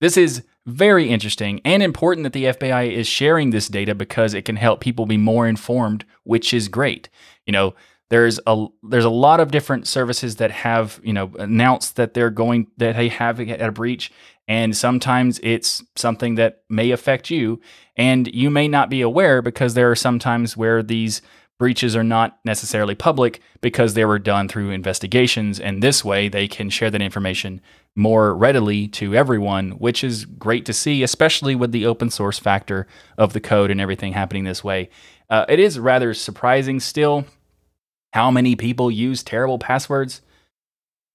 This 0.00 0.16
is 0.16 0.42
very 0.66 1.09
interesting 1.09 1.61
and 1.64 1.83
important 1.83 2.24
that 2.24 2.33
the 2.33 2.44
FBI 2.44 2.92
is 2.92 3.07
sharing 3.07 3.50
this 3.50 3.68
data 3.68 3.94
because 3.94 4.35
it 4.35 4.44
can 4.44 4.57
help 4.57 4.81
people 4.81 5.07
be 5.07 5.16
more 5.16 5.46
informed, 5.46 6.05
which 6.24 6.53
is 6.53 6.68
great. 6.68 7.09
You 7.46 7.53
know, 7.53 7.74
there's 8.11 8.40
a 8.46 8.66
there's 8.83 9.05
a 9.05 9.11
lot 9.11 9.40
of 9.40 9.51
different 9.51 9.87
services 9.87 10.37
that 10.37 10.51
have 10.51 11.01
you 11.03 11.12
know 11.12 11.33
announced 11.38 11.96
that 11.96 12.12
they're 12.12 12.31
going 12.31 12.66
that 12.77 12.96
they 12.96 13.09
have 13.09 13.40
a 13.40 13.70
breach 13.73 14.12
and 14.46 14.77
sometimes 14.77 15.40
it's 15.42 15.83
something 15.96 16.35
that 16.35 16.62
may 16.68 16.90
affect 16.90 17.31
you 17.31 17.61
and 17.96 18.33
you 18.35 18.51
may 18.51 18.68
not 18.68 18.90
be 18.90 19.01
aware 19.01 19.40
because 19.40 19.75
there 19.75 19.90
are 19.90 19.96
sometimes 19.96 20.57
where 20.57 20.83
these 20.83 21.23
breaches 21.59 21.94
are 21.94 22.05
not 22.05 22.38
necessarily 22.44 22.94
public 22.94 23.40
because 23.61 23.92
they 23.94 24.05
were 24.05 24.18
done 24.18 24.49
through 24.49 24.70
investigations 24.70 25.61
and 25.61 25.83
this 25.83 26.05
way 26.05 26.29
they 26.29 26.49
can 26.49 26.68
share 26.70 26.90
that 26.90 27.03
information 27.03 27.61
more 27.94 28.35
readily 28.35 28.88
to 28.88 29.14
everyone 29.14 29.73
which 29.73 30.03
is 30.03 30.25
great 30.25 30.64
to 30.64 30.73
see 30.73 31.03
especially 31.03 31.55
with 31.55 31.70
the 31.70 31.87
open 31.87 32.11
source 32.11 32.38
factor 32.38 32.87
of 33.18 33.35
the 33.35 33.40
code 33.40 33.70
and 33.70 33.81
everything 33.81 34.12
happening 34.12 34.44
this 34.44 34.64
way. 34.64 34.88
Uh, 35.29 35.44
it 35.49 35.61
is 35.61 35.79
rather 35.79 36.12
surprising 36.12 36.81
still 36.81 37.25
how 38.12 38.31
many 38.31 38.57
people 38.57 38.90
use 38.90 39.23
terrible 39.23 39.59
passwords 39.59 40.23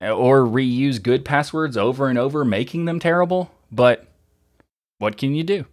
or 0.02 0.42
reuse 0.46 1.02
good 1.02 1.26
passwords 1.26 1.78
over 1.78 2.10
and 2.10 2.18
over, 2.18 2.46
making 2.46 2.86
them 2.86 3.00
terrible. 3.00 3.52
But 3.72 4.08
what 4.98 5.18
can 5.18 5.34
you 5.34 5.44
do? 5.44 5.66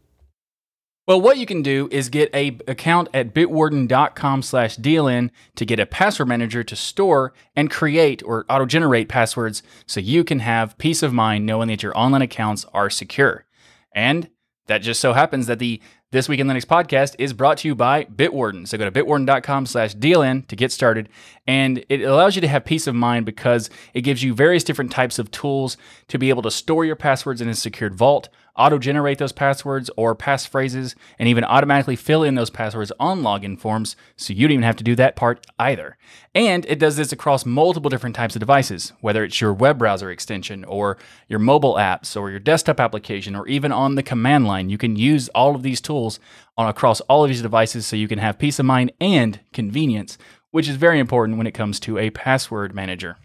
Well, 1.06 1.20
what 1.20 1.36
you 1.36 1.46
can 1.46 1.62
do 1.62 1.88
is 1.90 2.08
get 2.08 2.32
a 2.32 2.58
account 2.68 3.08
at 3.12 3.34
bitwarden.com 3.34 4.42
slash 4.42 4.76
dln 4.76 5.30
to 5.56 5.64
get 5.64 5.80
a 5.80 5.86
password 5.86 6.28
manager 6.28 6.62
to 6.62 6.76
store 6.76 7.32
and 7.56 7.68
create 7.68 8.22
or 8.22 8.46
auto-generate 8.48 9.08
passwords 9.08 9.64
so 9.84 9.98
you 9.98 10.22
can 10.22 10.38
have 10.38 10.78
peace 10.78 11.02
of 11.02 11.12
mind 11.12 11.44
knowing 11.44 11.68
that 11.68 11.82
your 11.82 11.96
online 11.98 12.22
accounts 12.22 12.64
are 12.72 12.88
secure. 12.88 13.46
And 13.92 14.30
that 14.68 14.78
just 14.78 15.00
so 15.00 15.12
happens 15.12 15.48
that 15.48 15.58
the 15.58 15.80
this 16.12 16.28
Week 16.28 16.38
in 16.38 16.46
Linux 16.46 16.66
podcast 16.66 17.16
is 17.18 17.32
brought 17.32 17.56
to 17.58 17.68
you 17.68 17.74
by 17.74 18.04
Bitwarden. 18.04 18.68
So 18.68 18.76
go 18.76 18.88
to 18.88 18.92
bitwarden.com 18.92 19.64
slash 19.64 19.96
DLN 19.96 20.46
to 20.46 20.54
get 20.54 20.70
started. 20.70 21.08
And 21.46 21.84
it 21.88 22.02
allows 22.02 22.34
you 22.36 22.42
to 22.42 22.48
have 22.48 22.66
peace 22.66 22.86
of 22.86 22.94
mind 22.94 23.24
because 23.24 23.70
it 23.94 24.02
gives 24.02 24.22
you 24.22 24.34
various 24.34 24.62
different 24.62 24.92
types 24.92 25.18
of 25.18 25.30
tools 25.30 25.78
to 26.08 26.18
be 26.18 26.28
able 26.28 26.42
to 26.42 26.50
store 26.50 26.84
your 26.84 26.96
passwords 26.96 27.40
in 27.40 27.48
a 27.48 27.54
secured 27.54 27.94
vault, 27.94 28.28
auto 28.54 28.78
generate 28.78 29.18
those 29.18 29.32
passwords 29.32 29.90
or 29.96 30.14
passphrases, 30.14 30.94
and 31.18 31.28
even 31.28 31.44
automatically 31.44 31.96
fill 31.96 32.22
in 32.22 32.34
those 32.34 32.50
passwords 32.50 32.92
on 33.00 33.22
login 33.22 33.58
forms 33.58 33.96
so 34.14 34.32
you 34.32 34.46
don't 34.46 34.52
even 34.52 34.62
have 34.62 34.76
to 34.76 34.84
do 34.84 34.94
that 34.94 35.16
part 35.16 35.46
either. 35.58 35.96
And 36.34 36.66
it 36.66 36.78
does 36.78 36.96
this 36.96 37.12
across 37.12 37.46
multiple 37.46 37.88
different 37.88 38.14
types 38.14 38.36
of 38.36 38.40
devices, 38.40 38.92
whether 39.00 39.24
it's 39.24 39.40
your 39.40 39.54
web 39.54 39.78
browser 39.78 40.10
extension 40.10 40.64
or 40.64 40.98
your 41.28 41.38
mobile 41.38 41.74
apps 41.74 42.20
or 42.20 42.30
your 42.30 42.40
desktop 42.40 42.78
application 42.78 43.34
or 43.34 43.48
even 43.48 43.72
on 43.72 43.94
the 43.94 44.02
command 44.02 44.46
line. 44.46 44.68
You 44.68 44.78
can 44.78 44.96
use 44.96 45.28
all 45.30 45.54
of 45.54 45.62
these 45.62 45.80
tools 45.80 46.01
on 46.56 46.68
across 46.68 47.00
all 47.02 47.24
of 47.24 47.28
these 47.28 47.42
devices 47.42 47.86
so 47.86 47.96
you 47.96 48.08
can 48.08 48.18
have 48.18 48.38
peace 48.38 48.58
of 48.58 48.66
mind 48.66 48.92
and 49.00 49.40
convenience, 49.52 50.18
which 50.50 50.68
is 50.68 50.76
very 50.76 50.98
important 50.98 51.38
when 51.38 51.46
it 51.46 51.52
comes 51.52 51.80
to 51.80 51.98
a 51.98 52.10
password 52.10 52.74
manager. 52.74 53.16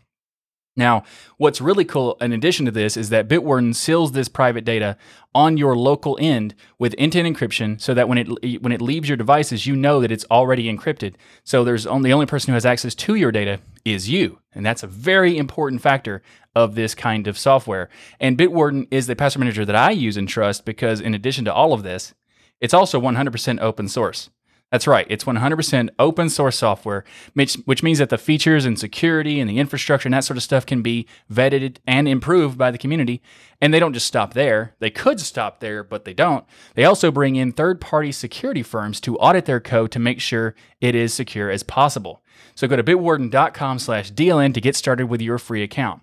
Now, 0.77 1.03
what's 1.37 1.59
really 1.59 1.85
cool 1.85 2.17
in 2.21 2.31
addition 2.31 2.65
to 2.67 2.71
this 2.71 2.95
is 2.95 3.09
that 3.09 3.27
Bitwarden 3.27 3.73
seals 3.73 4.11
this 4.11 4.27
private 4.29 4.63
data 4.63 4.95
on 5.33 5.57
your 5.57 5.75
local 5.75 6.17
end 6.21 6.53
with 6.77 6.93
end-to-end 6.99 7.35
encryption 7.35 7.81
so 7.81 7.95
that 7.95 8.07
when 8.07 8.19
it 8.19 8.61
when 8.61 8.71
it 8.71 8.81
leaves 8.81 9.09
your 9.09 9.17
devices, 9.17 9.65
you 9.65 9.75
know 9.75 9.99
that 9.99 10.11
it's 10.11 10.25
already 10.29 10.71
encrypted. 10.71 11.15
So 11.43 11.63
there's 11.63 11.87
only 11.87 12.09
the 12.09 12.13
only 12.13 12.27
person 12.27 12.51
who 12.51 12.55
has 12.55 12.65
access 12.65 12.93
to 12.93 13.15
your 13.15 13.31
data 13.31 13.59
is 13.83 14.07
you. 14.07 14.39
And 14.53 14.63
that's 14.63 14.83
a 14.83 14.87
very 14.87 15.35
important 15.35 15.81
factor 15.81 16.21
of 16.55 16.75
this 16.75 16.93
kind 16.93 17.27
of 17.27 17.39
software. 17.39 17.89
And 18.19 18.37
Bitwarden 18.37 18.87
is 18.91 19.07
the 19.07 19.15
password 19.15 19.39
manager 19.39 19.65
that 19.65 19.75
I 19.75 19.89
use 19.89 20.15
and 20.15 20.29
trust 20.29 20.63
because 20.63 21.01
in 21.01 21.15
addition 21.15 21.43
to 21.45 21.53
all 21.53 21.73
of 21.73 21.81
this, 21.81 22.13
it's 22.59 22.73
also 22.73 22.99
100% 22.99 23.59
open 23.61 23.87
source. 23.87 24.29
That's 24.71 24.85
right. 24.85 25.07
It's 25.09 25.23
100% 25.23 25.89
open 25.97 26.29
source 26.29 26.57
software, 26.57 27.05
which, 27.33 27.53
which 27.63 27.83
means 27.83 27.99
that 27.99 28.09
the 28.09 28.17
features 28.17 28.65
and 28.65 28.77
security 28.77 29.39
and 29.39 29.49
the 29.49 29.59
infrastructure 29.59 30.07
and 30.07 30.13
that 30.13 30.25
sort 30.25 30.35
of 30.35 30.43
stuff 30.43 30.65
can 30.65 30.81
be 30.81 31.07
vetted 31.31 31.77
and 31.87 32.05
improved 32.05 32.57
by 32.57 32.69
the 32.69 32.77
community. 32.77 33.21
And 33.61 33.73
they 33.73 33.79
don't 33.79 33.93
just 33.93 34.07
stop 34.07 34.33
there. 34.33 34.75
They 34.79 34.89
could 34.89 35.21
stop 35.21 35.61
there, 35.61 35.85
but 35.85 36.03
they 36.03 36.13
don't. 36.13 36.43
They 36.75 36.83
also 36.83 37.11
bring 37.11 37.37
in 37.37 37.53
third 37.53 37.79
party 37.79 38.11
security 38.11 38.61
firms 38.61 38.99
to 39.01 39.17
audit 39.19 39.45
their 39.45 39.61
code 39.61 39.91
to 39.91 39.99
make 39.99 40.19
sure 40.19 40.53
it 40.81 40.95
is 40.95 41.13
secure 41.13 41.49
as 41.49 41.63
possible. 41.63 42.21
So 42.53 42.67
go 42.67 42.75
to 42.75 42.83
bitwarden.com 42.83 43.79
slash 43.79 44.11
DLN 44.11 44.53
to 44.53 44.61
get 44.61 44.75
started 44.75 45.07
with 45.07 45.21
your 45.21 45.37
free 45.37 45.63
account. 45.63 46.01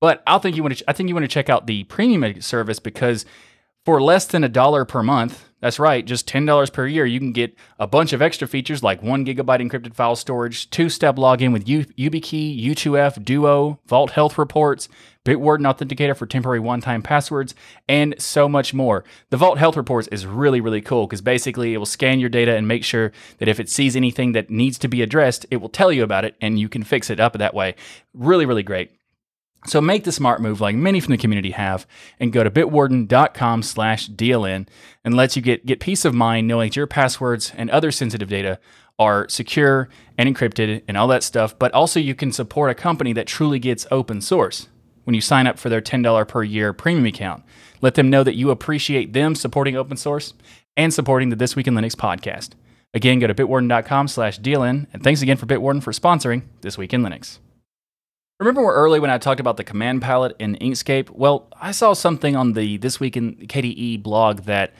But 0.00 0.22
I 0.26 0.38
think 0.38 0.56
you 0.56 0.64
want 0.64 0.78
to 0.78 0.84
I 0.88 0.94
think 0.94 1.08
you 1.08 1.14
want 1.14 1.24
to 1.24 1.28
check 1.28 1.48
out 1.48 1.66
the 1.66 1.84
premium 1.84 2.40
service 2.40 2.80
because 2.80 3.24
for 3.84 4.02
less 4.02 4.26
than 4.26 4.42
a 4.42 4.48
dollar 4.48 4.84
per 4.84 5.02
month, 5.02 5.49
That's 5.60 5.78
right, 5.78 6.04
just 6.04 6.26
$10 6.26 6.72
per 6.72 6.86
year. 6.86 7.04
You 7.04 7.18
can 7.18 7.32
get 7.32 7.54
a 7.78 7.86
bunch 7.86 8.14
of 8.14 8.22
extra 8.22 8.48
features 8.48 8.82
like 8.82 9.02
one 9.02 9.26
gigabyte 9.26 9.60
encrypted 9.60 9.94
file 9.94 10.16
storage, 10.16 10.70
two 10.70 10.88
step 10.88 11.16
login 11.16 11.52
with 11.52 11.68
U- 11.68 11.84
YubiKey, 11.84 12.64
U2F, 12.64 13.22
Duo, 13.22 13.78
Vault 13.86 14.12
Health 14.12 14.38
Reports, 14.38 14.88
Bitwarden 15.24 15.70
Authenticator 15.70 16.16
for 16.16 16.24
temporary 16.26 16.60
one 16.60 16.80
time 16.80 17.02
passwords, 17.02 17.54
and 17.86 18.14
so 18.18 18.48
much 18.48 18.72
more. 18.72 19.04
The 19.28 19.36
Vault 19.36 19.58
Health 19.58 19.76
Reports 19.76 20.08
is 20.08 20.24
really, 20.24 20.62
really 20.62 20.80
cool 20.80 21.06
because 21.06 21.20
basically 21.20 21.74
it 21.74 21.78
will 21.78 21.84
scan 21.84 22.20
your 22.20 22.30
data 22.30 22.56
and 22.56 22.66
make 22.66 22.82
sure 22.82 23.12
that 23.36 23.48
if 23.48 23.60
it 23.60 23.68
sees 23.68 23.96
anything 23.96 24.32
that 24.32 24.48
needs 24.48 24.78
to 24.78 24.88
be 24.88 25.02
addressed, 25.02 25.44
it 25.50 25.58
will 25.58 25.68
tell 25.68 25.92
you 25.92 26.02
about 26.02 26.24
it 26.24 26.36
and 26.40 26.58
you 26.58 26.70
can 26.70 26.82
fix 26.82 27.10
it 27.10 27.20
up 27.20 27.34
that 27.34 27.52
way. 27.52 27.74
Really, 28.14 28.46
really 28.46 28.62
great. 28.62 28.92
So 29.66 29.80
make 29.80 30.04
the 30.04 30.12
smart 30.12 30.40
move 30.40 30.60
like 30.60 30.74
many 30.74 31.00
from 31.00 31.12
the 31.12 31.18
community 31.18 31.50
have 31.50 31.86
and 32.18 32.32
go 32.32 32.42
to 32.42 32.50
bitwarden.com 32.50 33.62
slash 33.62 34.08
DLN 34.08 34.66
and 35.04 35.14
lets 35.14 35.36
you 35.36 35.42
get, 35.42 35.66
get 35.66 35.80
peace 35.80 36.04
of 36.04 36.14
mind 36.14 36.48
knowing 36.48 36.70
that 36.70 36.76
your 36.76 36.86
passwords 36.86 37.52
and 37.56 37.68
other 37.70 37.90
sensitive 37.90 38.28
data 38.28 38.58
are 38.98 39.28
secure 39.28 39.88
and 40.16 40.34
encrypted 40.34 40.82
and 40.88 40.96
all 40.96 41.08
that 41.08 41.22
stuff. 41.22 41.58
But 41.58 41.72
also 41.72 42.00
you 42.00 42.14
can 42.14 42.32
support 42.32 42.70
a 42.70 42.74
company 42.74 43.12
that 43.14 43.26
truly 43.26 43.58
gets 43.58 43.86
open 43.90 44.20
source 44.20 44.68
when 45.04 45.14
you 45.14 45.20
sign 45.20 45.46
up 45.46 45.58
for 45.58 45.68
their 45.68 45.80
$10 45.80 46.28
per 46.28 46.42
year 46.42 46.72
premium 46.72 47.06
account. 47.06 47.42
Let 47.80 47.94
them 47.94 48.10
know 48.10 48.22
that 48.24 48.36
you 48.36 48.50
appreciate 48.50 49.12
them 49.12 49.34
supporting 49.34 49.76
open 49.76 49.96
source 49.96 50.34
and 50.76 50.92
supporting 50.92 51.30
the 51.30 51.36
This 51.36 51.56
Week 51.56 51.66
in 51.66 51.74
Linux 51.74 51.94
podcast. 51.94 52.50
Again, 52.92 53.18
go 53.18 53.26
to 53.26 53.34
bitwarden.com 53.34 54.08
slash 54.08 54.40
DLN. 54.40 54.86
And 54.92 55.02
thanks 55.02 55.22
again 55.22 55.36
for 55.36 55.46
Bitwarden 55.46 55.82
for 55.82 55.92
sponsoring 55.92 56.42
This 56.60 56.76
Week 56.76 56.92
in 56.92 57.02
Linux. 57.02 57.38
Remember 58.40 58.62
early 58.62 59.00
when 59.00 59.10
I 59.10 59.18
talked 59.18 59.38
about 59.38 59.58
the 59.58 59.64
command 59.64 60.00
palette 60.00 60.34
in 60.38 60.56
Inkscape? 60.56 61.10
Well, 61.10 61.48
I 61.60 61.72
saw 61.72 61.92
something 61.92 62.34
on 62.34 62.54
the 62.54 62.78
This 62.78 62.98
Week 62.98 63.14
in 63.14 63.36
KDE 63.36 64.02
blog 64.02 64.44
that 64.44 64.72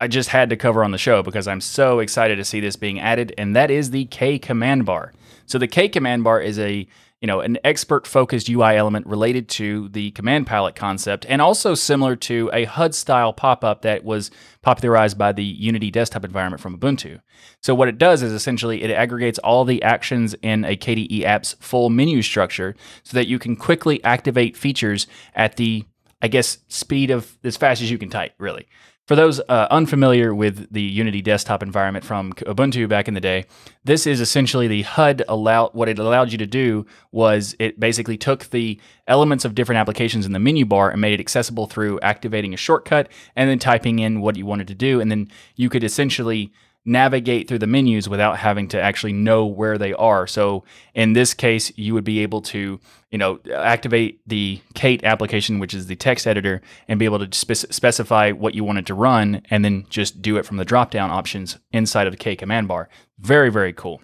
I 0.00 0.06
just 0.06 0.28
had 0.28 0.48
to 0.50 0.56
cover 0.56 0.84
on 0.84 0.92
the 0.92 0.98
show 0.98 1.20
because 1.20 1.48
I'm 1.48 1.60
so 1.60 1.98
excited 1.98 2.36
to 2.36 2.44
see 2.44 2.60
this 2.60 2.76
being 2.76 3.00
added, 3.00 3.34
and 3.36 3.56
that 3.56 3.68
is 3.68 3.90
the 3.90 4.06
KCommandBar. 4.06 5.10
So 5.44 5.58
the 5.58 5.66
KCommandBar 5.66 6.44
is 6.44 6.56
a 6.60 6.86
you 7.24 7.26
know, 7.26 7.40
an 7.40 7.56
expert 7.64 8.06
focused 8.06 8.50
UI 8.50 8.76
element 8.76 9.06
related 9.06 9.48
to 9.48 9.88
the 9.88 10.10
command 10.10 10.46
palette 10.46 10.74
concept 10.74 11.24
and 11.26 11.40
also 11.40 11.74
similar 11.74 12.16
to 12.16 12.50
a 12.52 12.66
HUD 12.66 12.94
style 12.94 13.32
pop 13.32 13.64
up 13.64 13.80
that 13.80 14.04
was 14.04 14.30
popularized 14.60 15.16
by 15.16 15.32
the 15.32 15.42
Unity 15.42 15.90
desktop 15.90 16.22
environment 16.22 16.60
from 16.60 16.78
Ubuntu. 16.78 17.22
So, 17.62 17.74
what 17.74 17.88
it 17.88 17.96
does 17.96 18.22
is 18.22 18.30
essentially 18.30 18.82
it 18.82 18.90
aggregates 18.90 19.38
all 19.38 19.64
the 19.64 19.82
actions 19.82 20.34
in 20.42 20.66
a 20.66 20.76
KDE 20.76 21.22
app's 21.22 21.54
full 21.60 21.88
menu 21.88 22.20
structure 22.20 22.76
so 23.04 23.14
that 23.14 23.26
you 23.26 23.38
can 23.38 23.56
quickly 23.56 24.04
activate 24.04 24.54
features 24.54 25.06
at 25.34 25.56
the, 25.56 25.86
I 26.20 26.28
guess, 26.28 26.58
speed 26.68 27.10
of 27.10 27.38
as 27.42 27.56
fast 27.56 27.80
as 27.80 27.90
you 27.90 27.96
can 27.96 28.10
type, 28.10 28.34
really. 28.36 28.66
For 29.06 29.16
those 29.16 29.38
uh, 29.38 29.66
unfamiliar 29.70 30.34
with 30.34 30.72
the 30.72 30.80
Unity 30.80 31.20
desktop 31.20 31.62
environment 31.62 32.06
from 32.06 32.32
Ubuntu 32.32 32.88
back 32.88 33.06
in 33.06 33.12
the 33.12 33.20
day, 33.20 33.44
this 33.84 34.06
is 34.06 34.18
essentially 34.18 34.66
the 34.66 34.80
HUD 34.80 35.22
allow 35.28 35.68
what 35.74 35.90
it 35.90 35.98
allowed 35.98 36.32
you 36.32 36.38
to 36.38 36.46
do 36.46 36.86
was 37.12 37.54
it 37.58 37.78
basically 37.78 38.16
took 38.16 38.44
the 38.44 38.80
elements 39.06 39.44
of 39.44 39.54
different 39.54 39.78
applications 39.78 40.24
in 40.24 40.32
the 40.32 40.38
menu 40.38 40.64
bar 40.64 40.90
and 40.90 41.02
made 41.02 41.12
it 41.12 41.20
accessible 41.20 41.66
through 41.66 42.00
activating 42.00 42.54
a 42.54 42.56
shortcut 42.56 43.10
and 43.36 43.50
then 43.50 43.58
typing 43.58 43.98
in 43.98 44.22
what 44.22 44.36
you 44.36 44.46
wanted 44.46 44.68
to 44.68 44.74
do. 44.74 45.02
And 45.02 45.10
then 45.10 45.28
you 45.54 45.68
could 45.68 45.84
essentially 45.84 46.50
navigate 46.84 47.48
through 47.48 47.58
the 47.58 47.66
menus 47.66 48.08
without 48.08 48.38
having 48.38 48.68
to 48.68 48.80
actually 48.80 49.12
know 49.12 49.46
where 49.46 49.78
they 49.78 49.94
are. 49.94 50.26
So 50.26 50.64
in 50.94 51.14
this 51.14 51.32
case, 51.32 51.72
you 51.76 51.94
would 51.94 52.04
be 52.04 52.20
able 52.20 52.42
to, 52.42 52.78
you 53.10 53.18
know, 53.18 53.40
activate 53.54 54.20
the 54.28 54.60
Kate 54.74 55.02
application, 55.02 55.58
which 55.58 55.72
is 55.72 55.86
the 55.86 55.96
text 55.96 56.26
editor, 56.26 56.60
and 56.86 56.98
be 56.98 57.06
able 57.06 57.26
to 57.26 57.36
spe- 57.36 57.72
specify 57.72 58.32
what 58.32 58.54
you 58.54 58.64
wanted 58.64 58.86
to 58.88 58.94
run, 58.94 59.40
and 59.50 59.64
then 59.64 59.86
just 59.88 60.20
do 60.20 60.36
it 60.36 60.44
from 60.44 60.58
the 60.58 60.64
drop-down 60.64 61.10
options 61.10 61.58
inside 61.72 62.06
of 62.06 62.12
the 62.12 62.18
KCommandBar. 62.18 62.86
Very, 63.18 63.50
very 63.50 63.72
cool. 63.72 64.02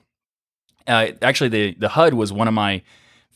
Uh, 0.86 1.08
actually, 1.20 1.50
the 1.50 1.74
the 1.78 1.90
HUD 1.90 2.14
was 2.14 2.32
one 2.32 2.48
of 2.48 2.54
my 2.54 2.82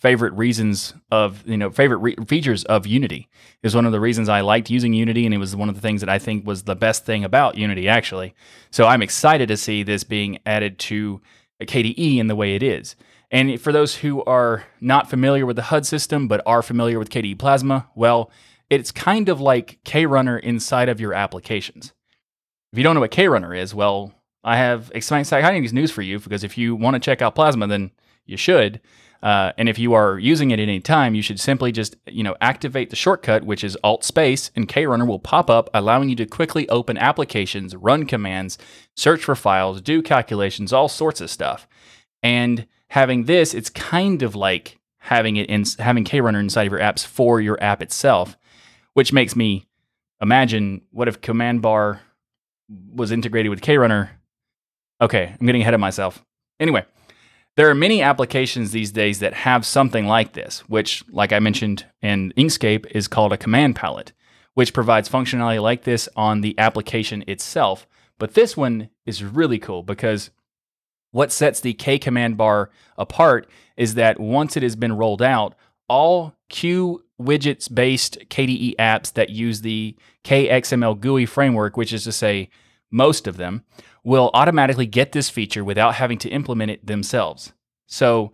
favorite 0.05 0.35
reasons 0.35 0.93
of 1.11 1.43
you 1.49 1.57
know 1.57 1.71
favorite 1.71 1.97
re- 1.97 2.17
features 2.27 2.63
of 2.65 2.87
Unity. 2.87 3.27
It 3.63 3.67
was 3.67 3.75
one 3.75 3.87
of 3.87 3.93
the 3.93 4.01
reasons 4.01 4.29
I 4.29 4.43
liked 4.43 4.69
using 4.69 4.93
Unity, 4.93 5.25
and 5.25 5.35
it 5.35 5.39
was 5.39 5.57
one 5.57 5.71
of 5.71 5.75
the 5.75 5.81
things 5.81 6.03
that 6.03 6.11
I 6.11 6.19
think 6.19 6.47
was 6.47 6.65
the 6.65 6.77
best 6.77 7.07
thing 7.07 7.25
about 7.25 7.57
Unity 7.57 7.89
actually. 7.89 8.35
So 8.71 8.85
I'm 8.85 9.01
excited 9.01 9.49
to 9.49 9.57
see 9.57 9.83
this 9.83 10.05
being 10.05 10.41
added 10.45 10.79
to 10.91 11.23
KDE 11.63 12.19
in 12.19 12.27
the 12.27 12.37
way 12.37 12.55
it 12.55 12.63
is. 12.63 12.97
And 13.31 13.59
for 13.59 13.73
those 13.73 13.97
who 13.97 14.23
are 14.25 14.65
not 14.79 15.09
familiar 15.09 15.47
with 15.47 15.57
the 15.57 15.63
HUD 15.63 15.87
system 15.87 16.29
but 16.29 16.43
are 16.45 16.61
familiar 16.61 16.99
with 16.99 17.09
KDE 17.09 17.39
Plasma, 17.39 17.89
well, 17.95 18.31
it's 18.69 18.93
kind 18.93 19.31
of 19.31 19.41
like 19.41 19.79
KRunner 19.87 20.39
inside 20.39 20.91
of 20.91 21.01
your 21.01 21.15
applications. 21.15 21.95
If 22.73 22.79
you 22.79 22.85
don't 22.85 22.93
know 22.93 23.01
what 23.01 23.11
KRunner 23.11 23.59
is, 23.59 23.75
well, 23.75 24.13
I 24.45 24.59
have 24.59 24.93
exciting 24.95 25.65
news 25.73 25.91
for 25.91 26.03
you 26.03 26.19
because 26.21 26.45
if 26.45 26.59
you 26.59 26.77
want 26.77 26.93
to 26.93 27.01
check 27.01 27.23
out 27.23 27.35
Plasma, 27.35 27.67
then 27.67 27.91
you 28.27 28.37
should. 28.37 28.83
Uh, 29.25 29.53
and 29.57 29.71
if 29.71 29.79
you 29.79 29.95
are 29.95 30.19
using 30.19 30.51
it 30.51 30.61
at 30.61 30.65
any 30.65 30.81
time, 30.81 31.15
you 31.15 31.23
should 31.23 31.41
simply 31.41 31.73
just 31.73 31.97
you 32.07 32.23
know 32.23 32.37
activate 32.43 32.91
the 32.91 32.97
shortcut, 32.97 33.43
which 33.43 33.65
is 33.65 33.77
Alt 33.83 34.05
Space, 34.05 34.51
and 34.55 34.69
KRunner 34.69 35.09
will 35.09 35.19
pop 35.19 35.49
up, 35.49 35.71
allowing 35.73 36.11
you 36.11 36.17
to 36.17 36.27
quickly 36.27 36.69
open 36.69 36.99
applications, 36.99 37.75
run 37.75 38.05
commands, 38.05 38.59
search 38.95 39.25
for 39.25 39.35
files, 39.35 39.81
do 39.81 40.03
calculations, 40.03 40.75
all 40.75 40.91
sorts 40.91 41.23
of 41.23 41.31
stuff. 41.31 41.67
And 42.23 42.67
having 42.89 43.25
this, 43.25 43.55
it's 43.55 43.71
kind 43.71 44.23
of 44.23 44.37
like 44.37 44.79
having 44.99 45.37
it 45.37 45.49
in 45.49 45.65
having 45.79 46.05
KRunner 46.05 46.41
inside 46.41 46.67
of 46.67 46.73
your 46.73 46.83
apps 46.83 47.07
for 47.07 47.41
your 47.41 47.61
app 47.63 47.81
itself, 47.81 48.37
which 48.93 49.11
makes 49.11 49.35
me 49.35 49.65
imagine 50.21 50.83
what 50.91 51.09
if 51.09 51.23
command 51.23 51.63
bar 51.63 52.03
was 52.95 53.11
integrated 53.11 53.49
with 53.49 53.63
KRunner. 53.63 54.11
Okay, 55.01 55.35
I'm 55.41 55.47
getting 55.47 55.63
ahead 55.63 55.73
of 55.73 55.81
myself. 55.81 56.23
Anyway, 56.61 56.85
there 57.57 57.71
are 57.71 57.75
many 57.75 58.03
applications 58.03 58.73
these 58.73 58.91
days 58.91 59.21
that 59.21 59.33
have 59.33 59.65
something 59.65 60.07
like 60.07 60.33
this, 60.33 60.61
which, 60.69 61.05
like 61.11 61.33
I 61.33 61.39
mentioned 61.39 61.87
in 62.03 62.33
Inkscape, 62.37 62.87
is 62.91 63.07
called 63.07 63.33
a 63.33 63.39
command 63.39 63.77
palette, 63.77 64.13
which 64.55 64.73
provides 64.75 65.09
functionality 65.09 65.63
like 65.63 65.85
this 65.85 66.09
on 66.17 66.41
the 66.41 66.59
application 66.59 67.23
itself. 67.29 67.87
But 68.19 68.35
this 68.35 68.57
one 68.57 68.91
is 69.07 69.23
really 69.23 69.59
cool 69.59 69.83
because 69.83 70.31
what 71.13 71.31
sets 71.31 71.61
the 71.61 71.75
KCommandBar 71.75 72.69
apart 72.99 73.49
is 73.77 73.95
that 73.95 74.19
once 74.19 74.57
it 74.57 74.65
has 74.65 74.75
been 74.75 74.97
rolled 74.97 75.23
out, 75.23 75.55
all 75.89 76.35
Q 76.49 77.05
widgets 77.21 77.73
based 77.73 78.19
KDE 78.31 78.75
apps 78.77 79.13
that 79.13 79.31
use 79.31 79.61
the 79.61 79.97
KXML 80.25 80.99
GUI 81.01 81.27
framework, 81.27 81.77
which 81.77 81.93
is 81.93 82.03
to 82.05 82.13
say, 82.13 82.49
most 82.91 83.27
of 83.27 83.37
them, 83.37 83.65
will 84.05 84.31
automatically 84.35 84.87
get 84.87 85.13
this 85.13 85.31
feature 85.31 85.65
without 85.65 85.95
having 85.95 86.19
to 86.19 86.29
implement 86.29 86.71
it 86.71 86.87
themselves. 86.87 87.53
So, 87.87 88.33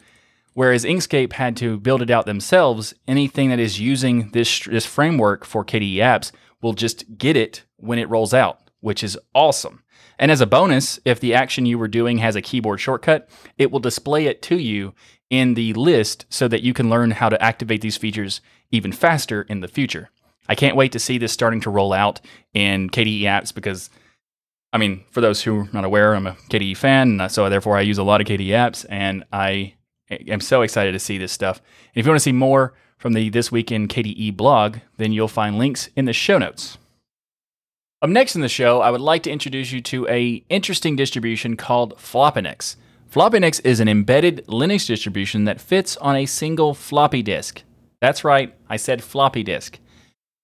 whereas 0.53 0.85
Inkscape 0.85 1.35
had 1.35 1.57
to 1.59 1.79
build 1.79 2.03
it 2.03 2.11
out 2.11 2.27
themselves, 2.27 2.93
anything 3.07 3.51
that 3.51 3.61
is 3.61 3.81
using 3.81 4.31
this, 4.31 4.65
this 4.65 4.85
framework 4.85 5.45
for 5.45 5.65
KDE 5.65 5.97
apps 5.97 6.33
will 6.61 6.73
just 6.73 7.17
get 7.17 7.37
it 7.37 7.65
when 7.77 7.99
it 7.99 8.09
rolls 8.09 8.35
out, 8.35 8.71
which 8.81 9.03
is 9.03 9.19
awesome. 9.35 9.83
And 10.19 10.31
as 10.31 10.43
a 10.43 10.47
bonus, 10.47 11.01
if 11.05 11.19
the 11.19 11.35
action 11.35 11.65
you 11.65 11.79
were 11.79 11.89
doing 11.89 12.19
has 12.19 12.37
a 12.37 12.43
keyboard 12.43 12.81
shortcut, 12.81 13.31
it 13.57 13.71
will 13.71 13.81
display 13.81 14.27
it 14.27 14.43
to 14.43 14.59
you 14.59 14.93
in 15.31 15.55
the 15.55 15.73
list 15.75 16.27
so 16.29 16.49
that 16.49 16.63
you 16.63 16.75
can 16.75 16.91
learn 16.91 17.13
how 17.13 17.29
to 17.29 17.43
activate 17.43 17.81
these 17.81 17.97
features 17.97 18.41
even 18.71 18.93
faster 18.93 19.43
in 19.43 19.61
the 19.61 19.69
future. 19.69 20.11
I 20.49 20.55
can't 20.57 20.77
wait 20.77 20.93
to 20.93 20.99
see 20.99 21.17
this 21.17 21.33
starting 21.33 21.61
to 21.63 21.71
roll 21.71 21.93
out 21.93 22.21
in 22.53 22.91
KDE 22.91 23.23
apps 23.23 23.55
because 23.55 23.89
I 24.73 24.79
mean, 24.79 25.05
for 25.11 25.21
those 25.21 25.43
who 25.43 25.61
are 25.61 25.69
not 25.73 25.85
aware, 25.85 26.15
I'm 26.15 26.27
a 26.27 26.37
KDE 26.49 26.77
fan, 26.77 27.29
so 27.29 27.49
therefore 27.49 27.77
I 27.77 27.81
use 27.81 27.99
a 27.99 28.05
lot 28.05 28.21
of 28.21 28.27
KDE 28.27 28.49
apps, 28.49 28.87
and 28.89 29.25
I 29.33 29.75
am 30.11 30.41
so 30.41 30.63
excited 30.63 30.93
to 30.93 30.99
see 30.99 31.19
this 31.19 31.33
stuff. 31.33 31.59
And 31.59 32.01
if 32.01 32.07
you 32.07 32.11
want 32.11 32.21
to 32.21 32.25
see 32.25 32.33
more 32.33 32.75
from 32.97 33.15
the 33.15 33.31
This 33.31 33.51
Week 33.51 33.73
in 33.73 33.89
KDE 33.89 34.37
blog, 34.37 34.79
then 34.97 35.13
you'll 35.13 35.27
find 35.29 35.59
links 35.59 35.89
in 35.97 36.05
the 36.05 36.13
show 36.13 36.39
notes. 36.39 36.79
Up 38.03 38.11
next 38.11 38.35
in 38.35 38.43
the 38.43 38.49
show, 38.49 38.81
I 38.81 38.91
would 38.91 39.01
like 39.01 39.23
to 39.25 39.31
introduce 39.31 39.73
you 39.73 39.81
to 39.83 40.07
a 40.09 40.45
interesting 40.49 40.97
distribution 40.97 41.57
called 41.57 41.97
Floppinux. 41.97 42.77
Floppinux 43.13 43.61
is 43.65 43.81
an 43.81 43.89
embedded 43.89 44.47
Linux 44.47 44.87
distribution 44.87 45.45
that 45.45 45.61
fits 45.61 45.97
on 45.97 46.15
a 46.15 46.27
single 46.27 46.75
floppy 46.75 47.23
disk. 47.23 47.63
That's 48.01 48.23
right, 48.25 48.55
I 48.69 48.77
said 48.77 49.03
floppy 49.03 49.43
disk. 49.43 49.81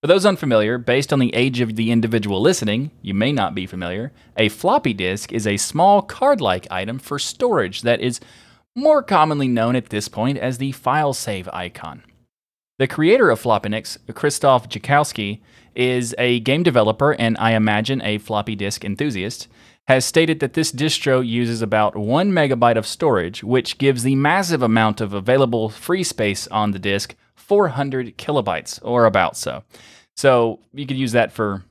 For 0.06 0.12
those 0.12 0.24
unfamiliar, 0.24 0.78
based 0.78 1.12
on 1.12 1.18
the 1.18 1.34
age 1.34 1.60
of 1.60 1.74
the 1.74 1.90
individual 1.90 2.40
listening, 2.40 2.92
you 3.02 3.12
may 3.12 3.32
not 3.32 3.56
be 3.56 3.66
familiar, 3.66 4.12
a 4.36 4.48
floppy 4.48 4.92
disk 4.92 5.32
is 5.32 5.48
a 5.48 5.56
small 5.56 6.00
card 6.00 6.40
like 6.40 6.70
item 6.70 7.00
for 7.00 7.18
storage 7.18 7.82
that 7.82 8.00
is 8.00 8.20
more 8.76 9.02
commonly 9.02 9.48
known 9.48 9.74
at 9.74 9.88
this 9.88 10.06
point 10.06 10.38
as 10.38 10.58
the 10.58 10.70
file 10.70 11.12
save 11.12 11.48
icon. 11.48 12.04
The 12.78 12.86
creator 12.86 13.30
of 13.30 13.42
Floppinux, 13.42 13.98
Krzysztof 14.06 14.68
Jankowski, 14.68 15.40
is 15.74 16.14
a 16.18 16.38
game 16.38 16.62
developer 16.62 17.12
and 17.14 17.36
I 17.38 17.54
imagine 17.54 18.00
a 18.02 18.18
floppy 18.18 18.54
disk 18.54 18.84
enthusiast, 18.84 19.48
has 19.88 20.04
stated 20.04 20.38
that 20.38 20.52
this 20.52 20.70
distro 20.70 21.26
uses 21.26 21.62
about 21.62 21.96
1 21.96 22.30
megabyte 22.30 22.78
of 22.78 22.86
storage, 22.86 23.42
which 23.42 23.78
gives 23.78 24.04
the 24.04 24.14
massive 24.14 24.62
amount 24.62 25.00
of 25.00 25.12
available 25.12 25.68
free 25.68 26.04
space 26.04 26.46
on 26.46 26.70
the 26.70 26.78
disk 26.78 27.16
400 27.36 28.18
kilobytes, 28.18 28.80
or 28.82 29.04
about 29.04 29.36
so. 29.36 29.62
So 30.16 30.60
you 30.72 30.86
could 30.86 30.96
use 30.96 31.12
that 31.12 31.32
for 31.32 31.62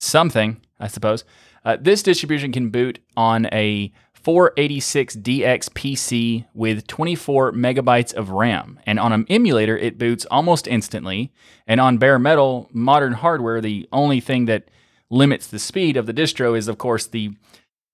something, 0.00 0.60
I 0.78 0.88
suppose. 0.88 1.24
Uh, 1.64 1.76
this 1.80 2.02
distribution 2.02 2.52
can 2.52 2.70
boot 2.70 2.98
on 3.16 3.46
a 3.52 3.92
486DX 4.24 5.70
PC 5.70 6.44
with 6.52 6.86
24 6.86 7.52
megabytes 7.52 8.12
of 8.12 8.30
RAM. 8.30 8.78
And 8.84 8.98
on 8.98 9.12
an 9.12 9.26
emulator, 9.30 9.76
it 9.76 9.98
boots 9.98 10.26
almost 10.30 10.66
instantly. 10.66 11.32
And 11.66 11.80
on 11.80 11.98
bare 11.98 12.18
metal, 12.18 12.68
modern 12.72 13.14
hardware, 13.14 13.60
the 13.60 13.88
only 13.92 14.20
thing 14.20 14.46
that 14.46 14.70
limits 15.10 15.46
the 15.46 15.58
speed 15.58 15.96
of 15.96 16.06
the 16.06 16.12
distro 16.12 16.56
is, 16.56 16.68
of 16.68 16.78
course, 16.78 17.06
the 17.06 17.30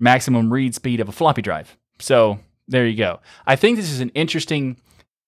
maximum 0.00 0.52
read 0.52 0.74
speed 0.74 1.00
of 1.00 1.08
a 1.08 1.12
floppy 1.12 1.42
drive. 1.42 1.76
So 2.00 2.40
there 2.66 2.86
you 2.86 2.96
go. 2.96 3.20
I 3.46 3.56
think 3.56 3.76
this 3.76 3.90
is 3.90 4.00
an 4.00 4.10
interesting, 4.10 4.78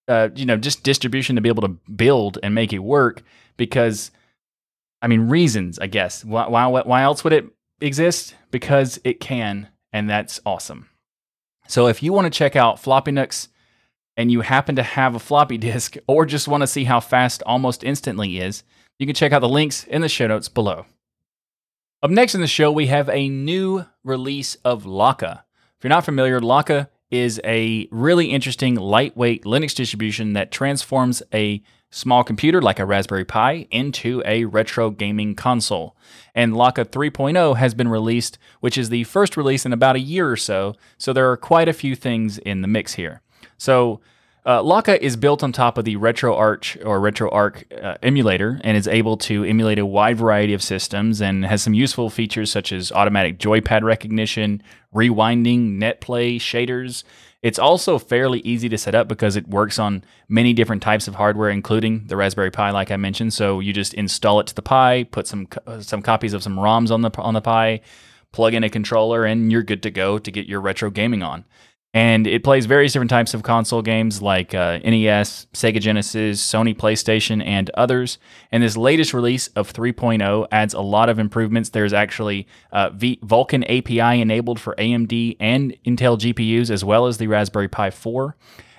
uh, 0.09 0.29
you 0.35 0.47
know, 0.47 0.57
just 0.57 0.83
distribution 0.83 1.37
to 1.37 1.43
be 1.43 1.49
able 1.49 1.63
to 1.63 1.77
build 1.95 2.39
and 2.43 2.55
make 2.55 2.73
it 2.73 2.79
work 2.79 3.23
because, 3.57 4.11
I 5.03 5.09
mean, 5.09 5.29
reasons, 5.29 5.79
I 5.79 5.87
guess. 5.87 6.25
Why, 6.25 6.47
why, 6.47 6.67
why 6.67 7.03
else 7.03 7.25
would 7.25 7.33
it 7.33 7.47
exist? 7.81 8.35
Because 8.51 9.01
it 9.05 9.21
can, 9.21 9.69
and 9.93 10.09
that's 10.09 10.41
awesome. 10.47 10.89
So 11.69 11.89
if 11.89 12.03
you 12.03 12.13
want 12.13 12.27
to 12.27 12.39
check 12.39 12.57
out 12.57 12.81
Floppinux 12.81 13.49
and 14.17 14.31
you 14.31 14.41
happen 14.41 14.77
to 14.77 14.83
have 14.83 15.15
a 15.15 15.21
floppy 15.21 15.59
disk 15.59 15.97
or 16.07 16.27
just 16.27 16.49
want 16.49 16.63
to 16.63 16.67
see 16.67 16.85
how 16.85 17.01
fast 17.01 17.43
almost 17.45 17.85
instantly 17.85 18.39
is, 18.39 18.63
you 18.99 19.07
can 19.07 19.15
check 19.15 19.33
out 19.33 19.41
the 19.41 19.49
links 19.49 19.85
in 19.85 20.01
the 20.03 20.09
show 20.09 20.27
notes 20.27 20.49
below. 20.49 20.87
Up 22.03 22.11
next 22.11 22.35
in 22.35 22.41
the 22.41 22.47
show, 22.47 22.71
we 22.71 22.87
have 22.87 23.09
a 23.09 23.29
new 23.29 23.85
release 24.05 24.55
of 24.65 24.85
Lakka. 24.85 25.43
If 25.77 25.85
you're 25.85 25.89
not 25.89 26.05
familiar, 26.05 26.41
Lakka 26.41 26.89
is 27.11 27.41
a 27.45 27.89
really 27.91 28.27
interesting 28.27 28.75
lightweight 28.75 29.45
Linux 29.45 29.75
distribution 29.75 30.33
that 30.33 30.51
transforms 30.51 31.23
a 31.33 31.63
small 31.91 32.25
computer 32.25 32.61
like 32.61 32.79
a 32.79 32.85
Raspberry 32.85 33.25
Pi 33.25 33.67
into 33.71 34.23
a 34.27 34.45
retro 34.45 34.91
gaming 34.91 35.35
console. 35.35 35.97
And 36.35 36.53
Lakka 36.53 36.85
3.0 36.85 37.57
has 37.57 37.75
been 37.75 37.89
released, 37.89 38.39
which 38.61 38.77
is 38.77 38.89
the 38.89 39.05
first 39.05 39.37
release 39.37 39.65
in 39.65 39.73
about 39.73 39.97
a 39.97 40.01
year 40.01 40.31
or 40.31 40.37
so, 40.37 40.75
so 40.99 41.13
there 41.13 41.31
are 41.31 41.37
quite 41.37 41.69
a 41.69 41.73
few 41.73 41.95
things 41.95 42.39
in 42.39 42.61
the 42.61 42.69
mix 42.69 42.95
here. 42.95 43.23
So 43.57 44.01
uh, 44.47 44.63
Lakka 44.63 44.97
is 45.01 45.17
built 45.17 45.43
on 45.43 45.51
top 45.51 45.77
of 45.77 45.85
the 45.85 45.97
RetroArch 45.97 46.87
or 46.87 47.01
RetroArch 47.01 47.83
uh, 47.83 47.97
emulator 48.01 48.61
and 48.63 48.77
is 48.77 48.87
able 48.87 49.17
to 49.17 49.43
emulate 49.43 49.81
a 49.81 49.85
wide 49.85 50.17
variety 50.17 50.55
of 50.55 50.63
systems 50.63 51.21
and 51.21 51.45
has 51.45 51.65
some 51.65 51.75
useful 51.75 52.11
features 52.11 52.53
such 52.53 52.71
as 52.71 52.93
automatic 52.93 53.41
joypad 53.41 53.83
recognition, 53.83 54.63
rewinding, 54.95 55.79
netplay, 55.79 56.37
shaders. 56.37 57.03
It's 57.43 57.59
also 57.59 57.99
fairly 57.99 58.39
easy 58.41 58.69
to 58.69 58.79
set 58.79 58.95
up 58.95 59.09
because 59.09 59.35
it 59.35 59.49
works 59.49 59.81
on 59.81 60.05
many 60.29 60.53
different 60.53 60.81
types 60.81 61.09
of 61.09 61.17
hardware, 61.17 61.51
including 61.51 62.07
the 62.07 62.17
Raspberry 62.17 62.53
Pi, 62.53 62.71
like 62.71 62.93
I 62.93 62.97
mentioned. 62.97 63.35
So 63.35 63.59
you 63.59 63.73
just 63.73 63.95
install 63.95 64.39
it 64.39 64.47
to 64.47 64.55
the 64.55 64.63
Pi, 64.63 65.05
put 65.11 65.27
some 65.27 65.49
uh, 65.67 65.81
some 65.81 66.03
copies 66.03 66.33
of 66.33 66.45
some 66.45 66.57
ROMs 66.57 66.93
on 66.93 67.03
the 67.03 67.11
on 67.19 67.35
the 67.35 67.41
Pi, 67.41 67.81
plug 68.31 68.55
in 68.55 68.63
a 68.63 68.71
controller, 68.71 69.25
and 69.25 69.51
you're 69.51 69.65
good 69.65 69.83
to 69.83 69.91
go 69.91 70.19
to 70.21 70.31
get 70.31 70.47
your 70.47 70.61
retro 70.61 70.89
gaming 70.91 71.25
on 71.25 71.45
and 71.97 72.27
it 72.27 72.45
plays 72.45 72.67
various 72.67 72.93
different 72.93 73.09
types 73.09 73.33
of 73.33 73.43
console 73.43 73.81
games 73.81 74.21
like 74.21 74.53
uh, 74.53 74.77
NES, 74.85 75.47
Sega 75.55 75.81
Genesis, 75.81 76.43
Sony 76.47 76.77
PlayStation, 76.77 77.43
and 77.43 77.71
others. 77.71 78.19
And 78.53 78.63
this 78.63 78.77
latest 78.77 79.15
release 79.15 79.49
of 79.57 79.73
3.0 79.73 80.47
adds 80.53 80.75
a 80.75 80.83
lot 80.83 81.09
of 81.09 81.19
improvements. 81.19 81.71
There's 81.71 81.95
actually 81.95 82.47
uh, 82.71 82.91
v- 82.91 83.19
Vulkan 83.25 83.65
API 83.65 84.21
enabled 84.21 84.61
for 84.61 84.75
AMD 84.75 85.39
and 85.41 85.75
Intel 85.87 86.19
GPUs, 86.19 86.69
as 86.69 86.85
well 86.85 87.07
as 87.07 87.17
the 87.17 87.29
Raspberry 87.29 87.69
Pi 87.69 87.89
4. 87.89 88.37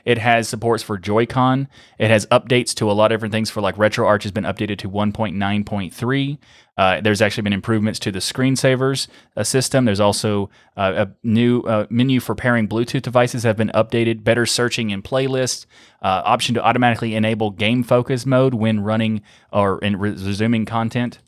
It 0.08 0.20
has 0.20 0.48
supports 0.48 0.84
for 0.84 0.98
Joy-Con. 0.98 1.68
It 2.00 2.10
has 2.10 2.26
updates 2.28 2.74
to 2.76 2.90
a 2.90 2.94
lot 2.94 3.12
of 3.12 3.18
different 3.18 3.34
things 3.34 3.50
for 3.50 3.60
like 3.60 3.76
RetroArch 3.76 4.24
has 4.24 4.32
been 4.32 4.46
updated 4.46 4.78
to 4.78 4.90
1.9.3. 4.90 6.38
Uh, 6.78 7.02
there's 7.02 7.22
actually 7.22 7.44
been 7.44 7.52
improvements 7.52 8.00
to 8.00 8.12
the 8.14 8.20
screensavers 8.20 9.10
uh, 9.36 9.44
system. 9.44 9.84
There's 9.84 10.00
also 10.00 10.50
uh, 10.78 11.08
a 11.08 11.28
new 11.28 11.60
uh, 11.64 11.88
menu 11.90 12.22
for 12.22 12.36
pairing 12.36 12.70
Bluetooth 12.70 13.02
devices 13.02 13.44
have 13.44 13.58
been 13.58 13.72
updated. 13.76 14.24
Better 14.24 14.46
searching 14.46 14.92
in 14.92 15.02
playlists. 15.02 15.66
Uh, 16.02 16.22
option 16.24 16.56
to 16.56 16.64
automatically 16.64 17.14
enable 17.14 17.50
game 17.50 17.84
focus 17.84 18.26
mode 18.26 18.54
when 18.54 18.80
running 18.80 19.22
or 19.52 19.78
in 19.80 19.98
resuming 19.98 20.64
content 20.64 21.20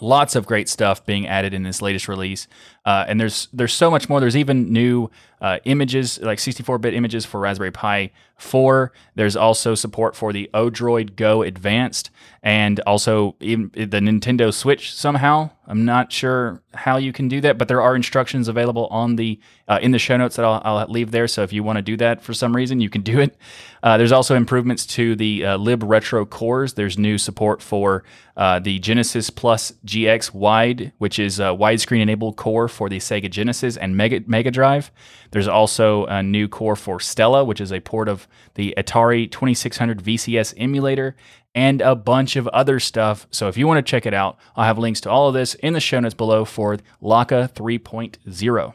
lots 0.00 0.34
of 0.34 0.46
great 0.46 0.68
stuff 0.68 1.04
being 1.04 1.26
added 1.26 1.52
in 1.52 1.62
this 1.62 1.82
latest 1.82 2.08
release 2.08 2.48
uh, 2.84 3.04
and 3.08 3.20
there's 3.20 3.48
there's 3.52 3.74
so 3.74 3.90
much 3.90 4.08
more. 4.08 4.20
There's 4.20 4.36
even 4.36 4.72
new 4.72 5.10
uh, 5.40 5.58
images 5.64 6.20
like 6.20 6.38
64-bit 6.38 6.92
images 6.92 7.24
for 7.24 7.40
raspberry 7.40 7.70
pi 7.70 8.10
4 8.36 8.92
there's 9.14 9.36
also 9.36 9.74
support 9.74 10.16
for 10.16 10.32
the 10.32 10.50
odroid 10.52 11.16
go 11.16 11.42
advanced 11.42 12.10
and 12.42 12.80
also 12.80 13.36
even 13.40 13.70
the 13.74 13.86
nintendo 13.86 14.52
switch 14.52 14.94
somehow. 14.94 15.50
I'm 15.66 15.84
not 15.84 16.10
sure 16.10 16.62
how 16.74 16.96
you 16.96 17.12
can 17.12 17.28
do 17.28 17.40
that 17.42 17.58
but 17.58 17.68
there 17.68 17.80
are 17.80 17.96
instructions 17.96 18.48
available 18.48 18.86
on 18.88 19.16
the 19.16 19.38
uh, 19.68 19.78
in 19.80 19.92
the 19.92 19.98
show 19.98 20.16
notes 20.16 20.36
that 20.36 20.44
I'll, 20.44 20.60
I'll, 20.64 20.86
leave 20.88 21.10
there. 21.10 21.28
So 21.28 21.42
if 21.42 21.52
you 21.52 21.62
want 21.62 21.76
to 21.76 21.82
do 21.82 21.96
that 21.98 22.22
for 22.22 22.34
some 22.34 22.56
reason 22.56 22.80
you 22.80 22.90
can 22.90 23.02
do 23.02 23.20
it. 23.20 23.36
Uh, 23.82 23.96
there's 23.96 24.12
also 24.12 24.36
improvements 24.36 24.84
to 24.84 25.16
the 25.16 25.44
uh, 25.44 25.56
libretro 25.58 26.26
cores. 26.26 26.74
There's 26.74 26.98
new 26.98 27.16
support 27.16 27.62
for 27.62 28.04
uh, 28.36 28.58
the 28.58 28.78
genesis 28.78 29.30
plus 29.30 29.72
gx 29.86 30.32
wide 30.34 30.92
which 30.98 31.18
is 31.18 31.40
a 31.40 31.44
widescreen 31.44 32.00
enabled 32.00 32.36
core 32.36 32.68
for 32.70 32.88
the 32.88 32.98
Sega 32.98 33.30
Genesis 33.30 33.76
and 33.76 33.96
Mega, 33.96 34.22
Mega 34.26 34.50
Drive. 34.50 34.90
There's 35.30 35.48
also 35.48 36.06
a 36.06 36.22
new 36.22 36.48
core 36.48 36.76
for 36.76 37.00
Stella, 37.00 37.44
which 37.44 37.60
is 37.60 37.72
a 37.72 37.80
port 37.80 38.08
of 38.08 38.26
the 38.54 38.74
Atari 38.76 39.30
2600 39.30 40.02
VCS 40.02 40.54
emulator, 40.56 41.16
and 41.54 41.80
a 41.80 41.94
bunch 41.94 42.36
of 42.36 42.46
other 42.48 42.78
stuff. 42.80 43.26
So 43.30 43.48
if 43.48 43.56
you 43.56 43.66
want 43.66 43.84
to 43.84 43.90
check 43.90 44.06
it 44.06 44.14
out, 44.14 44.38
I'll 44.56 44.64
have 44.64 44.78
links 44.78 45.00
to 45.02 45.10
all 45.10 45.28
of 45.28 45.34
this 45.34 45.54
in 45.56 45.72
the 45.72 45.80
show 45.80 46.00
notes 46.00 46.14
below 46.14 46.44
for 46.44 46.76
Lakka 47.02 47.52
3.0. 47.52 48.74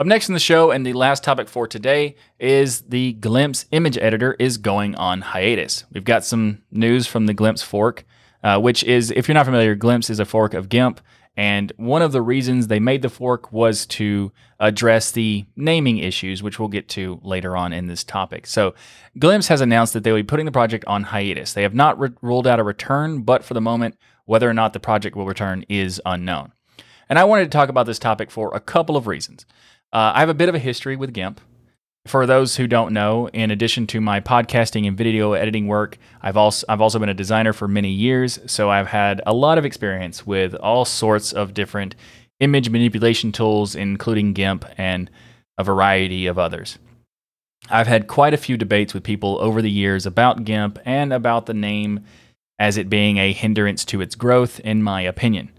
Up 0.00 0.06
next 0.06 0.30
in 0.30 0.32
the 0.32 0.40
show, 0.40 0.70
and 0.70 0.86
the 0.86 0.94
last 0.94 1.22
topic 1.22 1.46
for 1.46 1.66
today, 1.66 2.16
is 2.38 2.80
the 2.82 3.12
Glimpse 3.14 3.66
image 3.70 3.98
editor 3.98 4.34
is 4.38 4.56
going 4.56 4.94
on 4.94 5.20
hiatus. 5.20 5.84
We've 5.92 6.04
got 6.04 6.24
some 6.24 6.62
news 6.70 7.06
from 7.06 7.26
the 7.26 7.34
Glimpse 7.34 7.60
fork, 7.60 8.06
uh, 8.42 8.58
which 8.58 8.82
is, 8.82 9.10
if 9.10 9.28
you're 9.28 9.34
not 9.34 9.44
familiar, 9.44 9.74
Glimpse 9.74 10.08
is 10.08 10.18
a 10.18 10.24
fork 10.24 10.54
of 10.54 10.70
GIMP. 10.70 11.02
And 11.36 11.72
one 11.76 12.02
of 12.02 12.12
the 12.12 12.22
reasons 12.22 12.66
they 12.66 12.80
made 12.80 13.02
the 13.02 13.08
fork 13.08 13.52
was 13.52 13.86
to 13.86 14.32
address 14.58 15.10
the 15.12 15.46
naming 15.56 15.98
issues, 15.98 16.42
which 16.42 16.58
we'll 16.58 16.68
get 16.68 16.88
to 16.90 17.20
later 17.22 17.56
on 17.56 17.72
in 17.72 17.86
this 17.86 18.04
topic. 18.04 18.46
So, 18.46 18.74
Glimpse 19.18 19.48
has 19.48 19.60
announced 19.60 19.92
that 19.92 20.04
they 20.04 20.12
will 20.12 20.18
be 20.18 20.24
putting 20.24 20.46
the 20.46 20.52
project 20.52 20.84
on 20.86 21.04
hiatus. 21.04 21.52
They 21.52 21.62
have 21.62 21.74
not 21.74 21.98
re- 21.98 22.10
ruled 22.20 22.46
out 22.46 22.60
a 22.60 22.64
return, 22.64 23.22
but 23.22 23.44
for 23.44 23.54
the 23.54 23.60
moment, 23.60 23.96
whether 24.26 24.48
or 24.48 24.54
not 24.54 24.72
the 24.72 24.80
project 24.80 25.16
will 25.16 25.26
return 25.26 25.64
is 25.68 26.00
unknown. 26.04 26.52
And 27.08 27.18
I 27.18 27.24
wanted 27.24 27.44
to 27.44 27.50
talk 27.50 27.68
about 27.68 27.86
this 27.86 27.98
topic 27.98 28.30
for 28.30 28.54
a 28.54 28.60
couple 28.60 28.96
of 28.96 29.06
reasons. 29.06 29.46
Uh, 29.92 30.12
I 30.14 30.20
have 30.20 30.28
a 30.28 30.34
bit 30.34 30.48
of 30.48 30.54
a 30.54 30.60
history 30.60 30.94
with 30.94 31.12
GIMP. 31.12 31.40
For 32.06 32.26
those 32.26 32.56
who 32.56 32.66
don't 32.66 32.94
know, 32.94 33.28
in 33.28 33.50
addition 33.50 33.86
to 33.88 34.00
my 34.00 34.20
podcasting 34.20 34.88
and 34.88 34.96
video 34.96 35.34
editing 35.34 35.66
work, 35.66 35.98
I've 36.22 36.36
also 36.36 36.64
I've 36.68 36.80
also 36.80 36.98
been 36.98 37.10
a 37.10 37.14
designer 37.14 37.52
for 37.52 37.68
many 37.68 37.90
years, 37.90 38.38
so 38.46 38.70
I've 38.70 38.88
had 38.88 39.20
a 39.26 39.34
lot 39.34 39.58
of 39.58 39.66
experience 39.66 40.26
with 40.26 40.54
all 40.54 40.84
sorts 40.84 41.32
of 41.32 41.52
different 41.52 41.94
image 42.40 42.70
manipulation 42.70 43.32
tools, 43.32 43.74
including 43.74 44.32
GIMP 44.32 44.64
and 44.78 45.10
a 45.58 45.64
variety 45.64 46.26
of 46.26 46.38
others. 46.38 46.78
I've 47.68 47.86
had 47.86 48.08
quite 48.08 48.32
a 48.32 48.38
few 48.38 48.56
debates 48.56 48.94
with 48.94 49.04
people 49.04 49.38
over 49.40 49.60
the 49.60 49.70
years 49.70 50.06
about 50.06 50.44
GIMP 50.44 50.78
and 50.86 51.12
about 51.12 51.44
the 51.44 51.54
name 51.54 52.00
as 52.58 52.78
it 52.78 52.88
being 52.88 53.18
a 53.18 53.32
hindrance 53.32 53.84
to 53.86 54.00
its 54.00 54.14
growth, 54.14 54.58
in 54.60 54.82
my 54.82 55.02
opinion. 55.02 55.50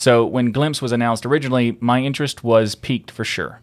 So, 0.00 0.26
when 0.26 0.52
Glimpse 0.52 0.82
was 0.82 0.92
announced 0.92 1.24
originally, 1.24 1.78
my 1.80 2.00
interest 2.00 2.42
was 2.42 2.74
piqued 2.74 3.10
for 3.10 3.24
sure. 3.24 3.60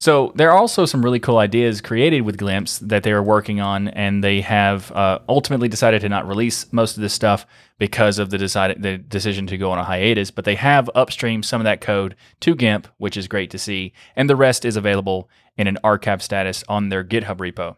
So 0.00 0.32
there 0.34 0.50
are 0.50 0.56
also 0.56 0.86
some 0.86 1.04
really 1.04 1.20
cool 1.20 1.36
ideas 1.36 1.82
created 1.82 2.22
with 2.22 2.38
Glimpse 2.38 2.78
that 2.78 3.02
they 3.02 3.12
are 3.12 3.22
working 3.22 3.60
on, 3.60 3.88
and 3.88 4.24
they 4.24 4.40
have 4.40 4.90
uh, 4.92 5.18
ultimately 5.28 5.68
decided 5.68 6.00
to 6.00 6.08
not 6.08 6.26
release 6.26 6.72
most 6.72 6.96
of 6.96 7.02
this 7.02 7.12
stuff 7.12 7.46
because 7.78 8.18
of 8.18 8.30
the 8.30 8.38
decided 8.38 8.82
the 8.82 8.96
decision 8.96 9.46
to 9.48 9.58
go 9.58 9.70
on 9.70 9.78
a 9.78 9.84
hiatus. 9.84 10.30
But 10.30 10.46
they 10.46 10.54
have 10.54 10.88
upstreamed 10.94 11.44
some 11.44 11.60
of 11.60 11.66
that 11.66 11.82
code 11.82 12.16
to 12.40 12.54
GIMP, 12.54 12.88
which 12.96 13.18
is 13.18 13.28
great 13.28 13.50
to 13.50 13.58
see, 13.58 13.92
and 14.16 14.30
the 14.30 14.36
rest 14.36 14.64
is 14.64 14.76
available 14.76 15.28
in 15.58 15.66
an 15.66 15.76
archive 15.84 16.22
status 16.22 16.64
on 16.66 16.88
their 16.88 17.04
GitHub 17.04 17.36
repo. 17.36 17.76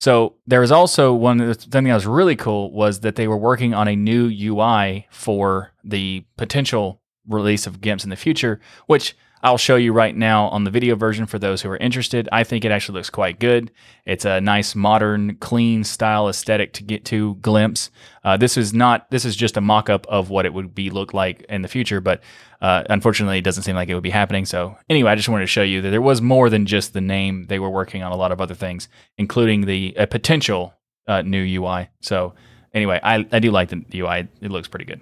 So 0.00 0.36
there 0.46 0.60
was 0.60 0.72
also 0.72 1.12
one 1.12 1.52
thing 1.52 1.84
that 1.84 1.94
was 1.94 2.06
really 2.06 2.36
cool 2.36 2.72
was 2.72 3.00
that 3.00 3.16
they 3.16 3.28
were 3.28 3.36
working 3.36 3.74
on 3.74 3.88
a 3.88 3.96
new 3.96 4.30
UI 4.30 5.06
for 5.10 5.72
the 5.84 6.24
potential 6.38 7.02
release 7.28 7.66
of 7.66 7.82
GIMPs 7.82 8.04
in 8.04 8.10
the 8.10 8.16
future, 8.16 8.58
which 8.86 9.14
I'll 9.42 9.58
show 9.58 9.76
you 9.76 9.92
right 9.92 10.16
now 10.16 10.48
on 10.48 10.64
the 10.64 10.70
video 10.70 10.96
version 10.96 11.26
for 11.26 11.38
those 11.38 11.62
who 11.62 11.70
are 11.70 11.76
interested. 11.76 12.28
I 12.32 12.42
think 12.44 12.64
it 12.64 12.72
actually 12.72 12.96
looks 12.96 13.10
quite 13.10 13.38
good. 13.38 13.70
It's 14.04 14.24
a 14.24 14.40
nice, 14.40 14.74
modern, 14.74 15.36
clean 15.36 15.84
style 15.84 16.28
aesthetic 16.28 16.72
to 16.74 16.82
get 16.82 17.04
to 17.06 17.36
glimpse. 17.36 17.90
Uh, 18.24 18.36
this 18.36 18.56
is 18.56 18.74
not. 18.74 19.10
This 19.10 19.24
is 19.24 19.36
just 19.36 19.56
a 19.56 19.60
mock-up 19.60 20.06
of 20.08 20.30
what 20.30 20.44
it 20.44 20.52
would 20.52 20.74
be 20.74 20.90
look 20.90 21.14
like 21.14 21.44
in 21.48 21.62
the 21.62 21.68
future, 21.68 22.00
but 22.00 22.22
uh, 22.60 22.82
unfortunately, 22.90 23.38
it 23.38 23.44
doesn't 23.44 23.62
seem 23.62 23.76
like 23.76 23.88
it 23.88 23.94
would 23.94 24.02
be 24.02 24.10
happening. 24.10 24.44
So 24.44 24.76
anyway, 24.90 25.12
I 25.12 25.14
just 25.14 25.28
wanted 25.28 25.44
to 25.44 25.48
show 25.48 25.62
you 25.62 25.82
that 25.82 25.90
there 25.90 26.02
was 26.02 26.20
more 26.20 26.50
than 26.50 26.66
just 26.66 26.92
the 26.92 27.00
name. 27.00 27.44
They 27.44 27.58
were 27.60 27.70
working 27.70 28.02
on 28.02 28.10
a 28.10 28.16
lot 28.16 28.32
of 28.32 28.40
other 28.40 28.54
things, 28.54 28.88
including 29.16 29.66
the 29.66 29.94
a 29.96 30.06
potential 30.06 30.74
uh, 31.06 31.22
new 31.22 31.62
UI. 31.62 31.88
So 32.00 32.34
anyway, 32.74 32.98
I, 33.02 33.26
I 33.30 33.38
do 33.38 33.50
like 33.52 33.68
the 33.68 34.00
UI. 34.00 34.28
It 34.40 34.50
looks 34.50 34.68
pretty 34.68 34.84
good. 34.84 35.00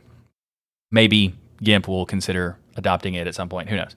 Maybe 0.91 1.35
GIMP 1.63 1.89
will 1.89 2.07
consider 2.07 2.59
adopting 2.77 3.15
it 3.15 3.27
at 3.27 3.35
some 3.35 3.49
point. 3.49 3.69
Who 3.69 3.77
knows? 3.77 3.97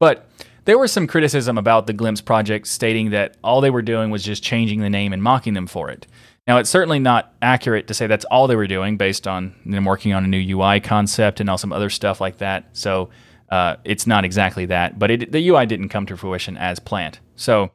But 0.00 0.28
there 0.64 0.78
was 0.78 0.92
some 0.92 1.06
criticism 1.06 1.58
about 1.58 1.86
the 1.86 1.92
Glimpse 1.92 2.20
project 2.20 2.66
stating 2.66 3.10
that 3.10 3.36
all 3.44 3.60
they 3.60 3.70
were 3.70 3.82
doing 3.82 4.10
was 4.10 4.22
just 4.22 4.42
changing 4.42 4.80
the 4.80 4.90
name 4.90 5.12
and 5.12 5.22
mocking 5.22 5.54
them 5.54 5.66
for 5.66 5.90
it. 5.90 6.06
Now, 6.46 6.58
it's 6.58 6.70
certainly 6.70 6.98
not 6.98 7.32
accurate 7.40 7.86
to 7.86 7.94
say 7.94 8.06
that's 8.06 8.24
all 8.26 8.46
they 8.46 8.56
were 8.56 8.66
doing 8.66 8.96
based 8.96 9.26
on 9.26 9.54
them 9.64 9.84
working 9.84 10.12
on 10.12 10.24
a 10.24 10.28
new 10.28 10.58
UI 10.58 10.80
concept 10.80 11.40
and 11.40 11.48
all 11.48 11.58
some 11.58 11.72
other 11.72 11.88
stuff 11.88 12.20
like 12.20 12.38
that. 12.38 12.68
So 12.72 13.10
uh, 13.50 13.76
it's 13.84 14.06
not 14.06 14.24
exactly 14.24 14.66
that, 14.66 14.98
but 14.98 15.10
it, 15.10 15.32
the 15.32 15.48
UI 15.48 15.64
didn't 15.64 15.88
come 15.88 16.06
to 16.06 16.16
fruition 16.16 16.56
as 16.56 16.78
planned. 16.78 17.18
So 17.36 17.70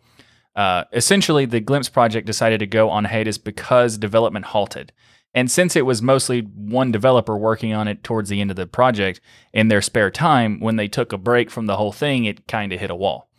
uh, 0.56 0.84
essentially, 0.92 1.46
the 1.46 1.60
Glimpse 1.60 1.90
project 1.90 2.28
decided 2.28 2.60
to 2.60 2.68
go 2.68 2.90
on 2.90 3.06
hiatus 3.06 3.38
because 3.38 3.98
development 3.98 4.46
halted. 4.46 4.92
And 5.34 5.50
since 5.52 5.76
it 5.76 5.86
was 5.86 6.02
mostly 6.02 6.42
one 6.42 6.92
developer 6.92 7.38
working 7.38 7.74
on 7.74 7.88
it 7.88 8.04
towards 8.04 8.30
the 8.30 8.42
end 8.42 8.50
of 8.50 8.58
the 8.58 8.66
project 8.66 9.22
in 9.54 9.68
their 9.68 9.82
spare 9.82 10.10
time, 10.10 10.60
when 10.60 10.76
they 10.76 10.88
took 10.88 11.14
a 11.14 11.18
break 11.18 11.52
from 11.52 11.68
the 11.68 11.78
whole 11.78 11.92
thing, 11.92 12.26
it 12.26 12.48
kind 12.48 12.74
of 12.74 12.80
hit 12.80 12.90
a 12.90 12.96
wall. 12.96 13.30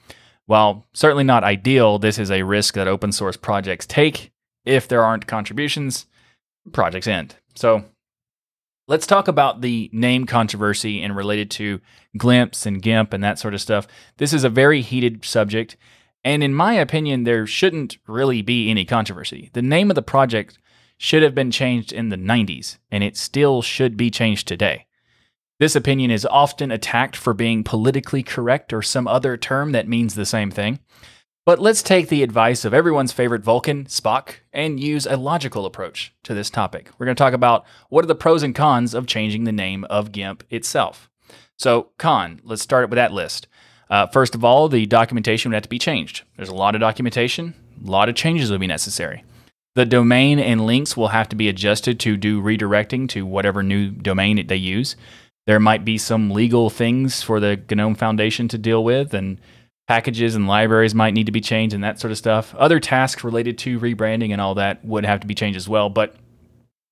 While 0.46 0.86
certainly 0.92 1.24
not 1.24 1.44
ideal, 1.44 1.98
this 1.98 2.18
is 2.18 2.30
a 2.30 2.42
risk 2.42 2.74
that 2.74 2.88
open 2.88 3.12
source 3.12 3.36
projects 3.36 3.86
take. 3.86 4.32
If 4.64 4.86
there 4.86 5.04
aren't 5.04 5.26
contributions, 5.26 6.06
projects 6.72 7.06
end. 7.06 7.36
So 7.54 7.84
let's 8.86 9.06
talk 9.06 9.28
about 9.28 9.60
the 9.60 9.90
name 9.92 10.26
controversy 10.26 11.02
and 11.02 11.16
related 11.16 11.50
to 11.52 11.80
Glimpse 12.16 12.66
and 12.66 12.82
GIMP 12.82 13.12
and 13.12 13.22
that 13.24 13.38
sort 13.38 13.54
of 13.54 13.60
stuff. 13.60 13.86
This 14.18 14.32
is 14.32 14.44
a 14.44 14.48
very 14.48 14.82
heated 14.82 15.24
subject. 15.24 15.76
And 16.22 16.42
in 16.42 16.54
my 16.54 16.74
opinion, 16.74 17.24
there 17.24 17.46
shouldn't 17.46 17.98
really 18.06 18.42
be 18.42 18.70
any 18.70 18.84
controversy. 18.84 19.50
The 19.54 19.62
name 19.62 19.90
of 19.90 19.94
the 19.94 20.02
project 20.02 20.58
should 21.02 21.22
have 21.22 21.34
been 21.34 21.50
changed 21.50 21.94
in 21.94 22.10
the 22.10 22.16
90s, 22.16 22.76
and 22.90 23.02
it 23.02 23.16
still 23.16 23.62
should 23.62 23.96
be 23.96 24.10
changed 24.10 24.46
today. 24.46 24.84
This 25.58 25.74
opinion 25.74 26.10
is 26.10 26.26
often 26.26 26.70
attacked 26.70 27.16
for 27.16 27.32
being 27.32 27.64
politically 27.64 28.22
correct 28.22 28.70
or 28.70 28.82
some 28.82 29.08
other 29.08 29.38
term 29.38 29.72
that 29.72 29.88
means 29.88 30.14
the 30.14 30.26
same 30.26 30.50
thing. 30.50 30.78
But 31.46 31.58
let's 31.58 31.82
take 31.82 32.10
the 32.10 32.22
advice 32.22 32.66
of 32.66 32.74
everyone's 32.74 33.12
favorite 33.12 33.42
Vulcan, 33.42 33.86
Spock, 33.86 34.34
and 34.52 34.78
use 34.78 35.06
a 35.06 35.16
logical 35.16 35.64
approach 35.64 36.12
to 36.24 36.34
this 36.34 36.50
topic. 36.50 36.90
We're 36.98 37.06
going 37.06 37.16
to 37.16 37.22
talk 37.22 37.32
about 37.32 37.64
what 37.88 38.04
are 38.04 38.08
the 38.08 38.14
pros 38.14 38.42
and 38.42 38.54
cons 38.54 38.92
of 38.92 39.06
changing 39.06 39.44
the 39.44 39.52
name 39.52 39.84
of 39.84 40.12
GIMP 40.12 40.44
itself. 40.50 41.08
So, 41.56 41.92
con, 41.96 42.42
let's 42.44 42.60
start 42.60 42.90
with 42.90 42.98
that 42.98 43.14
list. 43.14 43.48
Uh, 43.88 44.06
first 44.06 44.34
of 44.34 44.44
all, 44.44 44.68
the 44.68 44.84
documentation 44.84 45.50
would 45.50 45.56
have 45.56 45.62
to 45.62 45.68
be 45.70 45.78
changed. 45.78 46.24
There's 46.36 46.50
a 46.50 46.54
lot 46.54 46.74
of 46.74 46.82
documentation, 46.82 47.54
a 47.82 47.90
lot 47.90 48.10
of 48.10 48.14
changes 48.14 48.50
would 48.50 48.60
be 48.60 48.66
necessary. 48.66 49.24
The 49.76 49.86
domain 49.86 50.38
and 50.38 50.66
links 50.66 50.96
will 50.96 51.08
have 51.08 51.28
to 51.28 51.36
be 51.36 51.48
adjusted 51.48 52.00
to 52.00 52.16
do 52.16 52.42
redirecting 52.42 53.08
to 53.10 53.24
whatever 53.24 53.62
new 53.62 53.90
domain 53.90 54.44
they 54.46 54.56
use. 54.56 54.96
There 55.46 55.60
might 55.60 55.84
be 55.84 55.96
some 55.96 56.30
legal 56.30 56.70
things 56.70 57.22
for 57.22 57.40
the 57.40 57.60
GNOME 57.70 57.94
Foundation 57.94 58.48
to 58.48 58.58
deal 58.58 58.82
with, 58.82 59.14
and 59.14 59.40
packages 59.86 60.34
and 60.34 60.46
libraries 60.46 60.94
might 60.94 61.14
need 61.14 61.26
to 61.26 61.32
be 61.32 61.40
changed 61.40 61.74
and 61.74 61.82
that 61.84 62.00
sort 62.00 62.10
of 62.10 62.18
stuff. 62.18 62.54
Other 62.56 62.80
tasks 62.80 63.24
related 63.24 63.58
to 63.58 63.80
rebranding 63.80 64.32
and 64.32 64.40
all 64.40 64.54
that 64.56 64.84
would 64.84 65.04
have 65.04 65.20
to 65.20 65.26
be 65.26 65.34
changed 65.34 65.56
as 65.56 65.68
well. 65.68 65.88
But 65.88 66.14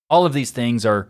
all 0.09 0.25
of 0.25 0.33
these 0.33 0.51
things 0.51 0.87
are, 0.87 1.09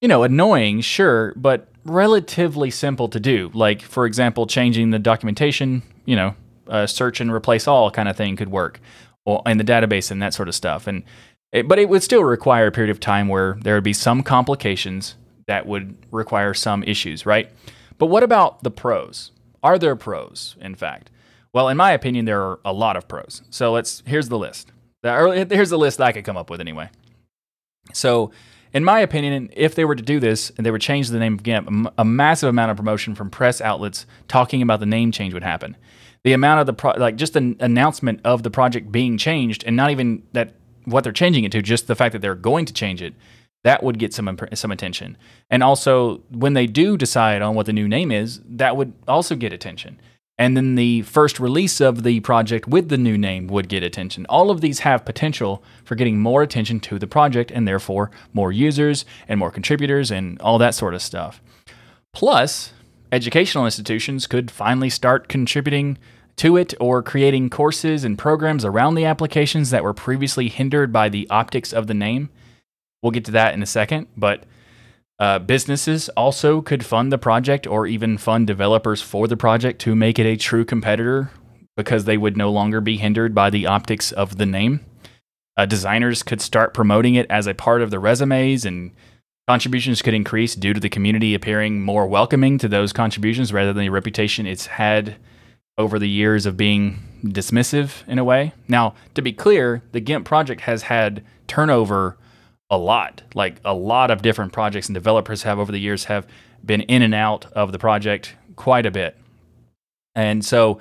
you 0.00 0.08
know, 0.08 0.22
annoying, 0.22 0.80
sure, 0.80 1.32
but 1.36 1.68
relatively 1.84 2.70
simple 2.70 3.08
to 3.08 3.18
do. 3.20 3.50
Like, 3.54 3.80
for 3.80 4.06
example, 4.06 4.46
changing 4.46 4.90
the 4.90 4.98
documentation, 4.98 5.82
you 6.04 6.16
know, 6.16 6.34
uh, 6.68 6.86
search 6.86 7.20
and 7.20 7.32
replace 7.32 7.66
all 7.66 7.90
kind 7.90 8.08
of 8.08 8.16
thing 8.16 8.36
could 8.36 8.50
work 8.50 8.80
in 9.26 9.58
the 9.58 9.64
database 9.64 10.10
and 10.10 10.20
that 10.22 10.34
sort 10.34 10.48
of 10.48 10.54
stuff. 10.54 10.86
And 10.86 11.04
it, 11.52 11.68
but 11.68 11.78
it 11.78 11.88
would 11.88 12.02
still 12.02 12.24
require 12.24 12.68
a 12.68 12.72
period 12.72 12.90
of 12.90 13.00
time 13.00 13.28
where 13.28 13.58
there 13.62 13.74
would 13.74 13.84
be 13.84 13.92
some 13.92 14.22
complications 14.22 15.16
that 15.46 15.66
would 15.66 15.96
require 16.10 16.54
some 16.54 16.82
issues, 16.84 17.26
right? 17.26 17.50
But 17.98 18.06
what 18.06 18.22
about 18.22 18.62
the 18.62 18.70
pros? 18.70 19.32
Are 19.62 19.78
there 19.78 19.96
pros, 19.96 20.56
in 20.60 20.74
fact? 20.74 21.10
Well, 21.52 21.68
in 21.68 21.76
my 21.76 21.90
opinion, 21.90 22.24
there 22.24 22.40
are 22.40 22.60
a 22.64 22.72
lot 22.72 22.96
of 22.96 23.08
pros. 23.08 23.42
So 23.50 23.72
let's 23.72 24.02
here's 24.06 24.28
the 24.28 24.38
list. 24.38 24.72
The 25.02 25.46
here's 25.50 25.70
the 25.70 25.78
list 25.78 26.00
I 26.00 26.12
could 26.12 26.24
come 26.24 26.36
up 26.36 26.50
with 26.50 26.60
anyway. 26.60 26.90
So, 27.92 28.30
in 28.72 28.84
my 28.84 29.00
opinion, 29.00 29.50
if 29.52 29.74
they 29.74 29.84
were 29.84 29.96
to 29.96 30.02
do 30.02 30.20
this 30.20 30.50
and 30.56 30.64
they 30.64 30.70
would 30.70 30.80
change 30.80 31.08
the 31.08 31.18
name 31.18 31.34
of 31.34 31.42
GIMP, 31.42 31.92
a 31.98 32.04
massive 32.04 32.48
amount 32.48 32.70
of 32.70 32.76
promotion 32.76 33.16
from 33.16 33.28
press 33.28 33.60
outlets 33.60 34.06
talking 34.28 34.62
about 34.62 34.78
the 34.78 34.86
name 34.86 35.10
change 35.10 35.34
would 35.34 35.42
happen 35.42 35.76
the 36.24 36.32
amount 36.32 36.60
of 36.60 36.66
the 36.66 36.72
pro- 36.72 36.92
like 36.92 37.16
just 37.16 37.36
an 37.36 37.56
announcement 37.60 38.20
of 38.24 38.42
the 38.42 38.50
project 38.50 38.92
being 38.92 39.16
changed 39.18 39.64
and 39.66 39.76
not 39.76 39.90
even 39.90 40.22
that 40.32 40.54
what 40.84 41.04
they're 41.04 41.12
changing 41.12 41.44
it 41.44 41.52
to 41.52 41.62
just 41.62 41.86
the 41.86 41.94
fact 41.94 42.12
that 42.12 42.20
they're 42.20 42.34
going 42.34 42.64
to 42.64 42.72
change 42.72 43.02
it 43.02 43.14
that 43.62 43.82
would 43.82 43.98
get 43.98 44.14
some 44.14 44.28
imp- 44.28 44.56
some 44.56 44.70
attention. 44.70 45.16
And 45.50 45.62
also 45.62 46.18
when 46.30 46.54
they 46.54 46.66
do 46.66 46.96
decide 46.96 47.42
on 47.42 47.54
what 47.54 47.66
the 47.66 47.72
new 47.72 47.88
name 47.88 48.10
is 48.10 48.40
that 48.48 48.76
would 48.76 48.92
also 49.06 49.36
get 49.36 49.52
attention. 49.52 50.00
And 50.38 50.56
then 50.56 50.74
the 50.74 51.02
first 51.02 51.38
release 51.38 51.82
of 51.82 52.02
the 52.02 52.20
project 52.20 52.66
with 52.66 52.88
the 52.88 52.96
new 52.96 53.18
name 53.18 53.46
would 53.48 53.68
get 53.68 53.82
attention. 53.82 54.24
All 54.30 54.50
of 54.50 54.62
these 54.62 54.78
have 54.80 55.04
potential 55.04 55.62
for 55.84 55.94
getting 55.94 56.18
more 56.18 56.42
attention 56.42 56.80
to 56.80 56.98
the 56.98 57.06
project 57.06 57.50
and 57.50 57.68
therefore 57.68 58.10
more 58.32 58.50
users 58.50 59.04
and 59.28 59.38
more 59.38 59.50
contributors 59.50 60.10
and 60.10 60.40
all 60.40 60.56
that 60.56 60.74
sort 60.74 60.94
of 60.94 61.02
stuff. 61.02 61.42
Plus 62.14 62.72
educational 63.12 63.64
institutions 63.64 64.26
could 64.26 64.50
finally 64.50 64.90
start 64.90 65.28
contributing 65.28 65.98
to 66.36 66.56
it 66.56 66.74
or 66.80 67.02
creating 67.02 67.50
courses 67.50 68.04
and 68.04 68.16
programs 68.18 68.64
around 68.64 68.94
the 68.94 69.04
applications 69.04 69.70
that 69.70 69.84
were 69.84 69.92
previously 69.92 70.48
hindered 70.48 70.92
by 70.92 71.08
the 71.08 71.28
optics 71.28 71.72
of 71.72 71.86
the 71.86 71.94
name. 71.94 72.30
We'll 73.02 73.10
get 73.10 73.24
to 73.26 73.32
that 73.32 73.54
in 73.54 73.62
a 73.62 73.66
second, 73.66 74.06
but 74.16 74.44
uh, 75.18 75.38
businesses 75.38 76.08
also 76.10 76.62
could 76.62 76.84
fund 76.84 77.12
the 77.12 77.18
project 77.18 77.66
or 77.66 77.86
even 77.86 78.16
fund 78.16 78.46
developers 78.46 79.02
for 79.02 79.28
the 79.28 79.36
project 79.36 79.80
to 79.82 79.94
make 79.94 80.18
it 80.18 80.26
a 80.26 80.36
true 80.36 80.64
competitor 80.64 81.30
because 81.76 82.04
they 82.04 82.16
would 82.16 82.36
no 82.36 82.50
longer 82.50 82.80
be 82.80 82.96
hindered 82.96 83.34
by 83.34 83.50
the 83.50 83.66
optics 83.66 84.12
of 84.12 84.38
the 84.38 84.46
name. 84.46 84.80
Uh, 85.56 85.66
designers 85.66 86.22
could 86.22 86.40
start 86.40 86.72
promoting 86.72 87.16
it 87.16 87.26
as 87.28 87.46
a 87.46 87.54
part 87.54 87.82
of 87.82 87.90
their 87.90 88.00
resumes 88.00 88.64
and 88.64 88.92
Contributions 89.50 90.00
could 90.00 90.14
increase 90.14 90.54
due 90.54 90.72
to 90.72 90.78
the 90.78 90.88
community 90.88 91.34
appearing 91.34 91.82
more 91.82 92.06
welcoming 92.06 92.56
to 92.56 92.68
those 92.68 92.92
contributions 92.92 93.52
rather 93.52 93.72
than 93.72 93.82
the 93.82 93.88
reputation 93.88 94.46
it's 94.46 94.66
had 94.66 95.16
over 95.76 95.98
the 95.98 96.08
years 96.08 96.46
of 96.46 96.56
being 96.56 97.00
dismissive 97.24 98.06
in 98.06 98.20
a 98.20 98.22
way. 98.22 98.52
Now, 98.68 98.94
to 99.14 99.22
be 99.22 99.32
clear, 99.32 99.82
the 99.90 99.98
GIMP 99.98 100.24
project 100.24 100.60
has 100.60 100.82
had 100.82 101.24
turnover 101.48 102.16
a 102.70 102.78
lot. 102.78 103.22
Like 103.34 103.56
a 103.64 103.74
lot 103.74 104.12
of 104.12 104.22
different 104.22 104.52
projects 104.52 104.86
and 104.86 104.94
developers 104.94 105.42
have 105.42 105.58
over 105.58 105.72
the 105.72 105.80
years 105.80 106.04
have 106.04 106.28
been 106.64 106.82
in 106.82 107.02
and 107.02 107.12
out 107.12 107.46
of 107.46 107.72
the 107.72 107.78
project 107.80 108.36
quite 108.54 108.86
a 108.86 108.92
bit. 108.92 109.18
And 110.14 110.44
so 110.44 110.78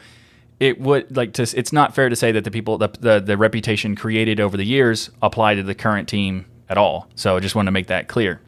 it 0.60 0.80
would 0.80 1.18
like 1.18 1.34
to 1.34 1.42
it's 1.58 1.74
not 1.74 1.96
fair 1.96 2.08
to 2.08 2.16
say 2.16 2.32
that 2.34 2.44
the 2.44 2.52
people 2.52 2.78
the, 2.78 2.90
the, 3.00 3.20
the 3.20 3.36
reputation 3.36 3.96
created 3.96 4.40
over 4.40 4.56
the 4.56 4.64
years 4.64 5.10
apply 5.24 5.56
to 5.56 5.64
the 5.64 5.74
current 5.74 6.08
team 6.08 6.46
at 6.70 6.78
all. 6.78 7.10
So 7.16 7.36
I 7.36 7.40
just 7.40 7.56
want 7.56 7.66
to 7.66 7.72
make 7.72 7.88
that 7.88 8.08
clear. 8.08 8.40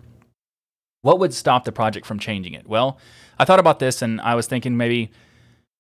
What 1.02 1.20
would 1.20 1.34
stop 1.34 1.66
the 1.66 1.72
project 1.72 2.06
from 2.06 2.20
changing 2.20 2.54
it? 2.54 2.68
Well, 2.68 2.99
I 3.39 3.45
thought 3.45 3.60
about 3.60 3.80
this 3.80 4.02
and 4.02 4.22
I 4.22 4.36
was 4.36 4.47
thinking 4.47 4.78
maybe 4.78 5.12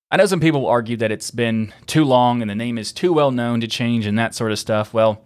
I 0.09 0.17
know 0.17 0.25
some 0.25 0.39
people 0.39 0.67
argue 0.67 0.97
that 0.97 1.11
it's 1.11 1.31
been 1.31 1.73
too 1.85 2.03
long 2.03 2.41
and 2.41 2.49
the 2.49 2.55
name 2.55 2.77
is 2.77 2.91
too 2.91 3.13
well 3.13 3.31
known 3.31 3.61
to 3.61 3.67
change 3.67 4.05
and 4.05 4.17
that 4.19 4.35
sort 4.35 4.51
of 4.51 4.59
stuff. 4.59 4.93
Well, 4.93 5.23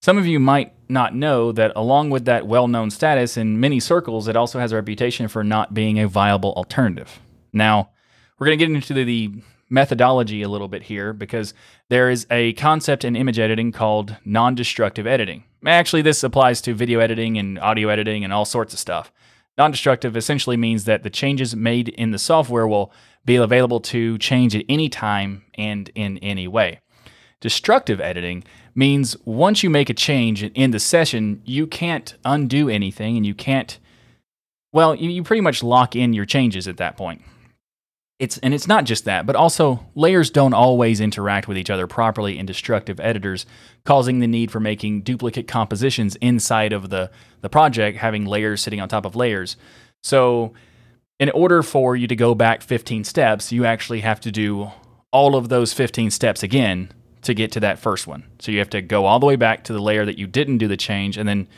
some 0.00 0.18
of 0.18 0.26
you 0.26 0.40
might 0.40 0.72
not 0.88 1.14
know 1.14 1.52
that 1.52 1.72
along 1.76 2.10
with 2.10 2.24
that 2.24 2.46
well 2.46 2.68
known 2.68 2.90
status 2.90 3.36
in 3.36 3.60
many 3.60 3.80
circles, 3.80 4.28
it 4.28 4.36
also 4.36 4.58
has 4.58 4.72
a 4.72 4.76
reputation 4.76 5.28
for 5.28 5.44
not 5.44 5.74
being 5.74 5.98
a 5.98 6.08
viable 6.08 6.52
alternative. 6.54 7.20
Now, 7.52 7.90
we're 8.38 8.46
going 8.46 8.58
to 8.58 8.64
get 8.64 8.74
into 8.74 9.04
the 9.04 9.42
methodology 9.70 10.42
a 10.42 10.48
little 10.48 10.68
bit 10.68 10.84
here 10.84 11.12
because 11.12 11.52
there 11.88 12.10
is 12.10 12.26
a 12.30 12.54
concept 12.54 13.04
in 13.04 13.16
image 13.16 13.38
editing 13.38 13.72
called 13.72 14.16
non 14.24 14.54
destructive 14.54 15.06
editing. 15.06 15.44
Actually, 15.66 16.02
this 16.02 16.22
applies 16.22 16.60
to 16.62 16.74
video 16.74 17.00
editing 17.00 17.36
and 17.36 17.58
audio 17.58 17.88
editing 17.88 18.24
and 18.24 18.32
all 18.32 18.44
sorts 18.44 18.72
of 18.72 18.78
stuff. 18.78 19.12
Non 19.56 19.70
destructive 19.72 20.16
essentially 20.16 20.56
means 20.56 20.84
that 20.84 21.02
the 21.02 21.10
changes 21.10 21.56
made 21.56 21.88
in 21.88 22.12
the 22.12 22.18
software 22.18 22.68
will 22.68 22.92
be 23.24 23.36
available 23.36 23.80
to 23.80 24.16
change 24.18 24.54
at 24.54 24.64
any 24.68 24.88
time 24.88 25.44
and 25.54 25.90
in 25.94 26.18
any 26.18 26.46
way. 26.46 26.80
Destructive 27.40 28.00
editing 28.00 28.44
means 28.74 29.16
once 29.24 29.62
you 29.62 29.70
make 29.70 29.90
a 29.90 29.94
change 29.94 30.42
in 30.42 30.70
the 30.70 30.78
session, 30.78 31.42
you 31.44 31.66
can't 31.66 32.14
undo 32.24 32.68
anything 32.68 33.16
and 33.16 33.26
you 33.26 33.34
can't, 33.34 33.78
well, 34.72 34.94
you, 34.94 35.10
you 35.10 35.22
pretty 35.22 35.40
much 35.40 35.62
lock 35.62 35.96
in 35.96 36.12
your 36.12 36.24
changes 36.24 36.68
at 36.68 36.76
that 36.76 36.96
point 36.96 37.22
it's 38.18 38.36
and 38.38 38.52
it's 38.52 38.66
not 38.66 38.84
just 38.84 39.04
that, 39.04 39.26
but 39.26 39.36
also 39.36 39.86
layers 39.94 40.30
don't 40.30 40.54
always 40.54 41.00
interact 41.00 41.46
with 41.46 41.56
each 41.56 41.70
other 41.70 41.86
properly 41.86 42.36
in 42.36 42.46
destructive 42.46 42.98
editors, 42.98 43.46
causing 43.84 44.18
the 44.18 44.26
need 44.26 44.50
for 44.50 44.58
making 44.58 45.02
duplicate 45.02 45.46
compositions 45.46 46.16
inside 46.16 46.72
of 46.72 46.90
the 46.90 47.10
the 47.42 47.48
project, 47.48 47.98
having 47.98 48.24
layers 48.24 48.60
sitting 48.60 48.80
on 48.80 48.88
top 48.88 49.04
of 49.04 49.14
layers. 49.14 49.56
So, 50.02 50.52
in 51.20 51.30
order 51.30 51.62
for 51.62 51.94
you 51.94 52.06
to 52.08 52.16
go 52.16 52.34
back 52.34 52.62
15 52.62 53.04
steps, 53.04 53.52
you 53.52 53.64
actually 53.64 54.00
have 54.00 54.20
to 54.20 54.32
do 54.32 54.70
all 55.12 55.36
of 55.36 55.48
those 55.48 55.72
15 55.72 56.10
steps 56.10 56.42
again 56.42 56.90
to 57.22 57.34
get 57.34 57.52
to 57.52 57.60
that 57.60 57.78
first 57.78 58.06
one. 58.06 58.24
So 58.38 58.52
you 58.52 58.58
have 58.58 58.70
to 58.70 58.82
go 58.82 59.04
all 59.04 59.18
the 59.18 59.26
way 59.26 59.36
back 59.36 59.64
to 59.64 59.72
the 59.72 59.80
layer 59.80 60.04
that 60.04 60.18
you 60.18 60.26
didn't 60.26 60.58
do 60.58 60.68
the 60.68 60.76
change 60.76 61.16
and 61.16 61.28
then 61.28 61.48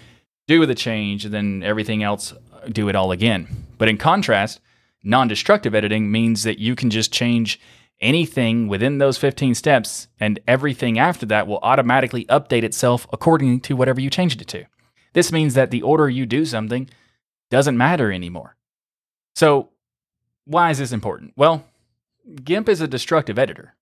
do 0.47 0.65
the 0.67 0.75
change 0.75 1.25
and 1.25 1.35
then 1.35 1.63
everything 1.63 2.03
else 2.03 2.33
do 2.71 2.89
it 2.89 2.97
all 2.97 3.13
again. 3.13 3.67
But 3.77 3.89
in 3.89 3.99
contrast, 3.99 4.61
non 5.03 5.29
destructive 5.29 5.75
editing 5.75 6.11
means 6.11 6.43
that 6.43 6.59
you 6.59 6.75
can 6.75 6.91
just 6.91 7.13
change 7.13 7.61
anything 8.01 8.67
within 8.67 8.99
those 8.99 9.19
15 9.19 9.55
steps, 9.55 10.09
and 10.19 10.41
everything 10.49 10.99
after 10.99 11.27
that 11.27 11.47
will 11.47 11.59
automatically 11.63 12.25
update 12.27 12.63
itself 12.63 13.07
according 13.13 13.61
to 13.61 13.77
whatever 13.77 14.01
you 14.01 14.09
changed 14.11 14.41
it 14.41 14.49
to. 14.49 14.65
This 15.13 15.33
means 15.33 15.55
that 15.55 15.71
the 15.71 15.83
order 15.83 16.09
you 16.09 16.25
do 16.25 16.45
something 16.45 16.89
doesn't 17.51 17.77
matter 17.77 18.13
anymore. 18.13 18.57
So, 19.35 19.71
why 20.45 20.71
is 20.71 20.79
this 20.79 20.93
important? 20.93 21.33
Well, 21.37 21.65
GIMP 22.43 22.69
is 22.69 22.81
a 22.81 22.89
destructive 22.89 23.39
editor. 23.39 23.75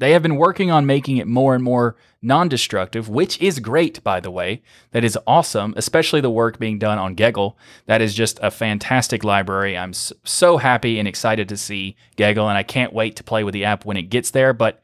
They 0.00 0.12
have 0.12 0.22
been 0.22 0.36
working 0.36 0.70
on 0.70 0.86
making 0.86 1.18
it 1.18 1.26
more 1.26 1.54
and 1.54 1.62
more 1.62 1.94
non 2.22 2.48
destructive, 2.48 3.10
which 3.10 3.38
is 3.38 3.58
great, 3.58 4.02
by 4.02 4.18
the 4.18 4.30
way. 4.30 4.62
That 4.92 5.04
is 5.04 5.18
awesome, 5.26 5.74
especially 5.76 6.22
the 6.22 6.30
work 6.30 6.58
being 6.58 6.78
done 6.78 6.98
on 6.98 7.14
GEGL. 7.14 7.54
That 7.84 8.00
is 8.00 8.14
just 8.14 8.40
a 8.42 8.50
fantastic 8.50 9.24
library. 9.24 9.76
I'm 9.76 9.92
so 9.92 10.56
happy 10.56 10.98
and 10.98 11.06
excited 11.06 11.50
to 11.50 11.56
see 11.58 11.96
GEGL, 12.16 12.48
and 12.48 12.56
I 12.56 12.62
can't 12.62 12.94
wait 12.94 13.14
to 13.16 13.24
play 13.24 13.44
with 13.44 13.52
the 13.52 13.66
app 13.66 13.84
when 13.84 13.98
it 13.98 14.04
gets 14.08 14.30
there, 14.30 14.54
but 14.54 14.82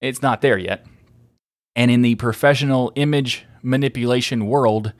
it's 0.00 0.22
not 0.22 0.42
there 0.42 0.58
yet. 0.58 0.86
And 1.74 1.90
in 1.90 2.02
the 2.02 2.14
professional 2.14 2.92
image 2.94 3.44
manipulation 3.62 4.46
world, 4.46 4.92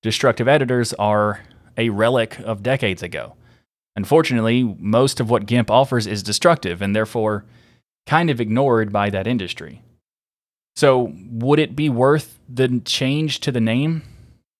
destructive 0.00 0.46
editors 0.46 0.92
are 0.94 1.40
a 1.76 1.88
relic 1.88 2.38
of 2.38 2.62
decades 2.62 3.02
ago. 3.02 3.34
Unfortunately, 3.96 4.62
most 4.78 5.18
of 5.18 5.28
what 5.28 5.46
GIMP 5.46 5.72
offers 5.72 6.06
is 6.06 6.22
destructive, 6.22 6.80
and 6.80 6.94
therefore, 6.94 7.44
kind 8.06 8.30
of 8.30 8.40
ignored 8.40 8.92
by 8.92 9.10
that 9.10 9.26
industry. 9.26 9.82
So, 10.74 11.12
would 11.30 11.58
it 11.58 11.76
be 11.76 11.88
worth 11.88 12.38
the 12.48 12.80
change 12.84 13.40
to 13.40 13.52
the 13.52 13.60
name? 13.60 14.02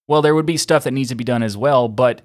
Well, 0.06 0.22
there 0.22 0.34
would 0.34 0.46
be 0.46 0.56
stuff 0.56 0.84
that 0.84 0.92
needs 0.92 1.08
to 1.08 1.14
be 1.14 1.24
done 1.24 1.42
as 1.42 1.56
well, 1.56 1.88
but 1.88 2.20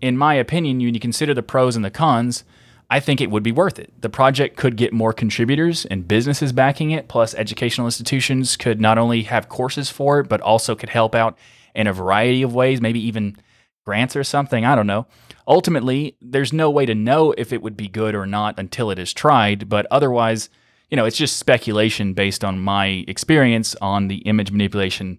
in 0.00 0.16
my 0.16 0.34
opinion, 0.34 0.78
when 0.78 0.94
you 0.94 1.00
consider 1.00 1.32
the 1.32 1.42
pros 1.42 1.76
and 1.76 1.84
the 1.84 1.90
cons, 1.90 2.44
I 2.90 3.00
think 3.00 3.20
it 3.20 3.30
would 3.30 3.42
be 3.42 3.52
worth 3.52 3.78
it. 3.78 3.92
The 4.00 4.08
project 4.08 4.56
could 4.56 4.76
get 4.76 4.92
more 4.92 5.12
contributors 5.12 5.86
and 5.86 6.08
businesses 6.08 6.52
backing 6.52 6.90
it, 6.90 7.08
plus, 7.08 7.34
educational 7.34 7.86
institutions 7.86 8.56
could 8.56 8.80
not 8.80 8.98
only 8.98 9.22
have 9.22 9.48
courses 9.48 9.90
for 9.90 10.20
it, 10.20 10.28
but 10.28 10.40
also 10.40 10.74
could 10.74 10.88
help 10.88 11.14
out 11.14 11.38
in 11.74 11.86
a 11.86 11.92
variety 11.92 12.42
of 12.42 12.54
ways, 12.54 12.80
maybe 12.80 13.00
even 13.00 13.36
grants 13.86 14.16
or 14.16 14.24
something. 14.24 14.64
I 14.64 14.74
don't 14.74 14.88
know. 14.88 15.06
Ultimately, 15.46 16.16
there's 16.20 16.52
no 16.52 16.68
way 16.68 16.84
to 16.84 16.94
know 16.94 17.32
if 17.38 17.52
it 17.52 17.62
would 17.62 17.76
be 17.76 17.88
good 17.88 18.14
or 18.14 18.26
not 18.26 18.58
until 18.58 18.90
it 18.90 18.98
is 18.98 19.12
tried, 19.12 19.68
but 19.68 19.86
otherwise, 19.90 20.50
you 20.90 20.96
know, 20.96 21.04
it's 21.04 21.16
just 21.16 21.36
speculation 21.36 22.14
based 22.14 22.44
on 22.44 22.58
my 22.60 23.04
experience 23.06 23.74
on 23.76 24.08
the 24.08 24.18
image 24.18 24.50
manipulation 24.50 25.18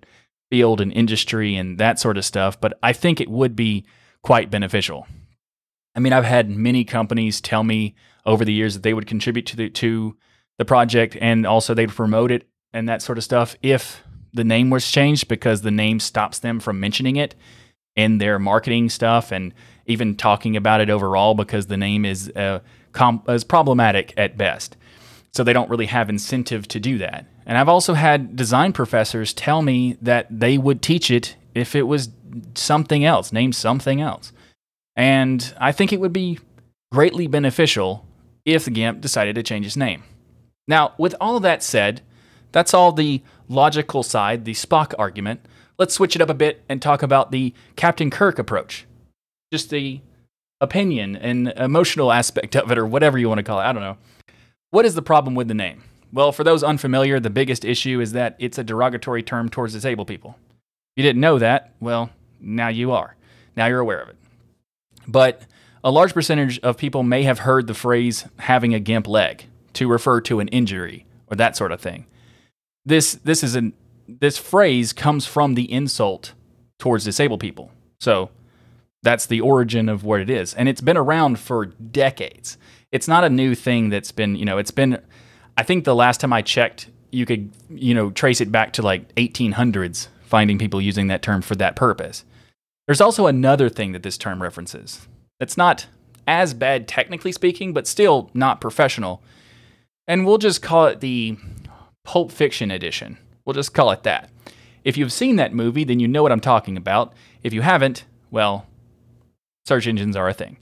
field 0.49 0.81
and 0.81 0.91
industry 0.91 1.55
and 1.55 1.77
that 1.77 1.97
sort 1.97 2.17
of 2.17 2.25
stuff. 2.25 2.59
But 2.59 2.77
I 2.83 2.93
think 2.93 3.21
it 3.21 3.29
would 3.29 3.55
be 3.55 3.85
quite 4.21 4.51
beneficial. 4.51 5.07
I 5.95 5.99
mean, 5.99 6.13
I've 6.13 6.25
had 6.25 6.49
many 6.49 6.83
companies 6.83 7.41
tell 7.41 7.63
me 7.63 7.95
over 8.25 8.45
the 8.45 8.53
years 8.53 8.73
that 8.73 8.83
they 8.83 8.93
would 8.93 9.07
contribute 9.07 9.45
to 9.47 9.55
the 9.55 9.69
to 9.69 10.15
the 10.57 10.65
project 10.65 11.17
and 11.19 11.45
also 11.47 11.73
they'd 11.73 11.89
promote 11.89 12.31
it 12.31 12.47
and 12.73 12.87
that 12.87 13.01
sort 13.01 13.17
of 13.17 13.23
stuff 13.23 13.55
if 13.63 14.03
the 14.33 14.43
name 14.43 14.69
was 14.69 14.89
changed 14.89 15.27
because 15.27 15.61
the 15.61 15.71
name 15.71 15.99
stops 15.99 16.39
them 16.39 16.59
from 16.59 16.79
mentioning 16.79 17.15
it 17.15 17.33
in 17.95 18.19
their 18.19 18.37
marketing 18.37 18.89
stuff 18.89 19.31
and 19.31 19.53
even 19.87 20.15
talking 20.15 20.55
about 20.55 20.79
it 20.79 20.89
overall 20.89 21.33
because 21.33 21.65
the 21.65 21.77
name 21.77 22.05
is 22.05 22.29
uh, 22.35 22.59
com- 22.91 23.23
is 23.27 23.43
problematic 23.43 24.13
at 24.17 24.37
best 24.37 24.77
so 25.33 25.43
they 25.43 25.53
don't 25.53 25.69
really 25.69 25.85
have 25.85 26.09
incentive 26.09 26.67
to 26.69 26.79
do 26.79 26.97
that. 26.97 27.25
And 27.45 27.57
I've 27.57 27.69
also 27.69 27.93
had 27.93 28.35
design 28.35 28.73
professors 28.73 29.33
tell 29.33 29.61
me 29.61 29.97
that 30.01 30.27
they 30.29 30.57
would 30.57 30.81
teach 30.81 31.09
it 31.09 31.35
if 31.55 31.75
it 31.75 31.83
was 31.83 32.09
something 32.55 33.03
else, 33.03 33.31
named 33.31 33.55
something 33.55 34.01
else. 34.01 34.31
And 34.95 35.53
I 35.59 35.71
think 35.71 35.91
it 35.91 35.99
would 35.99 36.13
be 36.13 36.39
greatly 36.91 37.27
beneficial 37.27 38.05
if 38.45 38.65
the 38.65 38.71
GIMP 38.71 39.01
decided 39.01 39.35
to 39.35 39.43
change 39.43 39.65
its 39.65 39.77
name. 39.77 40.03
Now, 40.67 40.93
with 40.97 41.15
all 41.19 41.39
that 41.39 41.63
said, 41.63 42.01
that's 42.51 42.73
all 42.73 42.91
the 42.91 43.21
logical 43.47 44.03
side, 44.03 44.45
the 44.45 44.53
Spock 44.53 44.93
argument. 44.99 45.45
Let's 45.77 45.93
switch 45.93 46.15
it 46.15 46.21
up 46.21 46.29
a 46.29 46.33
bit 46.33 46.63
and 46.69 46.81
talk 46.81 47.01
about 47.01 47.31
the 47.31 47.53
Captain 47.75 48.09
Kirk 48.09 48.37
approach. 48.37 48.85
Just 49.51 49.69
the 49.69 50.01
opinion 50.59 51.15
and 51.15 51.47
emotional 51.49 52.11
aspect 52.11 52.55
of 52.55 52.71
it, 52.71 52.77
or 52.77 52.85
whatever 52.85 53.17
you 53.17 53.27
want 53.27 53.39
to 53.39 53.43
call 53.43 53.59
it. 53.59 53.63
I 53.63 53.73
don't 53.73 53.81
know. 53.81 53.97
What 54.71 54.85
is 54.85 54.95
the 54.95 55.01
problem 55.01 55.35
with 55.35 55.49
the 55.49 55.53
name? 55.53 55.83
Well, 56.13 56.31
for 56.31 56.45
those 56.45 56.63
unfamiliar, 56.63 57.19
the 57.19 57.29
biggest 57.29 57.65
issue 57.65 57.99
is 57.99 58.13
that 58.13 58.37
it's 58.39 58.57
a 58.57 58.63
derogatory 58.63 59.21
term 59.21 59.49
towards 59.49 59.73
disabled 59.73 60.07
people. 60.07 60.37
If 60.95 60.97
you 60.97 61.03
didn't 61.03 61.21
know 61.21 61.39
that, 61.39 61.73
well, 61.81 62.09
now 62.39 62.69
you 62.69 62.91
are. 62.91 63.17
Now 63.57 63.65
you're 63.67 63.79
aware 63.81 64.01
of 64.01 64.09
it. 64.09 64.15
But 65.07 65.41
a 65.83 65.91
large 65.91 66.13
percentage 66.13 66.57
of 66.59 66.77
people 66.77 67.03
may 67.03 67.23
have 67.23 67.39
heard 67.39 67.67
the 67.67 67.73
phrase 67.73 68.25
having 68.39 68.73
a 68.73 68.79
gimp 68.79 69.07
leg 69.07 69.45
to 69.73 69.89
refer 69.89 70.21
to 70.21 70.39
an 70.39 70.47
injury 70.49 71.05
or 71.27 71.35
that 71.35 71.57
sort 71.57 71.73
of 71.73 71.81
thing. 71.81 72.05
This 72.85 73.15
this 73.15 73.43
is 73.43 73.55
an 73.55 73.73
this 74.07 74.37
phrase 74.37 74.93
comes 74.93 75.25
from 75.25 75.55
the 75.55 75.71
insult 75.71 76.33
towards 76.79 77.03
disabled 77.03 77.41
people. 77.41 77.71
So 77.99 78.29
that's 79.03 79.25
the 79.25 79.41
origin 79.41 79.89
of 79.89 80.03
what 80.05 80.21
it 80.21 80.29
is. 80.29 80.53
And 80.53 80.69
it's 80.69 80.81
been 80.81 80.97
around 80.97 81.39
for 81.39 81.65
decades 81.65 82.57
it's 82.91 83.07
not 83.07 83.23
a 83.23 83.29
new 83.29 83.55
thing 83.55 83.89
that's 83.89 84.11
been, 84.11 84.35
you 84.35 84.45
know, 84.45 84.57
it's 84.57 84.71
been, 84.71 84.99
I 85.57 85.63
think 85.63 85.85
the 85.85 85.95
last 85.95 86.19
time 86.19 86.33
I 86.33 86.41
checked, 86.41 86.87
you 87.11 87.25
could, 87.25 87.51
you 87.69 87.93
know, 87.93 88.11
trace 88.11 88.41
it 88.41 88.51
back 88.51 88.73
to 88.73 88.81
like 88.81 89.13
1800s, 89.15 90.07
finding 90.23 90.57
people 90.57 90.81
using 90.81 91.07
that 91.07 91.21
term 91.21 91.41
for 91.41 91.55
that 91.55 91.75
purpose. 91.75 92.23
There's 92.87 93.01
also 93.01 93.27
another 93.27 93.69
thing 93.69 93.91
that 93.93 94.03
this 94.03 94.17
term 94.17 94.41
references 94.41 95.07
that's 95.39 95.57
not 95.57 95.87
as 96.27 96.53
bad, 96.53 96.87
technically 96.87 97.31
speaking, 97.31 97.73
but 97.73 97.87
still 97.87 98.29
not 98.33 98.61
professional. 98.61 99.21
And 100.07 100.25
we'll 100.25 100.37
just 100.37 100.61
call 100.61 100.87
it 100.87 100.99
the 100.99 101.37
Pulp 102.03 102.31
Fiction 102.31 102.71
edition. 102.71 103.17
We'll 103.45 103.53
just 103.53 103.73
call 103.73 103.91
it 103.91 104.03
that. 104.03 104.29
If 104.83 104.97
you've 104.97 105.13
seen 105.13 105.35
that 105.35 105.53
movie, 105.53 105.83
then 105.83 105.99
you 105.99 106.07
know 106.07 106.23
what 106.23 106.31
I'm 106.31 106.39
talking 106.39 106.75
about. 106.75 107.13
If 107.43 107.53
you 107.53 107.61
haven't, 107.61 108.05
well, 108.29 108.65
search 109.65 109.87
engines 109.87 110.15
are 110.15 110.27
a 110.27 110.33
thing. 110.33 110.57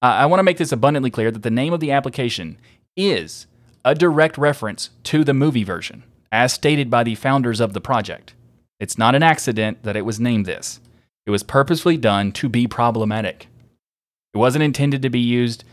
Uh, 0.00 0.06
I 0.06 0.26
want 0.26 0.38
to 0.38 0.44
make 0.44 0.58
this 0.58 0.72
abundantly 0.72 1.10
clear 1.10 1.30
that 1.30 1.42
the 1.42 1.50
name 1.50 1.72
of 1.72 1.80
the 1.80 1.90
application 1.90 2.58
is 2.96 3.46
a 3.84 3.94
direct 3.94 4.38
reference 4.38 4.90
to 5.04 5.24
the 5.24 5.34
movie 5.34 5.64
version, 5.64 6.04
as 6.30 6.52
stated 6.52 6.90
by 6.90 7.02
the 7.02 7.14
founders 7.14 7.60
of 7.60 7.72
the 7.72 7.80
project. 7.80 8.34
It's 8.78 8.98
not 8.98 9.14
an 9.14 9.22
accident 9.22 9.82
that 9.82 9.96
it 9.96 10.04
was 10.04 10.20
named 10.20 10.46
this. 10.46 10.80
It 11.26 11.30
was 11.30 11.42
purposefully 11.42 11.96
done 11.96 12.32
to 12.32 12.48
be 12.48 12.66
problematic. 12.66 13.48
It 14.34 14.38
wasn't 14.38 14.62
intended 14.62 15.02
to 15.02 15.10
be 15.10 15.20
used 15.20 15.64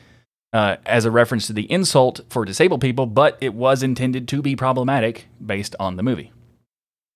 uh, 0.54 0.78
as 0.86 1.06
a 1.06 1.12
reference 1.12 1.48
to 1.48 1.54
the 1.54 1.70
insult 1.72 2.22
for 2.30 2.46
disabled 2.46 2.82
people, 2.82 3.06
but 3.06 3.38
it 3.42 3.54
was 3.54 3.84
intended 3.84 4.28
to 4.30 4.42
be 4.42 4.56
problematic 4.56 5.28
based 5.46 5.76
on 5.80 5.98
the 5.98 6.04
movie. 6.04 6.32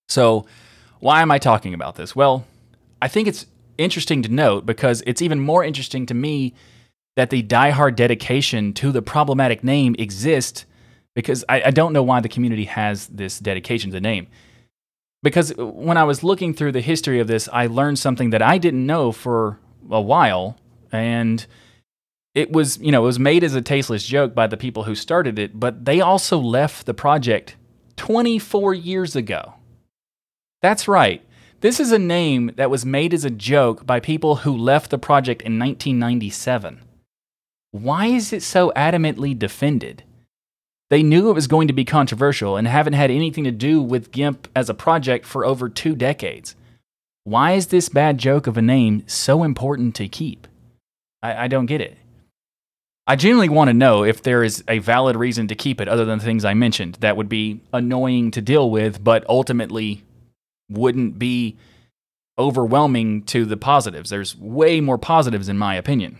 So, 0.10 0.45
why 0.99 1.22
am 1.22 1.32
I 1.32 1.39
talking 1.39 1.74
about 1.74 1.95
this? 1.95 2.16
Well, 2.16 2.45
I 3.01 3.07
think 3.07 3.28
it's 3.28 3.45
interesting 3.78 4.22
to 4.24 4.30
note 4.30 4.66
because 4.66 5.01
it's 5.07 5.22
even 5.22 5.39
more 5.39 5.64
interesting 5.64 6.05
to 6.07 6.14
me 6.14 6.53
that 7.20 7.32
the 7.32 7.43
diehard 7.43 7.97
dedication 7.97 8.72
to 8.72 8.93
the 8.93 9.01
problematic 9.01 9.61
name 9.61 9.93
exists 9.99 10.65
because 11.13 11.43
I, 11.49 11.63
I, 11.63 11.72
don't 11.72 11.91
know 11.91 12.01
why 12.01 12.22
the 12.22 12.30
community 12.30 12.63
has 12.63 13.07
this 13.07 13.39
dedication 13.39 13.89
to 13.89 13.93
the 13.95 13.99
name. 13.99 14.28
Because 15.22 15.53
when 15.57 15.97
I 15.97 16.05
was 16.05 16.24
looking 16.24 16.53
through 16.53 16.72
the 16.72 16.80
history 16.80 17.20
of 17.20 17.28
this, 17.28 17.49
I 17.51 17.67
learned 17.67 17.99
something 17.99 18.30
that 18.30 18.41
I 18.41 18.57
didn't 18.57 18.86
know 18.86 19.11
for 19.11 19.59
a 19.91 19.99
while, 19.99 20.57
and 20.93 21.45
it 22.36 22.53
was 22.53 22.78
you 22.78 22.89
know 22.89 23.01
it 23.03 23.07
was 23.07 23.20
made 23.20 23.43
as 23.43 23.53
a 23.53 23.61
tasteless 23.61 24.05
joke 24.05 24.34
by 24.34 24.47
the 24.47 24.55
people 24.55 24.84
who 24.84 24.95
started 24.95 25.38
it, 25.38 25.59
but 25.59 25.84
they 25.84 25.99
also 25.99 26.39
left 26.39 26.86
the 26.86 26.93
project 26.93 27.57
24 27.97 28.74
years 28.74 29.17
ago. 29.17 29.55
That's 30.61 30.88
right. 30.88 31.22
This 31.59 31.82
is 31.82 31.91
a 31.91 31.99
name 31.99 32.51
that 32.55 32.70
was 32.70 32.86
made 32.86 33.13
as 33.13 33.26
a 33.26 33.30
joke 33.30 33.86
by 33.86 33.99
people 33.99 34.38
who 34.38 34.55
left 34.55 34.89
the 34.89 34.97
project 34.97 35.41
in 35.41 35.59
1997 35.59 36.86
why 37.72 38.07
is 38.07 38.34
it 38.34 38.43
so 38.43 38.72
adamantly 38.76 39.38
defended? 39.38 40.03
They 40.89 41.03
knew 41.03 41.30
it 41.30 41.36
was 41.36 41.47
going 41.47 41.67
to 41.67 41.74
be 41.74 41.86
controversial 41.86 42.57
and 42.57 42.67
haven't 42.67 42.93
had 42.93 43.11
anything 43.11 43.43
to 43.43 43.51
do 43.51 43.82
with 43.82 44.11
GIMP 44.11 44.47
as 44.55 44.70
a 44.70 44.74
project 44.74 45.26
for 45.26 45.45
over 45.45 45.70
two 45.70 45.95
decades. 45.95 46.55
Why 47.26 47.51
is 47.51 47.67
this 47.67 47.89
bad 47.89 48.17
joke 48.17 48.47
of 48.47 48.57
a 48.57 48.61
name 48.61 49.03
so 49.05 49.43
important 49.43 49.93
to 49.95 50.07
keep? 50.07 50.47
I, 51.22 51.45
I 51.45 51.47
don't 51.47 51.67
get 51.67 51.82
it. 51.82 51.95
I 53.05 53.15
genuinely 53.15 53.49
want 53.49 53.70
to 53.70 53.74
know 53.74 54.03
if 54.03 54.22
there 54.22 54.43
is 54.43 54.63
a 54.67 54.80
valid 54.80 55.15
reason 55.15 55.47
to 55.47 55.55
keep 55.55 55.82
it 55.82 55.88
other 55.88 56.05
than 56.05 56.20
the 56.20 56.26
things 56.26 56.45
I 56.45 56.53
mentioned 56.53 56.95
that 57.01 57.17
would 57.17 57.30
be 57.30 57.61
annoying 57.74 58.32
to 58.32 58.41
deal 58.41 58.70
with, 58.70 59.03
but 59.03 59.26
ultimately 59.28 60.03
wouldn't 60.70 61.20
be 61.20 61.57
overwhelming 62.38 63.24
to 63.24 63.45
the 63.45 63.57
positives. 63.57 64.09
There's 64.09 64.38
way 64.38 64.80
more 64.80 64.97
positives, 64.97 65.49
in 65.49 65.57
my 65.57 65.76
opinion. 65.76 66.20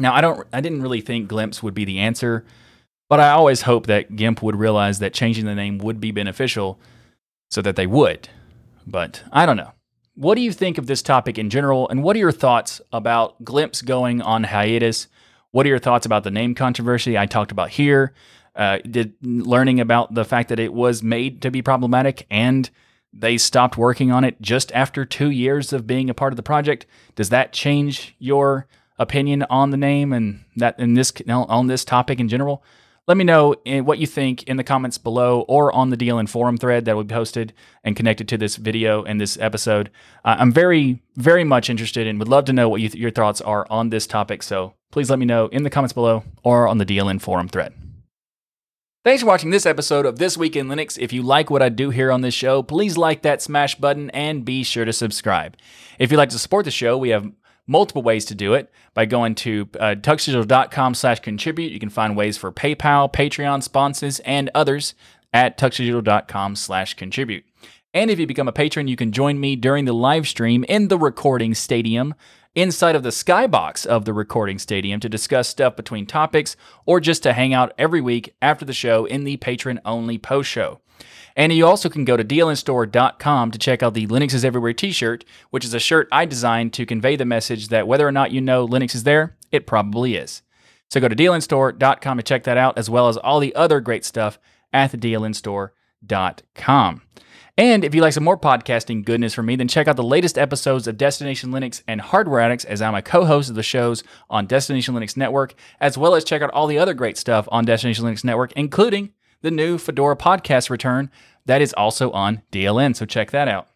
Now, 0.00 0.14
I 0.14 0.20
don't 0.20 0.46
I 0.52 0.60
didn't 0.60 0.82
really 0.82 1.00
think 1.02 1.28
Glimpse 1.28 1.62
would 1.62 1.74
be 1.74 1.84
the 1.84 1.98
answer, 1.98 2.44
but 3.08 3.20
I 3.20 3.30
always 3.30 3.62
hoped 3.62 3.86
that 3.88 4.16
GIMP 4.16 4.42
would 4.42 4.56
realize 4.56 4.98
that 5.00 5.12
changing 5.12 5.44
the 5.44 5.54
name 5.54 5.78
would 5.78 6.00
be 6.00 6.10
beneficial 6.10 6.80
so 7.50 7.60
that 7.62 7.76
they 7.76 7.86
would. 7.86 8.28
But 8.86 9.22
I 9.30 9.46
don't 9.46 9.56
know. 9.56 9.72
what 10.14 10.34
do 10.34 10.42
you 10.42 10.52
think 10.52 10.76
of 10.76 10.86
this 10.86 11.00
topic 11.02 11.38
in 11.38 11.48
general? 11.48 11.88
And 11.88 12.02
what 12.02 12.14
are 12.14 12.18
your 12.18 12.32
thoughts 12.32 12.80
about 12.92 13.42
Glimpse 13.42 13.80
going 13.80 14.20
on 14.20 14.44
hiatus? 14.44 15.08
What 15.50 15.64
are 15.64 15.70
your 15.70 15.78
thoughts 15.78 16.04
about 16.04 16.24
the 16.24 16.30
name 16.30 16.54
controversy 16.54 17.16
I 17.16 17.26
talked 17.26 17.52
about 17.52 17.70
here? 17.70 18.12
Uh, 18.54 18.78
did 18.78 19.14
learning 19.22 19.80
about 19.80 20.12
the 20.14 20.24
fact 20.24 20.50
that 20.50 20.58
it 20.58 20.74
was 20.74 21.02
made 21.02 21.40
to 21.42 21.50
be 21.50 21.62
problematic 21.62 22.26
and 22.30 22.68
they 23.12 23.38
stopped 23.38 23.78
working 23.78 24.12
on 24.12 24.24
it 24.24 24.40
just 24.42 24.70
after 24.72 25.04
two 25.04 25.30
years 25.30 25.72
of 25.72 25.86
being 25.86 26.10
a 26.10 26.14
part 26.14 26.32
of 26.32 26.36
the 26.36 26.42
project. 26.42 26.84
Does 27.14 27.30
that 27.30 27.52
change 27.52 28.14
your 28.18 28.66
opinion 29.00 29.42
on 29.50 29.70
the 29.70 29.76
name 29.76 30.12
and 30.12 30.44
that 30.56 30.78
in 30.78 30.94
this 30.94 31.12
on 31.26 31.66
this 31.66 31.84
topic 31.84 32.20
in 32.20 32.28
general? 32.28 32.62
Let 33.08 33.16
me 33.16 33.24
know 33.24 33.56
what 33.64 33.98
you 33.98 34.06
think 34.06 34.44
in 34.44 34.56
the 34.56 34.62
comments 34.62 34.96
below 34.96 35.40
or 35.48 35.72
on 35.72 35.90
the 35.90 35.96
DLN 35.96 36.28
forum 36.28 36.56
thread 36.56 36.84
that 36.84 36.94
will 36.94 37.02
be 37.02 37.12
posted 37.12 37.52
and 37.82 37.96
connected 37.96 38.28
to 38.28 38.38
this 38.38 38.54
video 38.54 39.02
and 39.02 39.20
this 39.20 39.36
episode. 39.40 39.90
Uh, 40.24 40.36
I'm 40.38 40.52
very, 40.52 41.02
very 41.16 41.42
much 41.42 41.68
interested 41.68 42.06
and 42.06 42.20
would 42.20 42.28
love 42.28 42.44
to 42.44 42.52
know 42.52 42.68
what 42.68 42.80
you 42.80 42.88
th- 42.88 43.00
your 43.00 43.10
thoughts 43.10 43.40
are 43.40 43.66
on 43.68 43.90
this 43.90 44.06
topic. 44.06 44.44
So 44.44 44.74
please 44.92 45.10
let 45.10 45.18
me 45.18 45.26
know 45.26 45.48
in 45.48 45.64
the 45.64 45.70
comments 45.70 45.92
below 45.92 46.22
or 46.44 46.68
on 46.68 46.78
the 46.78 46.86
DLN 46.86 47.20
forum 47.20 47.48
thread. 47.48 47.74
Thanks 49.02 49.22
for 49.22 49.28
watching 49.28 49.48
this 49.48 49.64
episode 49.64 50.04
of 50.04 50.18
This 50.18 50.36
Week 50.36 50.54
in 50.54 50.68
Linux. 50.68 50.98
If 50.98 51.10
you 51.10 51.22
like 51.22 51.48
what 51.48 51.62
I 51.62 51.70
do 51.70 51.88
here 51.88 52.12
on 52.12 52.20
this 52.20 52.34
show, 52.34 52.62
please 52.62 52.98
like 52.98 53.22
that 53.22 53.40
smash 53.40 53.74
button 53.76 54.10
and 54.10 54.44
be 54.44 54.62
sure 54.62 54.84
to 54.84 54.92
subscribe. 54.92 55.56
If 55.98 56.10
you'd 56.10 56.18
like 56.18 56.28
to 56.28 56.38
support 56.38 56.66
the 56.66 56.70
show, 56.70 56.98
we 56.98 57.08
have 57.08 57.32
multiple 57.70 58.02
ways 58.02 58.24
to 58.24 58.34
do 58.34 58.52
it 58.54 58.70
by 58.94 59.06
going 59.06 59.36
to 59.36 59.68
uh, 59.78 59.94
tuxdigital.com 59.94 60.92
slash 60.94 61.20
contribute. 61.20 61.70
You 61.70 61.78
can 61.78 61.88
find 61.88 62.16
ways 62.16 62.36
for 62.36 62.50
PayPal, 62.50 63.12
Patreon 63.12 63.62
sponsors, 63.62 64.18
and 64.20 64.50
others 64.54 64.94
at 65.32 65.56
tuxdigital.com 65.56 66.56
slash 66.56 66.94
contribute. 66.94 67.44
And 67.94 68.10
if 68.10 68.18
you 68.18 68.26
become 68.26 68.48
a 68.48 68.52
patron, 68.52 68.88
you 68.88 68.96
can 68.96 69.12
join 69.12 69.38
me 69.38 69.54
during 69.54 69.84
the 69.84 69.92
live 69.92 70.26
stream 70.26 70.64
in 70.68 70.88
the 70.88 70.98
recording 70.98 71.54
stadium 71.54 72.14
inside 72.56 72.96
of 72.96 73.04
the 73.04 73.10
skybox 73.10 73.86
of 73.86 74.04
the 74.04 74.12
recording 74.12 74.58
stadium 74.58 74.98
to 74.98 75.08
discuss 75.08 75.48
stuff 75.48 75.76
between 75.76 76.06
topics 76.06 76.56
or 76.86 76.98
just 76.98 77.22
to 77.22 77.32
hang 77.32 77.54
out 77.54 77.72
every 77.78 78.00
week 78.00 78.34
after 78.42 78.64
the 78.64 78.72
show 78.72 79.04
in 79.04 79.22
the 79.22 79.36
patron 79.36 79.80
only 79.84 80.18
post 80.18 80.50
show. 80.50 80.80
And 81.36 81.52
you 81.52 81.66
also 81.66 81.88
can 81.88 82.04
go 82.04 82.16
to 82.16 82.24
dlnstore.com 82.24 83.50
to 83.50 83.58
check 83.58 83.82
out 83.82 83.94
the 83.94 84.06
Linux 84.06 84.34
is 84.34 84.44
Everywhere 84.44 84.72
t 84.72 84.92
shirt, 84.92 85.24
which 85.50 85.64
is 85.64 85.74
a 85.74 85.80
shirt 85.80 86.08
I 86.12 86.24
designed 86.24 86.72
to 86.74 86.86
convey 86.86 87.16
the 87.16 87.24
message 87.24 87.68
that 87.68 87.86
whether 87.86 88.06
or 88.06 88.12
not 88.12 88.32
you 88.32 88.40
know 88.40 88.66
Linux 88.66 88.94
is 88.94 89.04
there, 89.04 89.36
it 89.50 89.66
probably 89.66 90.16
is. 90.16 90.42
So 90.90 91.00
go 91.00 91.08
to 91.08 91.16
dlnstore.com 91.16 92.16
to 92.16 92.22
check 92.22 92.44
that 92.44 92.56
out, 92.56 92.76
as 92.76 92.90
well 92.90 93.08
as 93.08 93.16
all 93.16 93.38
the 93.38 93.54
other 93.54 93.80
great 93.80 94.04
stuff 94.04 94.38
at 94.72 94.90
the 94.90 94.98
dlnstore.com. 94.98 97.02
And 97.56 97.84
if 97.84 97.94
you 97.94 98.00
like 98.00 98.14
some 98.14 98.24
more 98.24 98.38
podcasting 98.38 99.04
goodness 99.04 99.34
from 99.34 99.46
me, 99.46 99.54
then 99.54 99.68
check 99.68 99.86
out 99.86 99.96
the 99.96 100.02
latest 100.02 100.38
episodes 100.38 100.88
of 100.88 100.96
Destination 100.96 101.50
Linux 101.50 101.82
and 101.86 102.00
Hardware 102.00 102.40
Addicts 102.40 102.64
as 102.64 102.80
I'm 102.80 102.94
a 102.94 103.02
co 103.02 103.24
host 103.24 103.50
of 103.50 103.56
the 103.56 103.62
shows 103.62 104.02
on 104.30 104.46
Destination 104.46 104.94
Linux 104.94 105.16
Network, 105.16 105.54
as 105.78 105.98
well 105.98 106.14
as 106.14 106.24
check 106.24 106.42
out 106.42 106.50
all 106.50 106.66
the 106.66 106.78
other 106.78 106.94
great 106.94 107.18
stuff 107.18 107.46
on 107.52 107.66
Destination 107.66 108.04
Linux 108.04 108.24
Network, 108.24 108.52
including 108.52 109.12
the 109.42 109.50
new 109.50 109.78
Fedora 109.78 110.16
podcast 110.16 110.70
return 110.70 111.10
that 111.46 111.62
is 111.62 111.72
also 111.72 112.10
on 112.12 112.42
DLN. 112.52 112.94
So 112.94 113.06
check 113.06 113.30
that 113.30 113.48
out. 113.48 113.68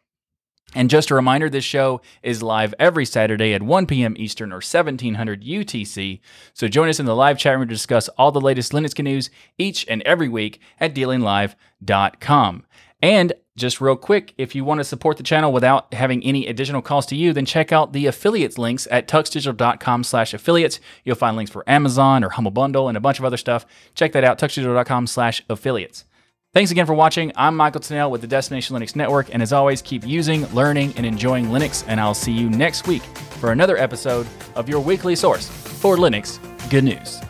And 0.75 0.91
just 0.91 1.11
a 1.11 1.15
reminder 1.15 1.49
this 1.49 1.65
show 1.65 2.01
is 2.23 2.43
live 2.43 2.75
every 2.79 3.07
Saturday 3.07 3.55
at 3.55 3.63
1 3.63 3.87
p.m. 3.87 4.15
Eastern 4.19 4.51
or 4.51 4.57
1700 4.57 5.43
UTC. 5.43 6.21
So 6.53 6.67
join 6.67 6.89
us 6.89 6.99
in 6.99 7.07
the 7.07 7.15
live 7.15 7.39
chat 7.39 7.57
room 7.57 7.69
to 7.69 7.75
discuss 7.75 8.09
all 8.11 8.33
the 8.33 8.41
latest 8.41 8.73
Linux 8.73 9.01
news 9.03 9.31
each 9.57 9.87
and 9.89 10.03
every 10.03 10.29
week 10.29 10.61
at 10.81 10.95
dlnlive.com. 10.95 12.67
And 13.03 13.33
just 13.57 13.81
real 13.81 13.97
quick, 13.97 14.35
if 14.37 14.55
you 14.55 14.65
want 14.65 14.81
to 14.81 14.85
support 14.85 15.17
the 15.17 15.23
channel 15.23 15.53
without 15.53 15.93
having 15.95 16.25
any 16.25 16.47
additional 16.47 16.83
cost 16.83 17.09
to 17.11 17.17
you, 17.17 17.33
then 17.33 17.45
check 17.45 17.73
out 17.73 17.93
the 17.93 18.07
affiliates 18.07 18.59
links 18.59 18.89
at 18.91 19.07
tuxdigital.com 19.07 20.05
slash 20.05 20.35
affiliates. 20.35 20.81
You'll 21.05 21.17
find 21.17 21.37
links 21.37 21.53
for 21.53 21.69
Amazon 21.69 22.25
or 22.25 22.31
Humble 22.31 22.51
Bundle 22.51 22.89
and 22.89 22.97
a 22.97 23.01
bunch 23.01 23.19
of 23.19 23.25
other 23.25 23.37
stuff. 23.37 23.65
Check 23.95 24.13
that 24.13 24.25
out, 24.25 24.39
tuxdigital.com 24.39 25.07
slash 25.07 25.43
affiliates. 25.49 26.05
Thanks 26.53 26.71
again 26.71 26.87
for 26.87 26.95
watching. 26.95 27.33
I'm 27.35 27.57
Michael 27.57 27.81
Tunnell 27.81 28.11
with 28.11 28.21
the 28.21 28.29
Destination 28.29 28.77
Linux 28.77 28.95
Network, 28.95 29.33
and 29.33 29.43
as 29.43 29.53
always, 29.53 29.83
keep 29.83 30.07
using, 30.07 30.47
learning, 30.55 30.95
and 30.97 31.05
enjoying 31.05 31.47
Linux, 31.47 31.85
and 31.89 32.01
I'll 32.01 32.15
see 32.15 32.31
you 32.33 32.49
next 32.49 32.87
week 32.87 33.03
for 33.41 33.51
another 33.51 33.77
episode 33.77 34.27
of 34.55 34.69
your 34.69 34.81
weekly 34.81 35.17
source 35.17 35.49
for 35.49 35.97
Linux 35.97 36.39
good 36.71 36.85
news. 36.85 37.21